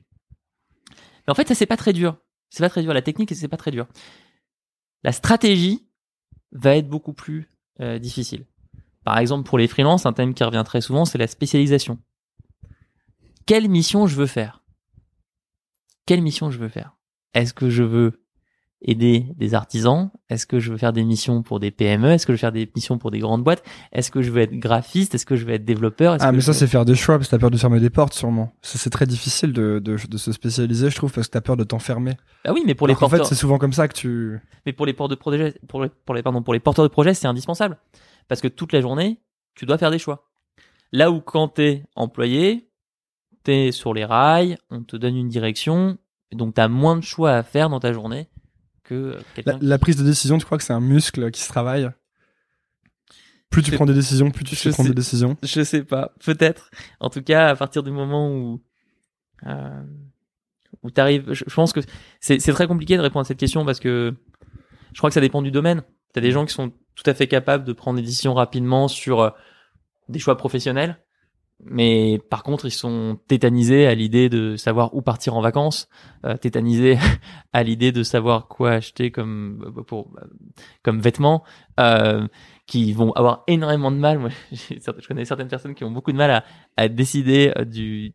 [1.27, 2.17] Mais en fait, ça c'est pas très dur.
[2.51, 2.95] C'est pas très dur.
[2.95, 3.87] La technique, c'est pas très dur.
[5.03, 5.87] La stratégie
[6.53, 7.49] va être beaucoup plus
[7.81, 8.47] euh, difficile.
[9.05, 11.99] Par exemple, pour les freelances, un thème qui revient très souvent, c'est la spécialisation.
[13.47, 14.63] Quelle mission je veux faire?
[16.07, 16.97] Quelle mission je veux faire?
[17.35, 18.20] Est-ce que je veux
[18.83, 20.11] aider des artisans?
[20.31, 22.53] Est-ce que je veux faire des missions pour des PME Est-ce que je veux faire
[22.53, 23.63] des missions pour des grandes boîtes?
[23.93, 25.15] Est-ce que je veux être graphiste?
[25.15, 26.17] Est-ce que je veux être développeur?
[26.21, 27.81] Ah, que mais ça, veux- c'est faire des choix parce que t'as peur de fermer
[27.81, 28.53] des portes, sûrement.
[28.63, 31.65] C'est très difficile de, de, de se spécialiser, je trouve, parce que t'as peur de
[31.65, 32.17] t'enfermer.
[32.45, 34.41] Ah oui, mais pour les Alors qu'en fait, porteurs, c'est souvent comme ça que tu.
[34.65, 36.91] mais pour les porteurs de projet, pour les, pour les pardon, pour les porteurs de
[36.91, 37.79] projet, c'est indispensable
[38.29, 39.21] parce que toute la journée,
[39.55, 40.27] tu dois faire des choix.
[40.93, 42.69] Là où quand t'es employé,
[43.45, 45.99] t'es sur les rails, on te donne une direction,
[46.33, 48.29] donc t'as moins de choix à faire dans ta journée
[48.91, 51.89] que euh, La, prise de décision, tu crois que c'est un muscle qui se travaille?
[53.49, 55.37] Plus tu prends des décisions, plus tu sais prendre des décisions.
[55.43, 56.71] Je sais pas, peut-être.
[57.01, 58.63] En tout cas, à partir du moment où
[59.47, 59.83] euh,
[60.83, 61.81] où t'arrives, je, je pense que
[62.21, 64.15] c'est c'est très compliqué de répondre à cette question parce que
[64.93, 65.83] je crois que ça dépend du domaine.
[66.13, 69.21] T'as des gens qui sont tout à fait capables de prendre des décisions rapidement sur
[69.21, 69.31] euh,
[70.09, 70.99] des choix professionnels,
[71.65, 75.89] mais par contre ils sont tétanisés à l'idée de savoir où partir en vacances,
[76.25, 76.99] euh, tétanisés
[77.53, 80.13] à l'idée de savoir quoi acheter comme euh, pour
[80.83, 81.45] comme vêtements.
[81.79, 82.27] Euh,
[82.71, 84.21] qui vont avoir énormément de mal.
[84.21, 86.45] Moi, je connais certaines personnes qui ont beaucoup de mal à,
[86.77, 88.15] à décider euh, du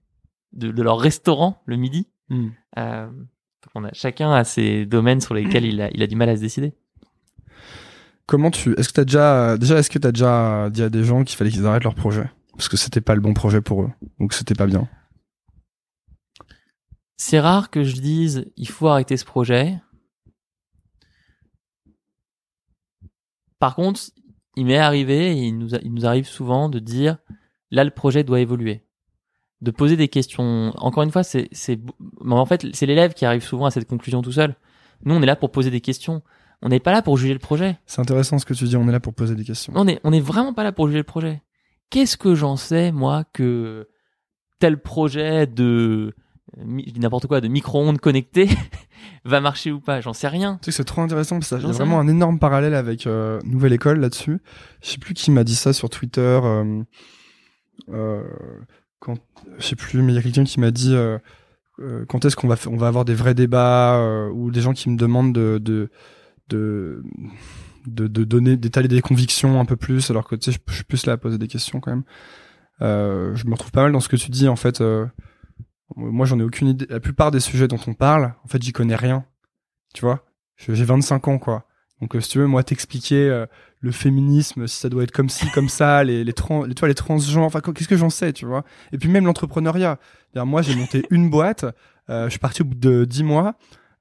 [0.53, 2.07] de, de leur restaurant le midi.
[2.29, 2.47] Hmm.
[2.77, 6.15] Euh, donc on a chacun a ses domaines sur lesquels il a, il a du
[6.15, 6.73] mal à se décider.
[8.27, 8.73] Comment tu.
[8.79, 9.57] Est-ce que t'as déjà.
[9.57, 12.23] Déjà, est-ce que t'as déjà dit à des gens qu'il fallait qu'ils arrêtent leur projet?
[12.57, 13.91] Parce que c'était pas le bon projet pour eux.
[14.19, 14.87] Ou que c'était pas bien.
[17.17, 19.79] C'est rare que je dise il faut arrêter ce projet.
[23.59, 24.01] Par contre,
[24.55, 27.17] il m'est arrivé et il nous, a- il nous arrive souvent de dire
[27.71, 28.85] là le projet doit évoluer,
[29.61, 30.71] de poser des questions.
[30.77, 31.79] Encore une fois, c'est c'est
[32.21, 34.55] mais en fait c'est l'élève qui arrive souvent à cette conclusion tout seul.
[35.03, 36.21] Nous on est là pour poser des questions.
[36.61, 37.77] On n'est pas là pour juger le projet.
[37.85, 39.73] C'est intéressant ce que tu dis, on est là pour poser des questions.
[39.75, 41.41] On est on est vraiment pas là pour juger le projet.
[41.89, 43.87] Qu'est-ce que j'en sais moi que
[44.59, 46.13] tel projet de
[46.57, 48.49] n'importe quoi de micro-ondes connecté
[49.25, 50.01] va marcher ou pas?
[50.01, 50.57] J'en sais rien.
[50.61, 53.39] Tu sais que c'est trop intéressant parce a sais vraiment un énorme parallèle avec euh,
[53.43, 54.41] Nouvelle École là-dessus.
[54.81, 56.39] Je sais plus qui m'a dit ça sur Twitter.
[56.43, 56.83] Euh,
[57.89, 58.23] euh,
[58.99, 59.17] quand,
[59.57, 61.17] je sais plus, mais il y a quelqu'un qui m'a dit euh,
[61.79, 64.89] euh, quand est-ce qu'on va on va avoir des vrais débats ou des gens qui
[64.89, 65.89] me demandent de de
[66.49, 67.03] de
[67.87, 70.83] de, de donner d'étaler des convictions un peu plus alors que tu sais je, suis
[70.83, 72.03] plus là à poser des questions quand même.
[72.81, 74.81] Euh, je me retrouve pas mal dans ce que tu dis en fait.
[74.81, 75.05] euh,
[75.95, 76.87] moi j'en ai aucune idée.
[76.89, 79.25] La plupart des sujets dont on parle, en fait j'y connais rien.
[79.93, 80.25] Tu vois,
[80.57, 81.67] j'ai 25 ans quoi.
[82.01, 83.45] Donc euh, si tu veux moi t'expliquer euh,
[83.79, 86.79] le féminisme, si ça doit être comme ci, comme ça, les les trans, les, tu
[86.81, 88.65] vois, les transgenres, enfin qu'est-ce que j'en sais, tu vois?
[88.91, 89.99] Et puis même l'entrepreneuriat.
[90.35, 91.65] Moi j'ai monté une boîte,
[92.09, 93.55] euh, je suis parti au bout de 10 mois.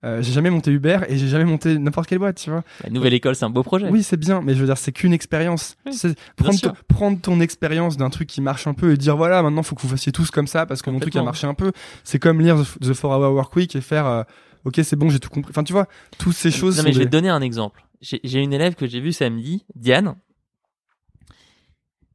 [0.05, 2.63] Euh, j'ai jamais monté Uber et j'ai jamais monté n'importe quelle boîte, tu vois.
[2.85, 3.89] La nouvelle école, c'est un beau projet.
[3.89, 5.77] Oui, c'est bien, mais je veux dire, c'est qu'une expérience.
[5.87, 5.93] Oui,
[6.37, 9.63] prendre, ton- prendre ton expérience d'un truc qui marche un peu et dire voilà, maintenant
[9.63, 11.73] faut que vous fassiez tous comme ça parce que mon truc a marché un peu.
[12.05, 14.23] C'est comme lire The The 4 Hour Work Week et faire euh,
[14.67, 15.51] ok, c'est bon, j'ai tout compris.
[15.51, 16.77] Enfin, tu vois, toutes ces choses.
[16.77, 17.83] Non, mais je vais des- te donner un exemple.
[18.03, 20.17] J'ai une élève que j'ai vue samedi, Diane,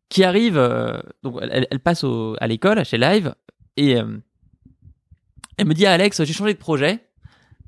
[0.10, 3.34] qui arrive, euh, donc elle, passe au, à l'école, chez Live,
[3.78, 4.18] et euh,
[5.57, 6.99] elle me dit Alex, j'ai changé de projet.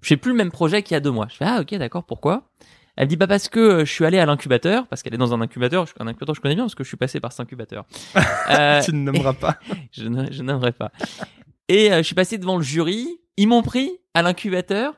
[0.02, 1.28] Je fais plus le même projet qu'il y a deux mois.
[1.30, 2.50] Je fais ah ok d'accord pourquoi?
[2.98, 5.18] Elle me dit bah parce que euh, je suis allé à l'incubateur parce qu'elle est
[5.18, 5.86] dans un incubateur.
[5.86, 7.86] Je- Un incubateur je connais bien parce que je suis passé par cet incubateur.
[8.50, 9.58] Euh, tu ne nommeras pas.
[9.92, 10.92] je ne- je n'aimerais pas.
[11.70, 13.08] Et euh, je suis passé devant le jury.
[13.38, 14.94] Ils m'ont pris à l'incubateur.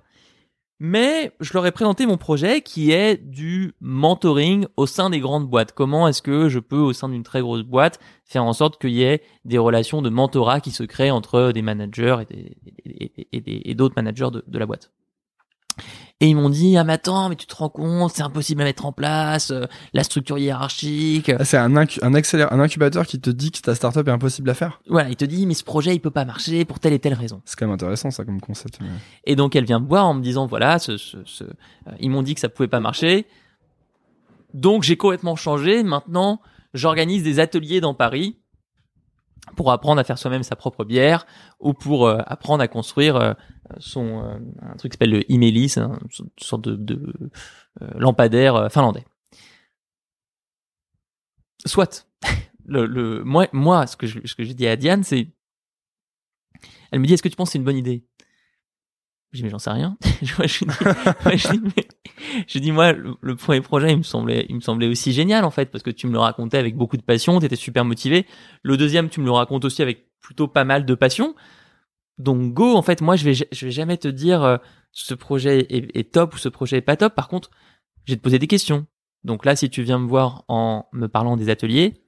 [0.85, 5.47] Mais je leur ai présenté mon projet qui est du mentoring au sein des grandes
[5.47, 5.72] boîtes.
[5.72, 8.89] Comment est-ce que je peux, au sein d'une très grosse boîte, faire en sorte qu'il
[8.89, 14.27] y ait des relations de mentorat qui se créent entre des managers et, d'autres managers
[14.45, 14.91] de la boîte?
[16.22, 18.66] Et ils m'ont dit ah mais attends mais tu te rends compte c'est impossible à
[18.66, 21.30] mettre en place euh, la structure hiérarchique.
[21.38, 24.50] Ah, c'est un, incu- un, un incubateur qui te dit que ta startup est impossible
[24.50, 24.80] à faire?
[24.88, 27.14] Voilà il te dit mais ce projet il peut pas marcher pour telle et telle
[27.16, 27.41] raison.
[27.45, 28.80] C'est quand même intéressant ça comme concept.
[28.82, 28.88] mais-
[29.26, 32.10] Et donc elle vient me voir en me disant voilà, ce, ce, ce- euh, ils
[32.10, 33.26] m'ont dit que ça pouvait pas marcher.
[34.54, 35.84] Donc j'ai complètement changé.
[35.84, 36.40] Maintenant,
[36.74, 38.38] j'organise des ateliers dans Paris
[39.56, 41.26] pour apprendre à faire soi-même sa propre bière
[41.60, 43.34] ou pour euh, apprendre à construire euh,
[43.80, 47.14] son euh, un truc qui s'appelle le Imelis, hein, une sorte de, de
[47.82, 49.06] euh, lampadaire euh, finlandais.
[51.65, 52.07] Soit.
[52.65, 55.28] Le, le, moi, moi, ce que je, ce que j'ai dit à Diane, c'est,
[56.91, 58.06] elle me dit, est-ce que tu penses que c'est une bonne idée?
[59.34, 59.97] J'ai dit, mais j'en sais rien.
[60.22, 60.60] je, moi, je,
[61.49, 65.11] lui dis, moi, je, je le, premier projet, il me semblait, il me semblait aussi
[65.11, 67.55] génial, en fait, parce que tu me le racontais avec beaucoup de passion, tu étais
[67.55, 68.27] super motivé.
[68.61, 71.34] Le deuxième, tu me le racontes aussi avec plutôt pas mal de passion.
[72.19, 74.57] Donc, go, en fait, moi, je vais, je vais jamais te dire, euh,
[74.93, 77.15] ce projet est, top ou ce projet est pas top.
[77.15, 77.49] Par contre,
[78.05, 78.85] je vais te poser des questions.
[79.23, 82.05] Donc là, si tu viens me voir en me parlant des ateliers,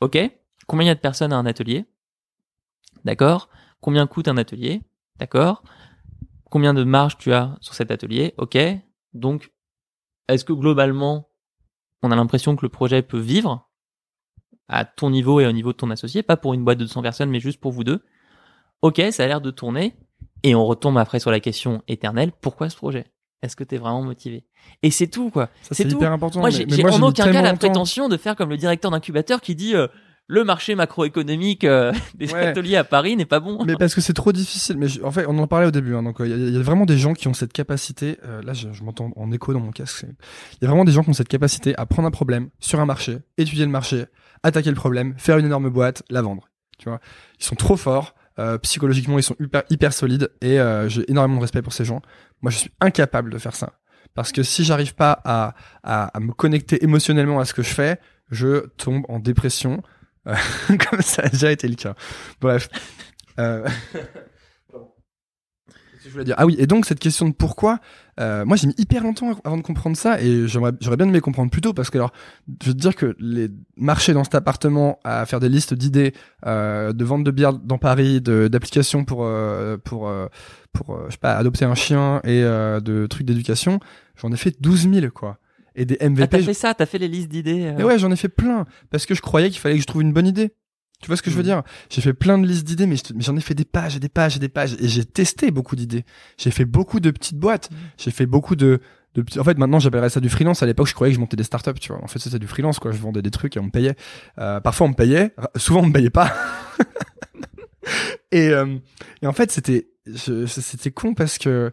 [0.00, 0.18] ok,
[0.66, 1.84] combien il y a de personnes à un atelier?
[3.04, 3.50] D'accord
[3.80, 4.80] Combien coûte un atelier?
[5.18, 5.62] D'accord
[6.54, 8.56] Combien de marge tu as sur cet atelier Ok.
[9.12, 9.52] Donc,
[10.28, 11.28] est-ce que globalement,
[12.00, 13.68] on a l'impression que le projet peut vivre
[14.68, 17.02] à ton niveau et au niveau de ton associé, pas pour une boîte de 200
[17.02, 18.04] personnes, mais juste pour vous deux
[18.82, 19.96] Ok, ça a l'air de tourner.
[20.44, 23.06] Et on retombe après sur la question éternelle, pourquoi ce projet?
[23.42, 24.46] Est-ce que tu es vraiment motivé?
[24.84, 25.50] Et c'est tout, quoi.
[25.72, 26.38] C'est hyper important.
[26.38, 29.74] Moi, j'ai en aucun cas la prétention de faire comme le directeur d'incubateur qui dit
[29.74, 29.88] euh,
[30.26, 32.46] le marché macroéconomique euh, des Ouais.
[32.46, 33.62] ateliers à Paris n'est pas bon.
[33.64, 34.76] Mais parce que c'est trop difficile.
[34.78, 35.94] Mais je- en fait, on en parlait au début.
[35.94, 38.18] hein, donc, il y, a- il y a vraiment des gens qui ont cette capacité.
[38.24, 40.04] euh, là, je, je m'entends en écho dans mon casque.
[40.52, 42.80] Il y a vraiment des gens qui ont cette capacité à prendre un problème sur
[42.80, 44.06] un marché, étudier le marché,
[44.42, 46.48] attaquer le problème, faire une énorme boîte, la vendre.
[46.78, 47.00] Tu vois,
[47.38, 48.14] ils sont trop forts.
[48.40, 51.84] euh, psychologiquement, ils sont hyper, hyper solides et euh, j'ai énormément de respect pour ces
[51.84, 52.02] gens.
[52.42, 53.74] Moi, je suis incapable de faire ça
[54.14, 57.72] parce que si j'arrive pas à, à, à me connecter émotionnellement à ce que je
[57.72, 58.00] fais,
[58.32, 59.82] je tombe en dépression.
[60.90, 61.94] comme ça a déjà été le cas.
[62.40, 62.68] Bref.
[63.40, 63.68] Euh...
[66.04, 66.34] Je voulais dire?
[66.38, 67.78] Ah oui, et donc cette question de pourquoi,
[68.20, 71.50] euh, moi j'ai mis hyper longtemps avant de comprendre ça et j'aurais bien aimé comprendre
[71.50, 72.12] plus tôt parce que alors
[72.62, 76.12] je veux te dire que les marcher dans cet appartement à faire des listes d'idées
[76.46, 80.12] euh, de vente de bière dans Paris, de d'applications pour euh, pour
[80.72, 83.80] pour je sais pas adopter un chien et de trucs d'éducation,
[84.16, 85.38] j'en ai fait 12 000 quoi.
[85.74, 86.28] Et des Ah, MVP.
[86.28, 87.64] t'as fait ça, t'as fait les listes d'idées.
[87.66, 87.74] euh.
[87.76, 90.02] Mais ouais, j'en ai fait plein parce que je croyais qu'il fallait que je trouve
[90.02, 90.52] une bonne idée.
[91.00, 91.48] Tu vois ce que je veux Mhm.
[91.48, 91.62] dire?
[91.90, 94.36] J'ai fait plein de listes d'idées, mais j'en ai fait des pages et des pages
[94.36, 96.04] et des pages, et j'ai testé beaucoup d'idées.
[96.38, 97.68] J'ai fait beaucoup de petites boîtes.
[97.98, 98.80] J'ai fait beaucoup de,
[99.14, 100.62] de petits- En fait, maintenant, j'appellerais ça du freelance.
[100.62, 101.74] À l'époque, je croyais que je montais des startups.
[101.80, 102.78] Tu vois, en fait, c'était du freelance.
[102.78, 103.96] Quoi, je vendais des trucs et on me payait.
[104.38, 105.34] Euh, parfois, on me payait.
[105.56, 106.32] Souvent, on me payait pas.
[108.32, 108.76] et, euh,
[109.22, 111.72] et en fait, c'était, c'était con parce que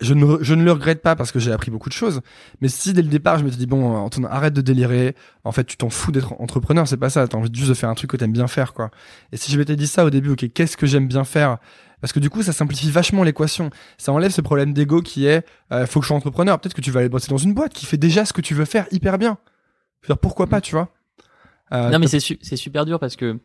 [0.00, 2.20] je ne, je ne le regrette pas parce que j'ai appris beaucoup de choses.
[2.60, 5.14] Mais si dès le départ, je me suis dit bon, Antoine, arrête de délirer.
[5.44, 7.26] En fait, tu t'en fous d'être entrepreneur, c'est pas ça.
[7.26, 8.90] T'as envie juste de faire un truc que t'aimes bien faire, quoi.
[9.32, 11.58] Et si je m'étais dit ça au début, ok, qu'est-ce que j'aime bien faire?
[12.00, 13.70] Parce que du coup, ça simplifie vachement l'équation.
[13.98, 16.58] Ça enlève ce problème d'ego qui est, euh, faut que je sois entrepreneur.
[16.58, 18.54] Peut-être que tu vas aller bosser dans une boîte qui fait déjà ce que tu
[18.54, 19.36] veux faire hyper bien.
[20.00, 20.88] Je veux dire, pourquoi pas, tu vois?
[21.72, 23.38] Euh, Non, mais t'as- c'est su- c'est super dur parce que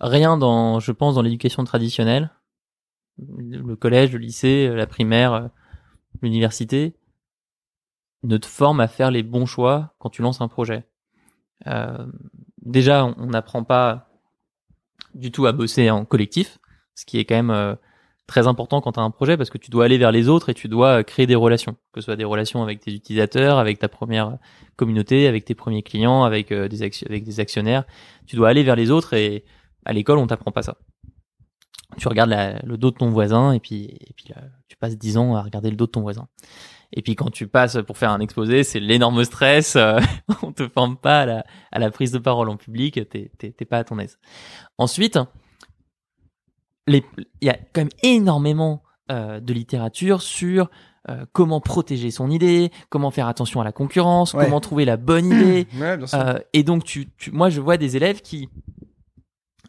[0.00, 2.30] rien dans, je pense, dans l'éducation traditionnelle,
[3.18, 5.48] le collège, le lycée, la primaire, euh,
[6.22, 6.94] l'université,
[8.22, 10.84] ne te forme à faire les bons choix quand tu lances un projet.
[11.66, 12.06] Euh,
[12.62, 14.08] déjà, on n'apprend pas
[15.14, 16.58] du tout à bosser en collectif,
[16.94, 17.74] ce qui est quand même euh,
[18.26, 20.48] très important quand tu as un projet parce que tu dois aller vers les autres
[20.48, 23.58] et tu dois euh, créer des relations, que ce soit des relations avec tes utilisateurs,
[23.58, 24.38] avec ta première
[24.76, 27.84] communauté, avec tes premiers clients, avec euh, des avec des actionnaires.
[28.26, 29.44] Tu dois aller vers les autres et
[29.84, 30.76] à l'école on t'apprend pas ça.
[31.98, 34.96] Tu regardes la- le dos de ton voisin et puis et puis là, tu passes
[34.96, 36.28] 10 ans à regarder le dos de ton voisin.
[36.94, 39.76] Et puis quand tu passes pour faire un exposé, c'est l'énorme stress.
[39.76, 39.98] euh,
[40.42, 43.00] on te forme pas à la, à la prise de parole en public.
[43.08, 44.18] T'es pas à ton aise.
[44.78, 45.18] Ensuite,
[46.86, 47.04] les-
[47.40, 50.70] il y a quand même énormément euh, de littérature sur
[51.08, 54.44] euh, comment protéger son idée, comment faire attention à la concurrence, Ouais.
[54.44, 55.66] comment trouver la bonne idée.
[55.80, 56.18] Ouais, bien sûr.
[56.18, 58.48] Euh, et donc, tu, tu, moi, je vois des élèves qui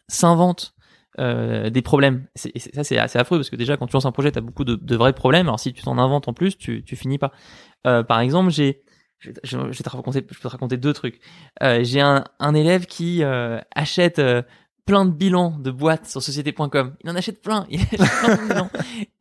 [0.08, 0.73] s'inventent
[1.20, 2.26] euh, des problèmes.
[2.36, 2.50] Ça,
[2.84, 4.96] c'est assez affreux parce que déjà, quand tu lances un projet, tu as beaucoup de,
[4.96, 5.48] vrais problèmes.
[5.48, 7.32] Alors, si tu t'en inventes en plus, tu, tu finis pas.
[7.86, 8.82] Euh, par exemple, j'ai,
[9.20, 11.20] je vais te raconter, je peux te raconter deux trucs.
[11.62, 14.42] Euh, j'ai un, un élève qui euh, achète euh,
[14.86, 16.96] plein de bilans de boîtes sur société.com.
[17.04, 17.66] Il en achète plein.
[17.70, 18.70] Il achète plein de bilans.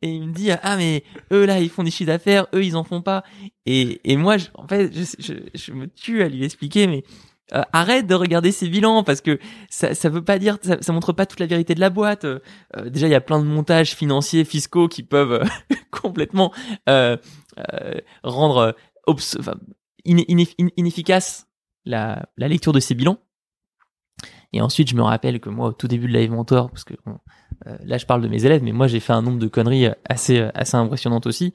[0.01, 2.47] Et il me dit, ah, mais eux, là, ils font des chiffres d'affaires.
[2.53, 3.23] Eux, ils en font pas.
[3.65, 7.03] Et, et moi, je- en fait, je, je, je me tue à lui expliquer, mais
[7.53, 9.37] euh, arrête de regarder ces bilans parce que
[9.69, 12.23] ça, ça veut pas dire, ça, ça montre pas toute la vérité de la boîte.
[12.25, 12.39] Euh,
[12.85, 16.53] déjà, il y a plein de montages financiers, fiscaux qui peuvent euh, complètement
[16.87, 17.17] euh,
[17.73, 18.75] euh, rendre
[19.07, 19.55] obs- enfin,
[20.05, 21.47] inefficace
[21.85, 23.17] la, la lecture de ces bilans.
[24.53, 26.93] Et ensuite, je me rappelle que moi, au tout début de Live Mentor, parce que
[27.67, 29.87] euh, là, je parle de mes élèves, mais moi, j'ai fait un nombre de conneries
[30.07, 31.53] assez assez impressionnantes aussi.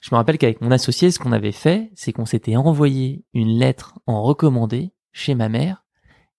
[0.00, 3.58] Je me rappelle qu'avec mon associé, ce qu'on avait fait, c'est qu'on s'était envoyé une
[3.58, 5.84] lettre en recommandé chez ma mère,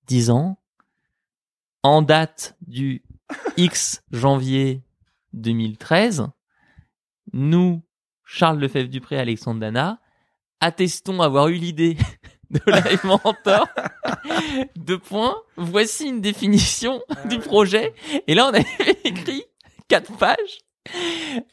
[0.07, 0.57] disant
[1.84, 3.03] en date du
[3.57, 4.81] X janvier
[5.34, 6.27] 2013,
[7.34, 7.81] nous,
[8.23, 9.99] Charles Lefebvre-Dupré, Alexandre Dana,
[10.61, 11.97] attestons avoir eu l'idée
[12.49, 13.68] de Live Mentor.
[14.77, 15.35] Deux points.
[15.57, 17.93] Voici une définition du projet.
[18.27, 18.65] Et là, on avait
[19.03, 19.43] écrit
[19.89, 20.60] quatre pages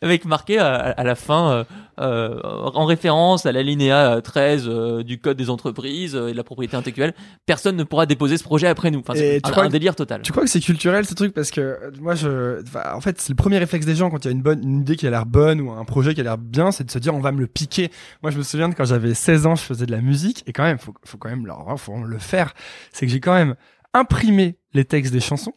[0.03, 1.65] avec marqué à, à la fin euh,
[1.99, 6.45] euh, en référence à l'alinéa 13 euh, du code des entreprises euh, et de la
[6.45, 7.15] propriété intellectuelle
[7.47, 10.45] personne ne pourra déposer ce projet après nous enfin, c'est un, délire total Tu crois
[10.45, 11.35] que c'est culturel ce truc?
[11.35, 12.63] Parce que euh, moi je
[12.93, 14.81] en fait c'est le premier réflexe des gens quand il y a une bonne une
[14.81, 16.99] idée qui a l'air bonne ou un projet qui a l'air bien c'est de se
[16.99, 17.91] dire on va me le piquer.
[18.23, 20.53] Moi je me souviens de quand j'avais 16 ans je faisais de la musique et
[20.53, 22.53] quand même faut faut quand même leur faut le faire.
[22.93, 23.55] C'est que j'ai quand même
[23.95, 25.55] imprimé les textes des chansons.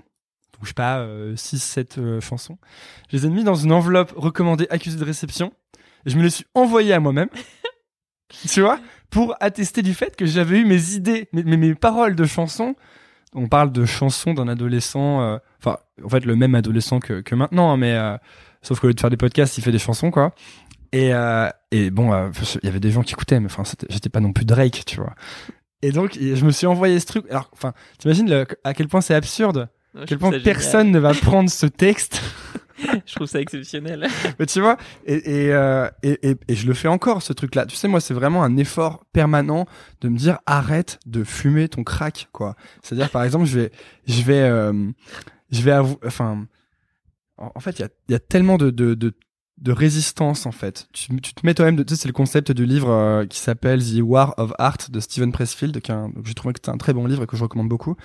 [0.60, 2.58] Donc je sais pas 6 7 chansons.
[3.10, 5.54] Je les ai mis dans une enveloppe recommandée accusée de réception
[6.06, 7.30] et je me les suis envoyées à moi-même.
[8.50, 8.80] tu vois?
[9.10, 12.76] Pour attester du fait que j'avais eu mes idées mes, mes, paroles de chansons
[13.34, 17.36] on parle de chansons d'un adolescent, euh, enfin, en fait, le même adolescent que, que
[17.36, 18.18] maintenant, hein, mais euh,
[18.62, 20.34] sauf qu'au lieu de faire des podcasts, il fait des chansons, quoi.
[20.92, 22.30] Et, euh, et bon, euh,
[22.64, 24.98] il y avait des gens qui écoutaient, mais enfin, j'étais pas non plus Drake, tu
[24.98, 25.14] vois.
[25.82, 27.26] Et donc, je me suis envoyé ce truc.
[27.30, 30.44] Alors, enfin, t'imagines à quel point c'est absurde, Je quel point génial.
[30.44, 32.22] personne ne va prendre ce texte.
[33.06, 34.08] je trouve ça exceptionnel
[34.40, 37.66] Mais tu vois, et, et, euh, et, et, et je le fais encore, ce truc-là.
[37.66, 39.66] Tu sais, moi, c'est vraiment un effort permanent
[40.02, 42.56] de me dire arrête de fumer ton crack, quoi.
[42.82, 43.72] C'est-à-dire, par exemple, je vais,
[44.08, 44.92] je vais, euh,
[45.52, 46.46] je vais avouer, enfin,
[47.38, 49.14] en, fait, il y a, il y a tellement de, de, de,
[49.62, 50.88] de résistance, en fait.
[50.94, 53.84] Tu, tu te mets toi-même, tu sais, c'est le concept du livre euh, qui s'appelle
[53.84, 55.92] The War of Art de Steven Pressfield, qui
[56.24, 57.96] j'ai trouvé que c'est un très bon livre et que je recommande beaucoup,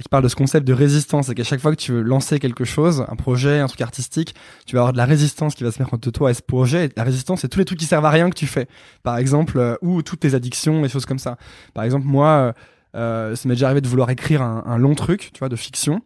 [0.00, 2.38] qui parle de ce concept de résistance, et qu'à chaque fois que tu veux lancer
[2.38, 5.72] quelque chose, un projet, un truc artistique, tu vas avoir de la résistance qui va
[5.72, 6.86] se mettre entre toi et ce projet.
[6.86, 8.68] Et la résistance, c'est tous les trucs qui servent à rien que tu fais.
[9.02, 11.38] Par exemple, euh, ou toutes tes addictions, et choses comme ça.
[11.74, 12.54] Par exemple, moi,
[12.94, 16.02] euh, ça m'est déjà arrivé de vouloir écrire un, long truc, tu vois, de fiction.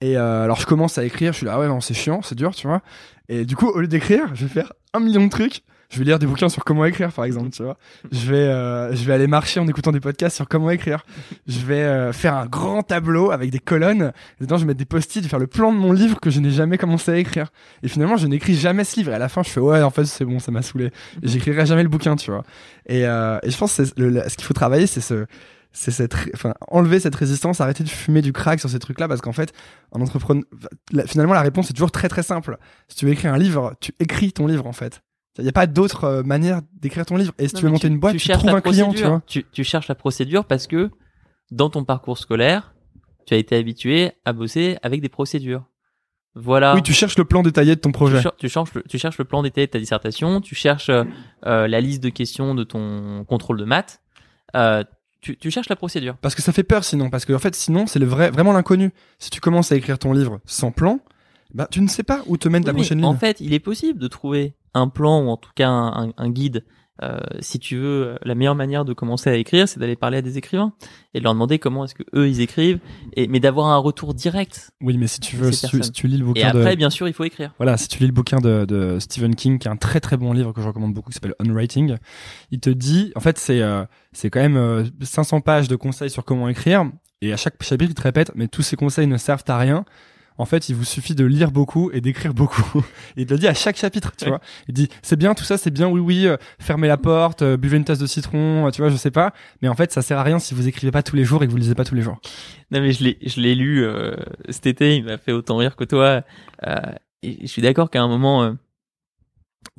[0.00, 2.54] Et alors je commence à écrire, je suis là, ah ouais, c'est chiant, c'est dur,
[2.54, 2.82] tu vois.
[3.28, 5.62] Et du coup, au lieu d'écrire, je vais faire un million de trucs.
[5.90, 7.76] Je vais lire des bouquins sur comment écrire, par exemple, tu vois.
[8.10, 11.04] Je vais, euh, je vais aller marcher en écoutant des podcasts sur comment écrire.
[11.46, 14.12] Je vais euh, faire un grand tableau avec des colonnes.
[14.40, 16.30] Dedans, je vais mettre des post-it, je vais faire le plan de mon livre que
[16.30, 17.52] je n'ai jamais commencé à écrire.
[17.84, 19.12] Et finalement, je n'écris jamais ce livre.
[19.12, 20.90] Et à la fin, je fais ouais, en fait, c'est bon, ça m'a saoulé.
[21.22, 22.42] J'écrirai jamais le bouquin, tu vois.
[22.86, 25.26] Et, euh, et je pense que le- le- ce qu'il faut travailler, c'est ce,
[25.74, 29.20] c'est cette, enfin, enlever cette résistance, arrêter de fumer du crack sur ces trucs-là, parce
[29.20, 29.52] qu'en fait,
[29.90, 30.44] en entrepreneur,
[31.06, 32.56] finalement, la réponse est toujours très très simple.
[32.88, 35.02] Si tu veux écrire un livre, tu écris ton livre, en fait.
[35.36, 37.34] Il n'y a pas d'autre euh, manière d'écrire ton livre.
[37.38, 39.02] Et si Non, tu veux monter une boîte, tu, cherches trouves la un client, tu
[39.02, 39.10] procédure.
[39.10, 39.22] vois.
[39.26, 40.90] Tu, tu cherches la procédure parce que
[41.50, 42.72] dans ton parcours scolaire,
[43.26, 45.64] tu as été habitué à bosser avec des procédures.
[46.36, 46.74] Voilà.
[46.74, 48.20] Oui, tu cherches le plan détaillé de ton projet.
[48.38, 51.04] tu cherches le, tu cherches le plan détaillé de ta dissertation, tu cherches euh,
[51.46, 54.00] euh, la liste de questions de ton contrôle de maths.
[54.56, 54.82] Euh,
[55.24, 56.16] tu, tu cherches la procédure.
[56.18, 58.52] Parce que ça fait peur sinon, parce que en fait sinon c'est le vrai, vraiment
[58.52, 58.92] l'inconnu.
[59.18, 61.00] Si tu commences à écrire ton livre sans plan,
[61.52, 63.18] bah tu ne sais pas où te mène Oui, la prochaine en ligne.
[63.18, 66.30] fait, il est possible de trouver un plan ou en tout cas un, un- un
[66.30, 66.64] guide.
[67.02, 70.22] Euh, si tu veux, la meilleure manière de commencer à écrire, c'est d'aller parler à
[70.22, 70.72] des écrivains
[71.12, 72.78] et de leur demander comment est-ce que eux ils écrivent,
[73.14, 74.70] et mais d'avoir un retour direct.
[74.80, 75.82] Oui, mais si tu veux, si tu, personnes.
[75.82, 77.52] si tu lis le Et bouquin après, de, bien sûr, il faut écrire.
[77.58, 80.16] voilà, si tu lis le bouquin de, de Stephen King, qui est un très très
[80.16, 81.96] bon livre que je recommande beaucoup, qui s'appelle On Writing,
[82.52, 86.10] il te dit, en fait c'est euh, c'est quand même euh, 500 pages de conseils
[86.10, 86.84] sur comment écrire,
[87.22, 89.84] et à chaque chapitre il te répète, mais tous ces conseils ne servent à rien.
[90.36, 92.84] En fait, il vous suffit de lire beaucoup et d'écrire beaucoup.
[93.16, 94.30] Il te le dit à chaque chapitre, tu Ouais.
[94.30, 94.40] vois.
[94.66, 97.56] Il dit, c'est bien, tout ça, c'est bien, oui, oui, euh, fermez la porte, euh,
[97.56, 99.32] buvez une tasse de citron, euh, tu vois, je sais pas.
[99.62, 101.46] Mais en fait, ça sert à rien si vous écrivez pas tous les jours et
[101.46, 102.18] que vous lisez pas tous les jours.
[102.72, 104.16] Non mais je l'ai, je l'ai lu euh,
[104.48, 106.22] cet été, il m'a fait autant rire que toi.
[106.66, 106.76] Euh,
[107.22, 108.54] et je suis d'accord qu'à un moment,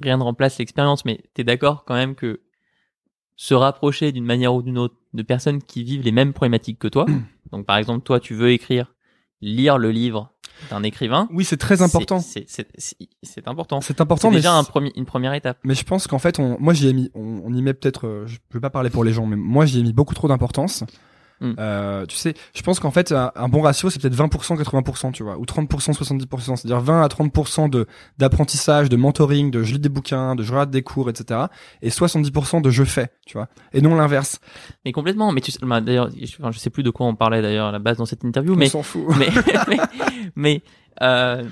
[0.01, 2.39] rien ne remplace l'expérience, mais t'es d'accord quand même que
[3.35, 6.87] se rapprocher d'une manière ou d'une autre de personnes qui vivent les mêmes problématiques que
[6.87, 7.05] toi.
[7.51, 8.93] Donc par exemple, toi, tu veux écrire,
[9.41, 10.31] lire le livre
[10.69, 11.27] d'un écrivain.
[11.31, 12.19] Oui, c'est très important.
[12.19, 12.45] C'est,
[13.47, 13.81] important.
[13.81, 15.57] C'est important, C'est mais déjà un premier, une première étape.
[15.63, 18.07] Mais je pense qu'en fait, on, moi j'y ai mis, on, on y met peut-être,
[18.07, 20.27] euh, je peux pas parler pour les gens, mais moi j'y ai mis beaucoup trop
[20.27, 20.83] d'importance.
[21.41, 21.53] Mm.
[21.59, 25.11] Euh, tu sais, je pense qu'en fait, un, un bon ratio, c'est peut-être 20%, 80%,
[25.11, 26.55] tu vois, ou 30%, 70%.
[26.55, 27.87] C'est-à-dire 20 à 30% de
[28.17, 31.41] d'apprentissage, de mentoring, de je lis des bouquins, de je regarde des cours, etc.
[31.81, 33.47] Et 70% de je fais, tu vois.
[33.73, 34.39] Et non l'inverse.
[34.85, 35.31] Mais complètement.
[35.31, 37.67] Mais tu sais, bah, d'ailleurs, je, enfin, je sais plus de quoi on parlait d'ailleurs
[37.67, 39.03] à la base dans cette interview, mais On s'en fout.
[39.17, 39.27] mais
[39.67, 39.77] mais,
[40.35, 40.63] mais,
[41.01, 41.43] euh,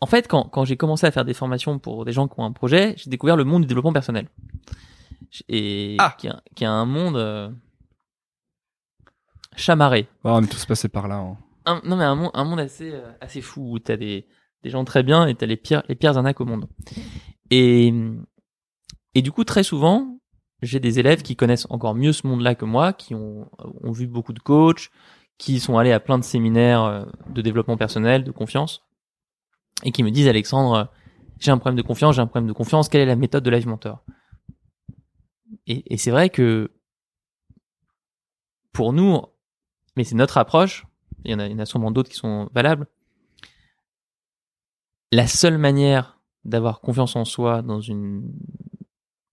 [0.00, 2.44] en fait, quand quand j'ai commencé à faire des formations pour des gens qui ont
[2.44, 4.26] un projet, j'ai découvert le monde du développement personnel
[5.48, 6.14] et Ah.
[6.18, 7.48] qui, a, qui a un monde euh,
[9.56, 10.08] chamarré.
[10.24, 11.16] Oh, on est tous passés par là.
[11.16, 11.36] hein.
[11.66, 14.26] un, non mais un monde, un monde assez euh, assez fou où t'as des
[14.62, 16.68] des gens très bien et t'as les pires les pires arnaques au monde.
[17.50, 17.92] Et
[19.14, 20.18] et du coup très souvent
[20.62, 24.06] j'ai des élèves qui connaissent encore mieux ce monde-là que moi, qui ont ont vu
[24.06, 24.90] beaucoup de coachs,
[25.38, 28.82] qui sont allés à plein de séminaires euh, de développement personnel, de confiance,
[29.84, 30.84] et qui me disent Alexandre, euh,
[31.38, 33.50] j'ai un problème de confiance, j'ai un problème de confiance, quelle est la méthode de
[33.50, 34.04] Live Mentor?
[35.66, 36.70] Et, et c'est vrai que
[38.72, 39.18] pour nous,
[39.96, 40.86] mais c'est notre approche,
[41.24, 42.86] il y en a, il y en a sûrement d'autres qui sont valables.
[45.12, 48.32] La seule manière d'avoir confiance en soi dans une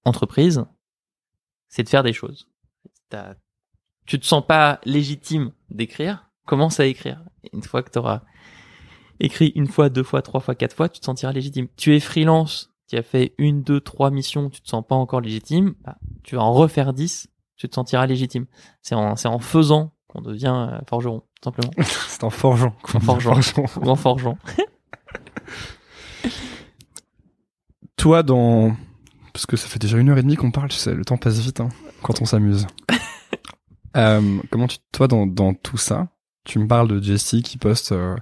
[0.04, 0.66] entreprise,
[1.70, 2.48] c'est de faire des choses.
[4.06, 7.24] Tu te sens pas légitime d'écrire, commence à écrire.
[7.54, 8.24] Une fois que tu auras
[9.20, 11.68] écrit une fois, deux fois, trois fois, quatre fois, tu te sentiras légitime.
[11.76, 15.22] Tu es freelance, tu as fait une, deux, trois missions, tu te sens pas encore
[15.22, 18.46] légitime, bah, tu vas en refaire dix, tu te sentiras légitime.
[18.82, 21.72] C'est en, c'est en faisant qu'on devient euh, forgeron, tout simplement.
[22.08, 22.76] C'est en forgeant.
[22.94, 23.40] En forgeant.
[23.82, 24.38] Ou en forgeant.
[27.98, 28.76] Toi, dans
[29.38, 31.18] parce que ça fait déjà une heure et demie qu'on parle, tu sais, le temps
[31.18, 31.70] passe vite hein,
[32.02, 32.66] quand on s'amuse.
[33.96, 36.08] euh, comment tu, toi, dans, dans tout ça,
[36.44, 38.16] tu me parles de Jessie qui poste euh,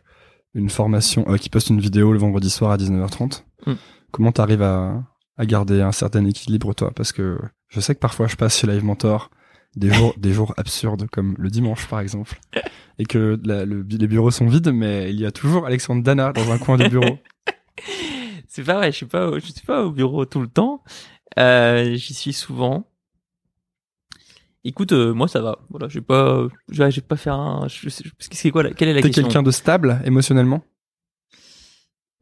[0.54, 3.44] une formation, qui poste une vidéo le vendredi soir à 19h30.
[3.66, 3.74] Mm.
[4.12, 5.04] Comment t'arrives à,
[5.38, 6.92] à garder un certain équilibre, toi?
[6.94, 7.40] Parce que
[7.70, 9.30] je sais que parfois je passe chez Live Mentor
[9.76, 12.40] des jours, des jours absurdes comme le dimanche par exemple,
[13.00, 16.32] et que la- le- les bureaux sont vides, mais il y a toujours Alexandre Dana
[16.34, 17.18] dans un coin du bureau.
[18.48, 20.82] C'est pas vrai, je suis pas, au- je suis pas au bureau tout le temps.
[21.38, 22.88] Euh, J'y suis souvent.
[24.64, 25.60] Écoute, euh, moi ça va.
[25.70, 27.68] Voilà, j'ai pas, j'ai pas faire un.
[27.68, 30.64] Je sais, c'est quoi la- Quelle est la T'es question quelqu'un de stable émotionnellement?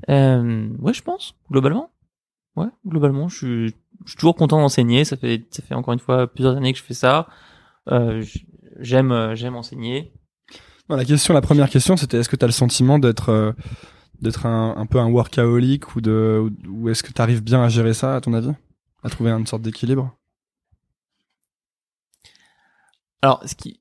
[0.09, 1.91] Euh, ouais, je pense globalement.
[2.55, 3.75] Ouais, globalement, je suis,
[4.05, 5.05] je suis toujours content d'enseigner.
[5.05, 7.27] Ça fait, ça fait encore une fois plusieurs années que je fais ça.
[7.91, 8.23] Euh,
[8.79, 10.13] j'aime, euh, j'aime enseigner.
[10.89, 13.51] Non, la question, la première question, c'était est-ce que tu as le sentiment d'être euh,
[14.21, 17.69] d'être un, un peu un workaholic ou de ou est-ce que tu arrives bien à
[17.69, 18.51] gérer ça à ton avis,
[19.03, 20.15] à trouver une sorte d'équilibre?
[23.21, 23.79] Alors, ce qui,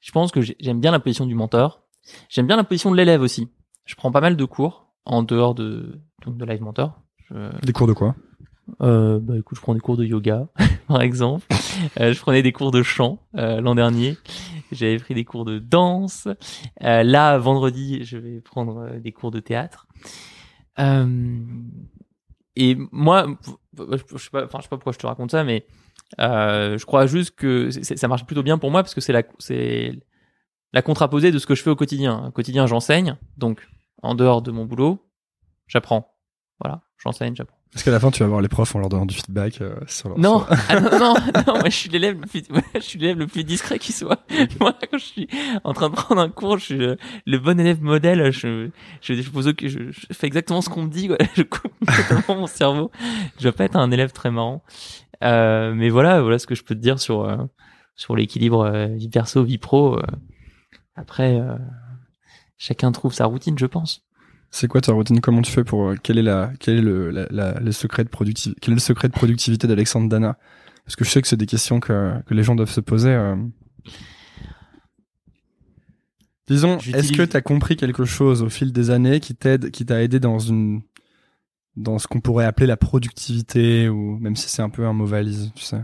[0.00, 1.82] je pense que j'ai- j'aime bien la position du mentor.
[2.28, 3.48] J'aime bien la position de l'élève aussi.
[3.86, 7.00] Je prends pas mal de cours en dehors de donc de live mentor.
[7.30, 7.34] Je,
[7.64, 8.14] Des cours de quoi?
[8.80, 10.48] Euh, bah écoute, je prends des cours de yoga,
[10.88, 11.46] par exemple.
[12.00, 14.16] Euh, je prenais des cours de chant euh, l'an dernier.
[14.72, 16.28] J'avais pris des cours de danse.
[16.82, 19.86] Euh, là, vendredi, je vais prendre euh, des cours de théâtre.
[20.78, 21.38] Euh,
[22.56, 23.26] et moi,
[23.76, 25.66] je, sais pas, enfin, je sais pas pourquoi je te raconte ça, mais
[26.18, 29.92] je crois juste que ça marche plutôt bien pour moi parce que c'est la, c'est
[30.72, 32.26] la contraposée de ce que je fais au quotidien.
[32.28, 33.66] Au quotidien, j'enseigne, donc
[34.02, 35.04] en dehors de mon boulot,
[35.66, 36.14] j'apprends.
[36.60, 37.59] Voilà, j'enseigne, j'apprends.
[37.74, 39.76] Est-ce qu'à la fin tu vas voir les profs en leur donnant du feedback euh,
[39.86, 41.14] sur leur Non, ah non, non,
[41.46, 43.92] non, moi je suis l'élève le plus, moi, je suis l'élève le plus discret qui
[43.92, 44.24] soit.
[44.58, 45.28] Moi, quand je suis
[45.62, 48.32] en train de prendre un cours, je suis le, le bon élève modèle.
[48.32, 48.70] Je,
[49.00, 51.06] je, je, pose aucun- je, je fais exactement ce qu'on me dit.
[51.06, 51.16] quoi.
[51.36, 52.90] Je coupe totalement mon cerveau.
[53.38, 54.64] Je vais pas être un élève très marrant.
[55.22, 57.36] Euh, mais voilà, voilà ce que je peux te dire sur euh,
[57.94, 59.96] sur l'équilibre euh, vie perso vie pro.
[59.96, 60.02] euh.
[60.96, 61.54] Après, euh,
[62.58, 64.02] chacun trouve sa routine, je pense.
[64.50, 65.20] C'est quoi ta routine?
[65.20, 68.02] Comment tu fais pour euh, quel est la quel est le la, la- le secret
[68.04, 70.38] de productivité quel est le secret de productivité d'Alexandre Dana?
[70.84, 73.10] Parce que je sais que c'est des questions que que les gens doivent se poser.
[73.10, 73.36] euh.
[76.48, 79.86] Disons, est-ce que tu as compris quelque chose au fil des années qui t'aide, qui
[79.86, 80.82] t'a aidé dans une
[81.76, 85.06] dans ce qu'on pourrait appeler la productivité ou même si c'est un peu un mot
[85.06, 85.80] valise, tu sais?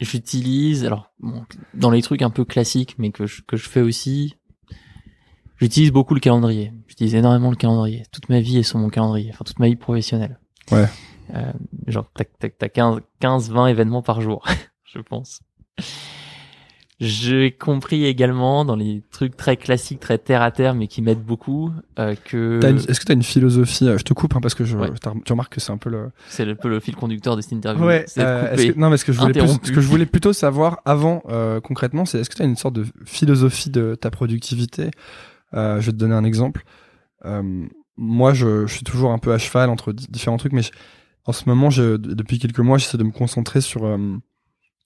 [0.00, 1.44] J'utilise, alors bon,
[1.74, 4.36] dans les trucs un peu classiques, mais que je, que je fais aussi,
[5.64, 6.72] j'utilise beaucoup le calendrier.
[6.88, 8.04] J'utilise énormément le calendrier.
[8.12, 10.38] Toute ma vie est sur mon calendrier, enfin toute ma vie professionnelle.
[10.70, 10.86] Ouais.
[11.34, 11.52] Euh,
[11.86, 14.44] genre, t'as, t'as, t'as 15, 15, 20 événements par jour,
[14.84, 15.40] je pense.
[17.00, 21.24] J'ai compris également dans les trucs très classiques, très terre à terre, mais qui m'aident
[21.24, 24.40] beaucoup, euh, que T'as Est-ce que tu as une philosophie euh, Je te coupe hein,
[24.40, 24.90] parce que je, Ouais.
[25.02, 26.10] t'as- tu remarques que c'est un peu le.
[26.28, 27.84] c'est un peu le fil conducteur de cette interview.
[27.84, 28.06] Ouais.
[28.18, 30.32] euh, est-ce que- non, mais ce que je voulais, plus- ce que je voulais plutôt
[30.32, 34.10] savoir avant euh, concrètement, c'est est-ce que tu as une sorte de philosophie de ta
[34.12, 34.90] productivité
[35.54, 36.64] Euh, Je vais te donner un exemple.
[37.24, 37.66] Euh,
[37.96, 40.72] moi, je, je suis toujours un peu à cheval entre di- différents trucs, mais je-
[41.26, 44.16] En ce moment, je, depuis quelques mois, j'essaie de me concentrer sur euh,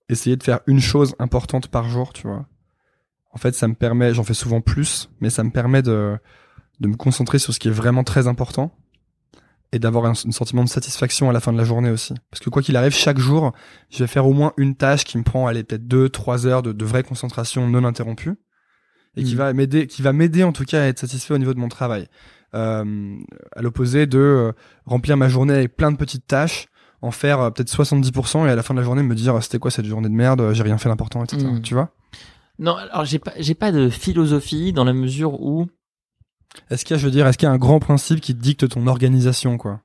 [0.09, 2.47] essayer de faire une chose importante par jour, tu vois.
[3.33, 6.17] En fait, ça me permet, j'en fais souvent plus, mais ça me permet de,
[6.81, 8.73] de me concentrer sur ce qui est vraiment très important
[9.73, 12.15] et d'avoir un, un sentiment de satisfaction à la fin de la journée aussi.
[12.31, 13.53] Parce que quoi qu'il arrive, chaque jour,
[13.91, 16.63] je vais faire au moins une tâche qui me prend, allez, peut-être deux, trois heures
[16.63, 18.35] de, de vraie concentration non interrompue
[19.19, 19.39] et qui Mm.
[19.39, 21.69] va m'aider, qui va m'aider en tout cas à être satisfait au niveau de mon
[21.69, 22.07] travail.
[22.55, 23.17] Euh,
[23.55, 24.53] à l'opposé de euh,
[24.87, 26.69] remplir ma journée avec plein de petites tâches,
[27.03, 29.59] en faire euh, peut-être 70% et à la fin de la journée me dire c'était
[29.59, 31.45] quoi cette journée de merde, j'ai rien fait d'important, etc.
[31.45, 31.61] Mm.
[31.63, 31.91] Tu vois?
[32.59, 35.67] Non, alors j'ai pas, j'ai pas de philosophie dans la mesure où
[36.71, 38.35] Est-ce qu'il y a, je veux dire, est-ce qu'il y a un grand principe qui
[38.35, 39.83] te dicte ton organisation, quoi?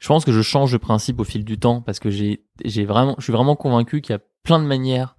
[0.00, 2.84] Je pense que je change de principe au fil du temps parce que j'ai, j'ai
[2.84, 5.16] vraiment, je suis vraiment convaincu qu'il y a plein de manières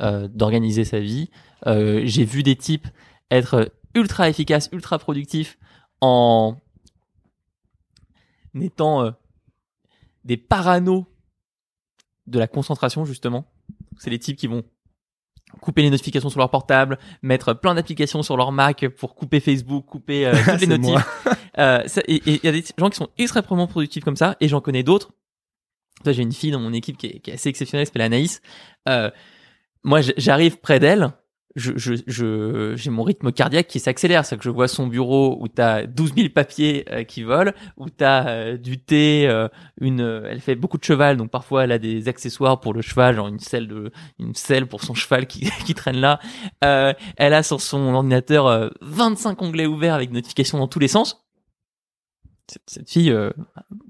[0.00, 1.30] euh, d'organiser sa vie.
[1.66, 2.88] Euh, j'ai vu des types
[3.30, 5.58] être ultra efficaces, ultra productifs
[6.00, 6.56] en
[8.60, 9.10] étant euh,
[10.24, 11.04] des paranos
[12.26, 13.46] de la concentration justement.
[13.98, 14.64] C'est les types qui vont
[15.60, 19.86] couper les notifications sur leur portable, mettre plein d'applications sur leur Mac pour couper Facebook,
[19.86, 21.06] couper euh, toutes les notifs.
[21.56, 24.48] Euh, ça- et il y a des gens qui sont extrêmement productifs comme ça, et
[24.48, 25.12] j'en connais d'autres.
[26.04, 28.42] J'ai une fille dans mon équipe qui est, qui est assez exceptionnelle, qui s'appelle Anaïs.
[28.88, 29.08] Euh,
[29.84, 31.12] moi, j'arrive près d'elle,
[31.56, 35.38] je, je, je, j'ai mon rythme cardiaque qui s'accélère, c'est que je vois son bureau
[35.40, 39.48] où t'as 12 000 papiers euh, qui volent, où t'as euh, du thé, euh,
[39.80, 43.16] une, elle fait beaucoup de cheval, donc parfois elle a des accessoires pour le cheval,
[43.16, 46.18] genre une selle de, une selle pour son cheval qui, qui traîne là.
[46.60, 51.23] Elle a sur son ordinateur euh, 25 onglets ouverts avec notifications dans tous les sens.
[52.46, 53.30] Cette, cette fille, euh,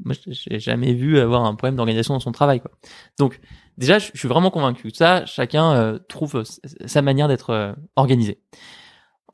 [0.05, 2.71] moi, j'ai jamais vu avoir un problème d'organisation dans son travail, quoi.
[3.19, 3.41] Donc,
[3.79, 6.45] déjà, je suis vraiment convaincu que ça, chacun euh, trouve
[6.87, 8.41] sa manière d'être euh, organisé.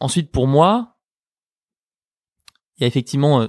[0.01, 0.97] Ensuite, pour moi,
[2.79, 3.49] il y a effectivement, euh,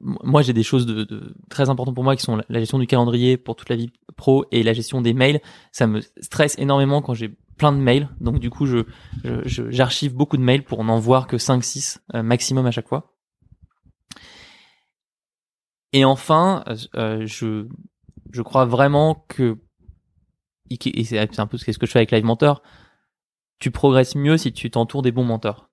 [0.00, 2.86] moi, j'ai des choses de, de très importantes pour moi qui sont la- gestion du
[2.86, 5.40] calendrier pour toute la vie pro et la gestion des mails.
[5.72, 8.10] Ça me stresse énormément quand j'ai plein de mails.
[8.20, 8.84] Donc, du coup, je-
[9.70, 13.14] j'archive beaucoup de mails pour n'en voir que 5-6 euh, maximum à chaque fois.
[15.92, 17.66] Et enfin, euh, euh, je
[18.32, 19.58] je crois vraiment que
[20.70, 22.62] et c'est un peu ce que je fais avec Live Mentor.
[23.58, 25.68] Tu progresses mieux si tu t'entoures des bons mentors.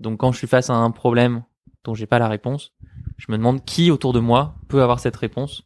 [0.00, 1.44] Donc quand je suis face à un problème
[1.84, 2.72] dont j'ai pas la réponse,
[3.18, 5.62] je me demande qui autour de moi peut avoir cette réponse,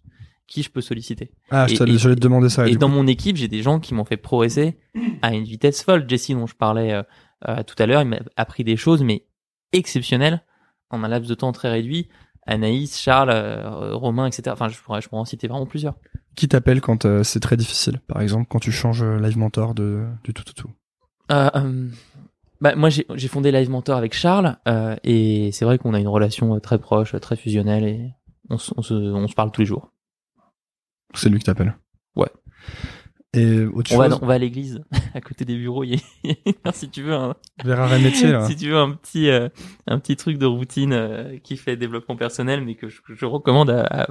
[0.47, 1.33] qui je peux solliciter.
[1.51, 2.69] Ah, je t'allais- te demander ça.
[2.69, 2.95] Et dans coup.
[2.95, 4.79] mon équipe, j'ai des gens qui m'ont fait progresser
[5.23, 6.05] à une vitesse folle.
[6.09, 7.03] Jesse, dont je parlais euh,
[7.49, 9.27] euh, tout à l'heure, il m'a appris des choses, mais
[9.73, 10.45] exceptionnelles,
[10.91, 12.09] en un laps de temps très réduit.
[12.47, 14.45] Anaïs, Charles, euh, Romain, etc.
[14.53, 15.95] Enfin, je pourrais, je pourrais en citer vraiment plusieurs.
[16.37, 18.01] Qui t'appelle quand euh, c'est très difficile?
[18.07, 20.71] Par exemple, quand tu changes euh, Live Mentor de, du tout, tout, tout.
[21.33, 21.89] Euh, euh,
[22.61, 26.09] bah, moi, j'ai fondé Live Mentor avec Charles, euh, et c'est vrai qu'on a une
[26.09, 28.13] relation très proche, très fusionnelle, et
[28.51, 29.91] on, se- on se, on se parle tous les jours.
[31.15, 31.75] C'est lui qui t'appelle.
[32.17, 32.29] Ouais.
[33.37, 34.83] Et autre On va, chose, on va à l'église,
[35.15, 35.85] à côté des bureaux.
[35.85, 35.95] Il
[36.25, 36.35] y
[36.65, 37.35] a, si tu veux, un,
[37.99, 38.45] métier, là.
[38.49, 39.49] si tu veux un petit euh,
[39.87, 43.71] un petit truc de routine euh, qui fait développement personnel mais que je, je recommande
[43.71, 44.07] à, à,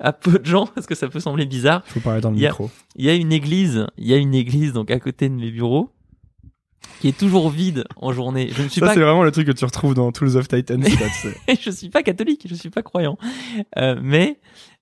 [0.00, 2.42] à peu de gens parce que ça peut sembler bizarre Faut parler dans le Il
[2.42, 2.70] y a- micro.
[2.96, 5.50] il y a une église il y a une église donc à côté de mes
[5.50, 5.90] bureaux
[7.00, 9.46] qui est toujours vide en journée je ne suis Ça, pas c'est vraiment le truc
[9.46, 13.18] que tu retrouves dans Tools of Titans, je suis pas catholique je suis pas croyant
[13.76, 14.38] Euh, mais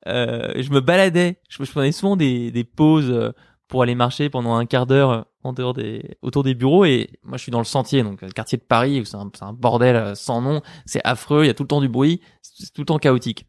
[0.06, 3.32] euh, je me baladais je, je prenais souvent des des pauses euh,
[3.74, 6.84] pour aller marcher pendant un quart d'heure euh, en dehors des autour des bureaux.
[6.84, 9.42] Et moi je suis dans le sentier donc le quartier de Paris c'est un, c'est
[9.42, 10.62] un bordel euh, sans nom.
[10.86, 13.48] C'est affreux il y a tout le temps du bruit c'est tout le temps chaotique.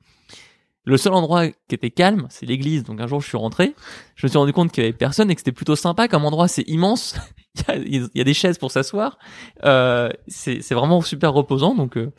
[0.83, 2.83] Le seul endroit qui était calme c'est l'église.
[2.85, 3.75] Donc un jour je suis rentré
[4.15, 6.25] je me suis rendu compte qu'il y avait personne et que c'était plutôt sympa comme
[6.25, 6.47] endroit.
[6.47, 7.19] C'est immense.
[7.85, 9.19] Il y a, des chaises pour s'asseoir.
[9.63, 11.75] Euh, c'est vraiment super reposant.
[11.75, 12.11] Donc euh,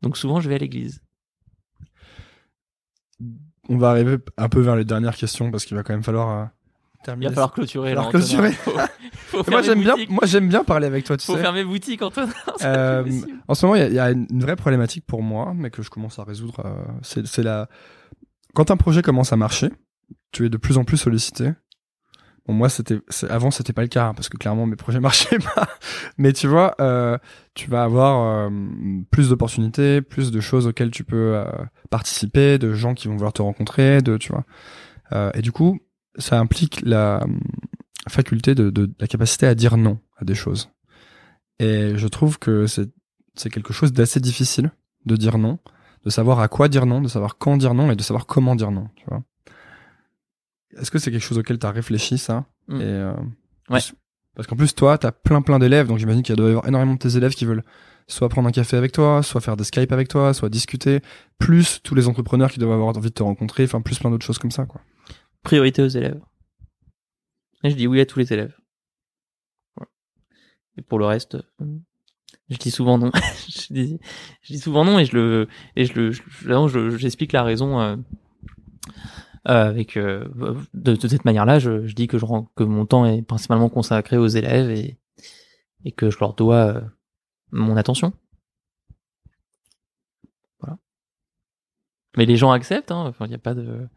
[0.00, 1.02] donc souvent je vais à l'église.
[3.68, 6.30] On va arriver un peu vers les dernières questions parce qu'il va quand même falloir
[6.30, 6.44] euh,
[7.06, 8.52] il va falloir clôturer là, clôturer.
[8.52, 8.72] faut,
[9.50, 11.42] moi, j'aime bien, moi, j'aime bien parler avec toi, tu faut sais.
[11.42, 13.04] fermer boutique Antonin Euh,
[13.46, 15.70] en ce moment, il y a, il y a une vraie problématique pour moi, mais
[15.70, 16.62] que je commence à résoudre.
[16.64, 17.68] euh, c'est, la.
[18.54, 19.70] Quand un projet commence à marcher,
[20.32, 21.52] tu es de plus en plus sollicité.
[22.46, 22.98] Bon, moi, c'était,
[23.28, 25.68] avant, c'était pas le cas, hein, parce que clairement, mes projets marchaient pas.
[26.16, 27.16] Mais tu vois, euh,
[27.54, 28.50] tu vas avoir euh,
[29.10, 31.44] plus d'opportunités, plus de choses auxquelles tu peux euh,
[31.90, 34.44] participer, de gens qui vont vouloir te rencontrer, de, tu vois.
[35.12, 35.78] Euh, et du coup,
[36.18, 37.26] ça implique la euh,
[38.08, 40.70] faculté de, de la capacité à dire non à des choses.
[41.58, 42.90] Et je trouve que c'est
[43.34, 44.72] c'est quelque chose d'assez difficile
[45.06, 45.58] de dire non,
[46.04, 48.56] de savoir à quoi dire non, de savoir quand dire non et de savoir comment
[48.56, 49.22] dire non, tu vois.
[50.76, 52.46] Est-ce que c'est quelque chose auquel tu as réfléchi ça?
[52.68, 52.80] Mm.
[52.80, 53.14] Et euh,
[53.70, 53.80] Ouais.
[54.34, 56.68] Parce qu'en plus toi, tu as plein plein d'élèves, donc j'imagine qu'il doit y avoir
[56.68, 57.64] énormément de tes élèves qui veulent
[58.06, 61.00] soit prendre un café avec toi, soit faire des Skype avec toi, soit discuter,
[61.38, 64.24] plus tous les entrepreneurs qui doivent avoir envie de te rencontrer, enfin plus plein d'autres
[64.24, 64.80] choses comme ça quoi.
[65.48, 66.20] Priorité aux élèves.
[67.64, 68.54] Et je dis oui à tous les élèves.
[70.76, 71.78] Et pour le reste, euh,
[72.50, 73.10] je dis souvent non.
[73.48, 77.80] je, dis, souvent non et je le et je le je- je- j'explique la raison
[77.80, 77.96] euh,
[79.48, 81.58] euh, avec de, cette manière-là.
[81.58, 84.98] Je, dis que je rends que mon temps est principalement consacré aux élèves et
[85.86, 86.82] et que je leur dois
[87.52, 88.12] mon attention.
[90.60, 90.76] Voilà.
[92.18, 92.92] Mais les gens acceptent.
[92.92, 93.14] Hein.
[93.20, 93.88] Il n'y a pas de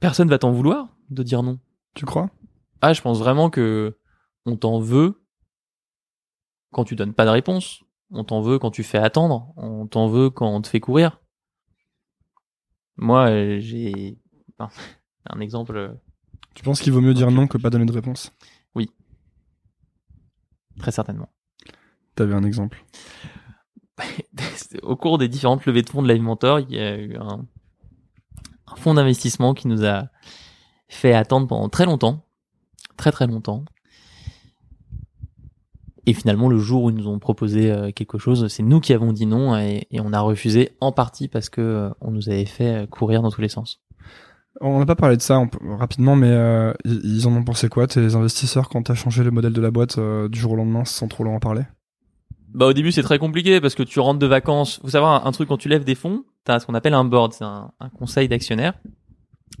[0.00, 1.58] personne va t'en vouloir de dire non.
[1.94, 2.30] Tu crois?
[2.80, 3.98] Ah, je pense vraiment que
[4.46, 5.22] on t'en veut
[6.72, 7.82] quand tu donnes pas de réponse.
[8.10, 9.52] On t'en veut quand tu fais attendre.
[9.56, 11.20] On t'en veut quand on te fait courir.
[12.96, 14.18] Moi, j'ai
[14.58, 14.74] enfin,
[15.30, 15.76] un exemple.
[15.76, 15.92] euh,
[16.54, 18.32] Tu penses qu'il vaut mieux dire non que pas donner de réponse?
[20.78, 21.28] Très certainement.
[22.14, 22.84] T'avais un exemple?
[24.82, 27.46] Au cours des différentes levées de fonds de Live Mentor, il y a eu un,
[28.78, 30.04] fonds d'investissement qui nous a
[30.88, 32.24] fait attendre pendant très longtemps.
[32.96, 33.64] Très très longtemps.
[36.06, 38.92] Et finalement, le jour où ils nous ont proposé euh, quelque chose, c'est nous qui
[38.92, 42.46] avons dit non et, on a refusé en partie parce que euh, on nous avait
[42.46, 43.80] fait euh, courir dans tous les sens.
[44.60, 45.42] On n'a pas parlé de ça
[45.78, 46.28] rapidement, mais
[46.84, 49.98] ils en ont pensé quoi, tes investisseurs, quand t'as changé le modèle de la boîte
[50.28, 51.62] du jour au lendemain sans trop leur en parler?
[52.52, 54.80] Bah au début c'est très compliqué parce que tu rentres de vacances.
[54.82, 57.04] Faut savoir un, un truc quand tu lèves des fonds, t'as ce qu'on appelle un
[57.04, 58.74] board, c'est un, un conseil d'actionnaires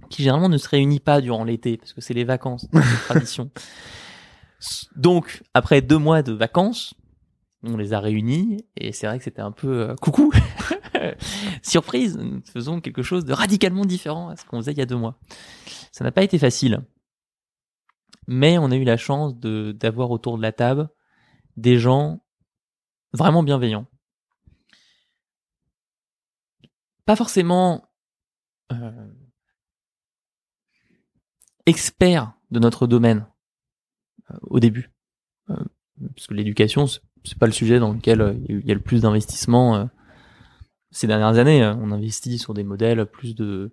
[0.08, 3.50] qui généralement ne se réunit pas durant l'été parce que c'est les vacances, c'est tradition.
[4.96, 6.94] Donc après deux mois de vacances,
[7.62, 10.32] on les a réunis et c'est vrai que c'était un peu euh, coucou,
[11.62, 14.86] surprise, nous faisons quelque chose de radicalement différent à ce qu'on faisait il y a
[14.86, 15.18] deux mois.
[15.92, 16.80] Ça n'a pas été facile,
[18.26, 20.88] mais on a eu la chance de d'avoir autour de la table
[21.56, 22.22] des gens
[23.12, 23.86] vraiment bienveillant.
[27.06, 27.88] Pas forcément
[28.72, 29.08] euh,
[31.66, 33.26] expert de notre domaine
[34.30, 34.90] euh, au début,
[35.50, 35.56] Euh,
[36.14, 37.00] parce que l'éducation c'est-
[37.38, 39.84] pas le sujet dans lequel euh, il y a le plus d'investissement euh,
[40.90, 41.62] ces dernières années.
[41.62, 43.72] Euh, On investit sur des modèles plus de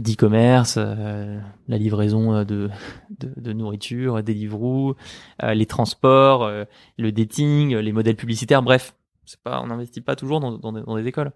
[0.00, 2.70] d'e-commerce, euh, la livraison euh, de,
[3.18, 4.96] de, de nourriture, Deliveroo,
[5.42, 6.64] euh, les transports, euh,
[6.98, 8.94] le dating, les modèles publicitaires, bref,
[9.24, 11.32] c'est pas, on n'investit pas toujours dans, dans, dans des écoles.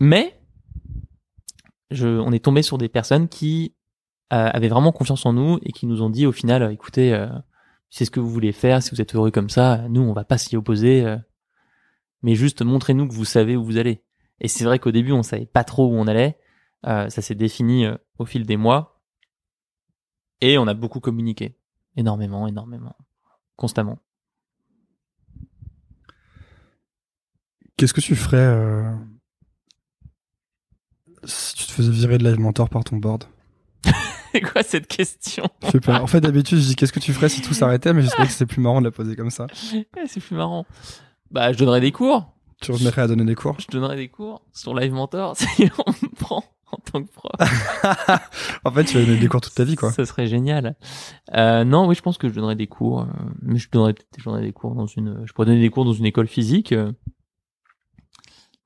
[0.00, 0.40] Mais
[1.90, 3.74] je, on est tombé sur des personnes qui
[4.32, 7.26] euh, avaient vraiment confiance en nous et qui nous ont dit au final, euh, écoutez,
[7.90, 10.24] c'est ce que vous voulez faire, si vous êtes heureux comme ça, nous on va
[10.24, 11.16] pas s'y opposer,
[12.22, 14.02] mais juste montrez-nous que vous savez où vous allez.
[14.40, 16.36] Et c'est vrai qu'au début on savait pas trop où on allait,
[16.84, 19.02] ça s'est défini euh, au fil des mois
[20.40, 21.56] et on a beaucoup communiqué,
[21.96, 22.96] énormément, énormément,
[23.56, 23.98] constamment.
[27.76, 28.92] Qu'est-ce que tu ferais euh,
[31.24, 33.24] si tu te faisais virer de Live Mentor par ton board?
[34.32, 35.44] C'est quoi cette question?
[35.64, 36.02] Je sais pas.
[36.02, 38.26] En fait, d'habitude, je dis qu'est-ce que tu ferais si tout s'arrêtait, mais je trouvais
[38.26, 39.46] que c'est plus marrant de la poser comme ça.
[39.52, 40.66] C'est plus marrant.
[41.30, 42.32] Bah, je donnerais des cours.
[42.60, 43.56] Tu remettrais à donner des cours?
[43.60, 46.57] Je donnerais des cours sur Live Mentor si on me prend en
[46.90, 47.32] tant que prof.
[48.64, 49.92] En fait, tu vas donner des cours toute ta vie, quoi.
[49.92, 50.76] Ça serait génial.
[51.34, 53.06] Euh, non, oui, je pense que je donnerais des cours, euh,
[53.42, 55.84] mais je donnerais peut-être je donnerais des cours dans une, je pourrais donner des cours
[55.84, 56.72] dans une école physique.
[56.72, 56.92] euh.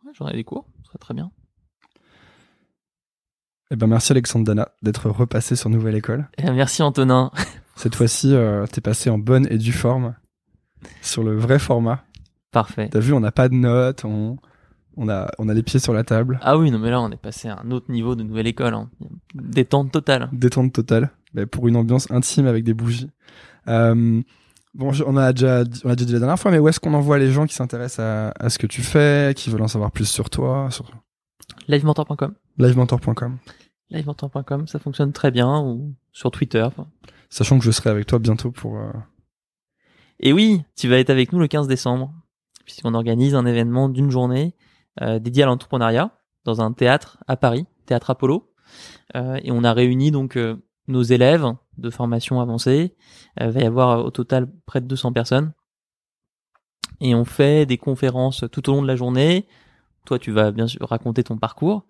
[0.05, 1.31] Ouais, donnerais des cours, ce serait très bien.
[3.70, 6.28] Eh ben, merci Alexandre Dana d'être repassé sur Nouvelle École.
[6.36, 7.31] Et merci Antonin.
[7.77, 8.35] Cette fois-ci,
[8.70, 10.15] t'es passé en bonne et due forme
[11.01, 12.05] sur le vrai format.
[12.51, 12.90] Parfait.
[12.93, 14.36] T'as vu, on n'a pas de notes, on,
[14.97, 16.39] on a, on a les pieds sur la table.
[16.43, 18.74] Ah oui, non, mais là, on est passé à un autre niveau de nouvelle école.
[18.74, 18.90] Hein.
[19.35, 20.28] Détente totale.
[20.32, 23.10] Détente totale, mais pour une ambiance intime avec des bougies.
[23.69, 24.20] Euh,
[24.74, 26.81] bon, je- on a déjà, on a déjà dit la dernière fois, mais où est-ce
[26.81, 29.69] qu'on envoie les gens qui s'intéressent à, à ce que tu fais, qui veulent en
[29.69, 30.90] savoir plus sur toi, sur
[31.69, 32.35] Livementor.com.
[32.59, 33.39] livementor.com.
[33.90, 36.66] Livementor.com, ça fonctionne très bien, ou sur Twitter.
[37.28, 38.78] Sachant que je serai avec toi bientôt pour.
[38.78, 38.90] euh,
[40.20, 42.12] Et oui, tu vas être avec nous le 15 décembre,
[42.64, 44.55] puisqu'on organise un événement d'une journée
[45.01, 46.10] dédié à l'entrepreneuriat
[46.44, 48.51] dans un théâtre à Paris, Théâtre Apollo.
[49.16, 50.56] Euh, et on a réuni donc euh,
[50.89, 51.47] nos élèves
[51.78, 52.94] de formation avancée.
[53.40, 55.52] Euh, il va y avoir euh, au total près de 200 personnes.
[57.01, 59.47] Et on fait des conférences tout au long de la journée.
[60.05, 61.85] Toi, tu vas bien sûr raconter ton parcours.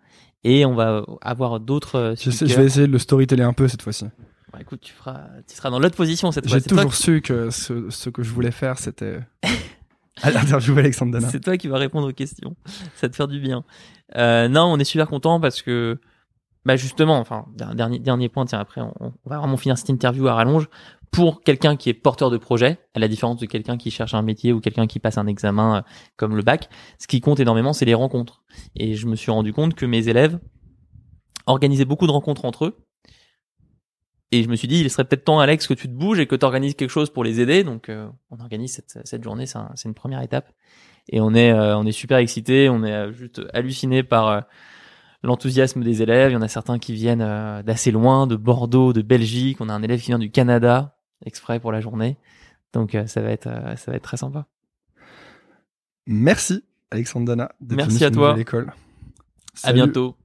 [0.45, 3.83] Et on va avoir d'autres euh, Je, vais essayer de le storyteller un peu cette
[3.83, 4.07] fois-ci.
[4.53, 6.59] Bah, écoute, tu feras, tu seras dans l'autre position cette fois.
[6.59, 9.21] J'ai toi toujours su que ce, ce que je voulais faire, c'était
[10.21, 11.29] aller interviewer Alexandre Dana.
[11.29, 12.55] C'est toi qui vas répondre aux questions.
[12.97, 13.65] Ça te faire du bien.
[14.17, 16.01] Euh, non, on est super content parce que,
[16.67, 18.45] bah justement, enfin, der- dernier dernier point.
[18.45, 20.69] Tiens, après, on, on va vraiment finir cette interview à rallonge.
[21.11, 24.23] Pour quelqu'un qui est porteur de projet, à la différence de quelqu'un qui cherche un
[24.23, 25.81] métier ou quelqu'un qui passe un examen euh,
[26.17, 28.43] comme le bac, ce qui compte énormément, c'est les rencontres.
[28.77, 30.39] Et je me suis rendu compte que mes élèves
[31.47, 32.79] organisaient beaucoup de rencontres entre eux.
[34.35, 36.27] Et je me suis dit, il serait peut-être temps, Alex, que tu te bouges et
[36.27, 37.65] que tu organises quelque chose pour les aider.
[37.65, 40.51] Donc, euh, on organise cette, cette journée, c'est un- une première étape.
[41.11, 44.41] Et on est, euh, on est super excités, on est euh, juste hallucinés par euh,
[45.23, 46.31] l'enthousiasme des élèves.
[46.31, 49.59] Il y en a certains qui viennent euh, d'assez loin, de Bordeaux, de Belgique.
[49.61, 50.97] On a un élève qui vient du Canada,
[51.27, 52.17] exprès pour la journée.
[52.73, 54.47] Donc, euh, ça va être, ça va être très sympa.
[56.07, 57.51] Merci, Alexandre Dana.
[57.61, 58.29] d'être Merci à toi.
[58.29, 58.73] Nouvelle École.
[59.63, 60.17] À bientôt.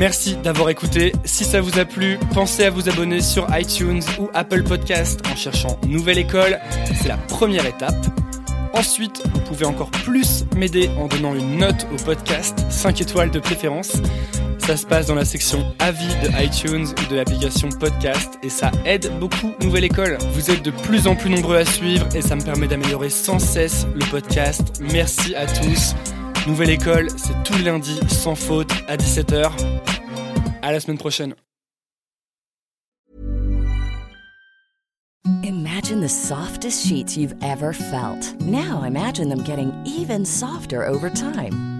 [0.00, 1.12] Merci d'avoir écouté.
[1.26, 5.36] Si ça vous a plu, pensez à vous abonner sur iTunes ou Apple Podcast en
[5.36, 6.58] cherchant Nouvelle École.
[6.86, 8.06] C'est la première étape.
[8.72, 13.40] Ensuite, vous pouvez encore plus m'aider en donnant une note au podcast, 5 étoiles de
[13.40, 13.92] préférence.
[14.56, 18.70] Ça se passe dans la section avis de iTunes ou de l'application podcast et ça
[18.86, 20.16] aide beaucoup Nouvelle École.
[20.32, 23.38] Vous êtes de plus en plus nombreux à suivre et ça me permet d'améliorer sans
[23.38, 24.80] cesse le podcast.
[24.80, 25.94] Merci à tous.
[26.46, 29.50] Nouvelle École, c'est tous les lundis sans faute à 17h.
[30.62, 31.34] À la semaine prochaine.
[35.42, 38.34] Imagine the softest sheets you've ever felt.
[38.40, 41.79] Now imagine them getting even softer over time.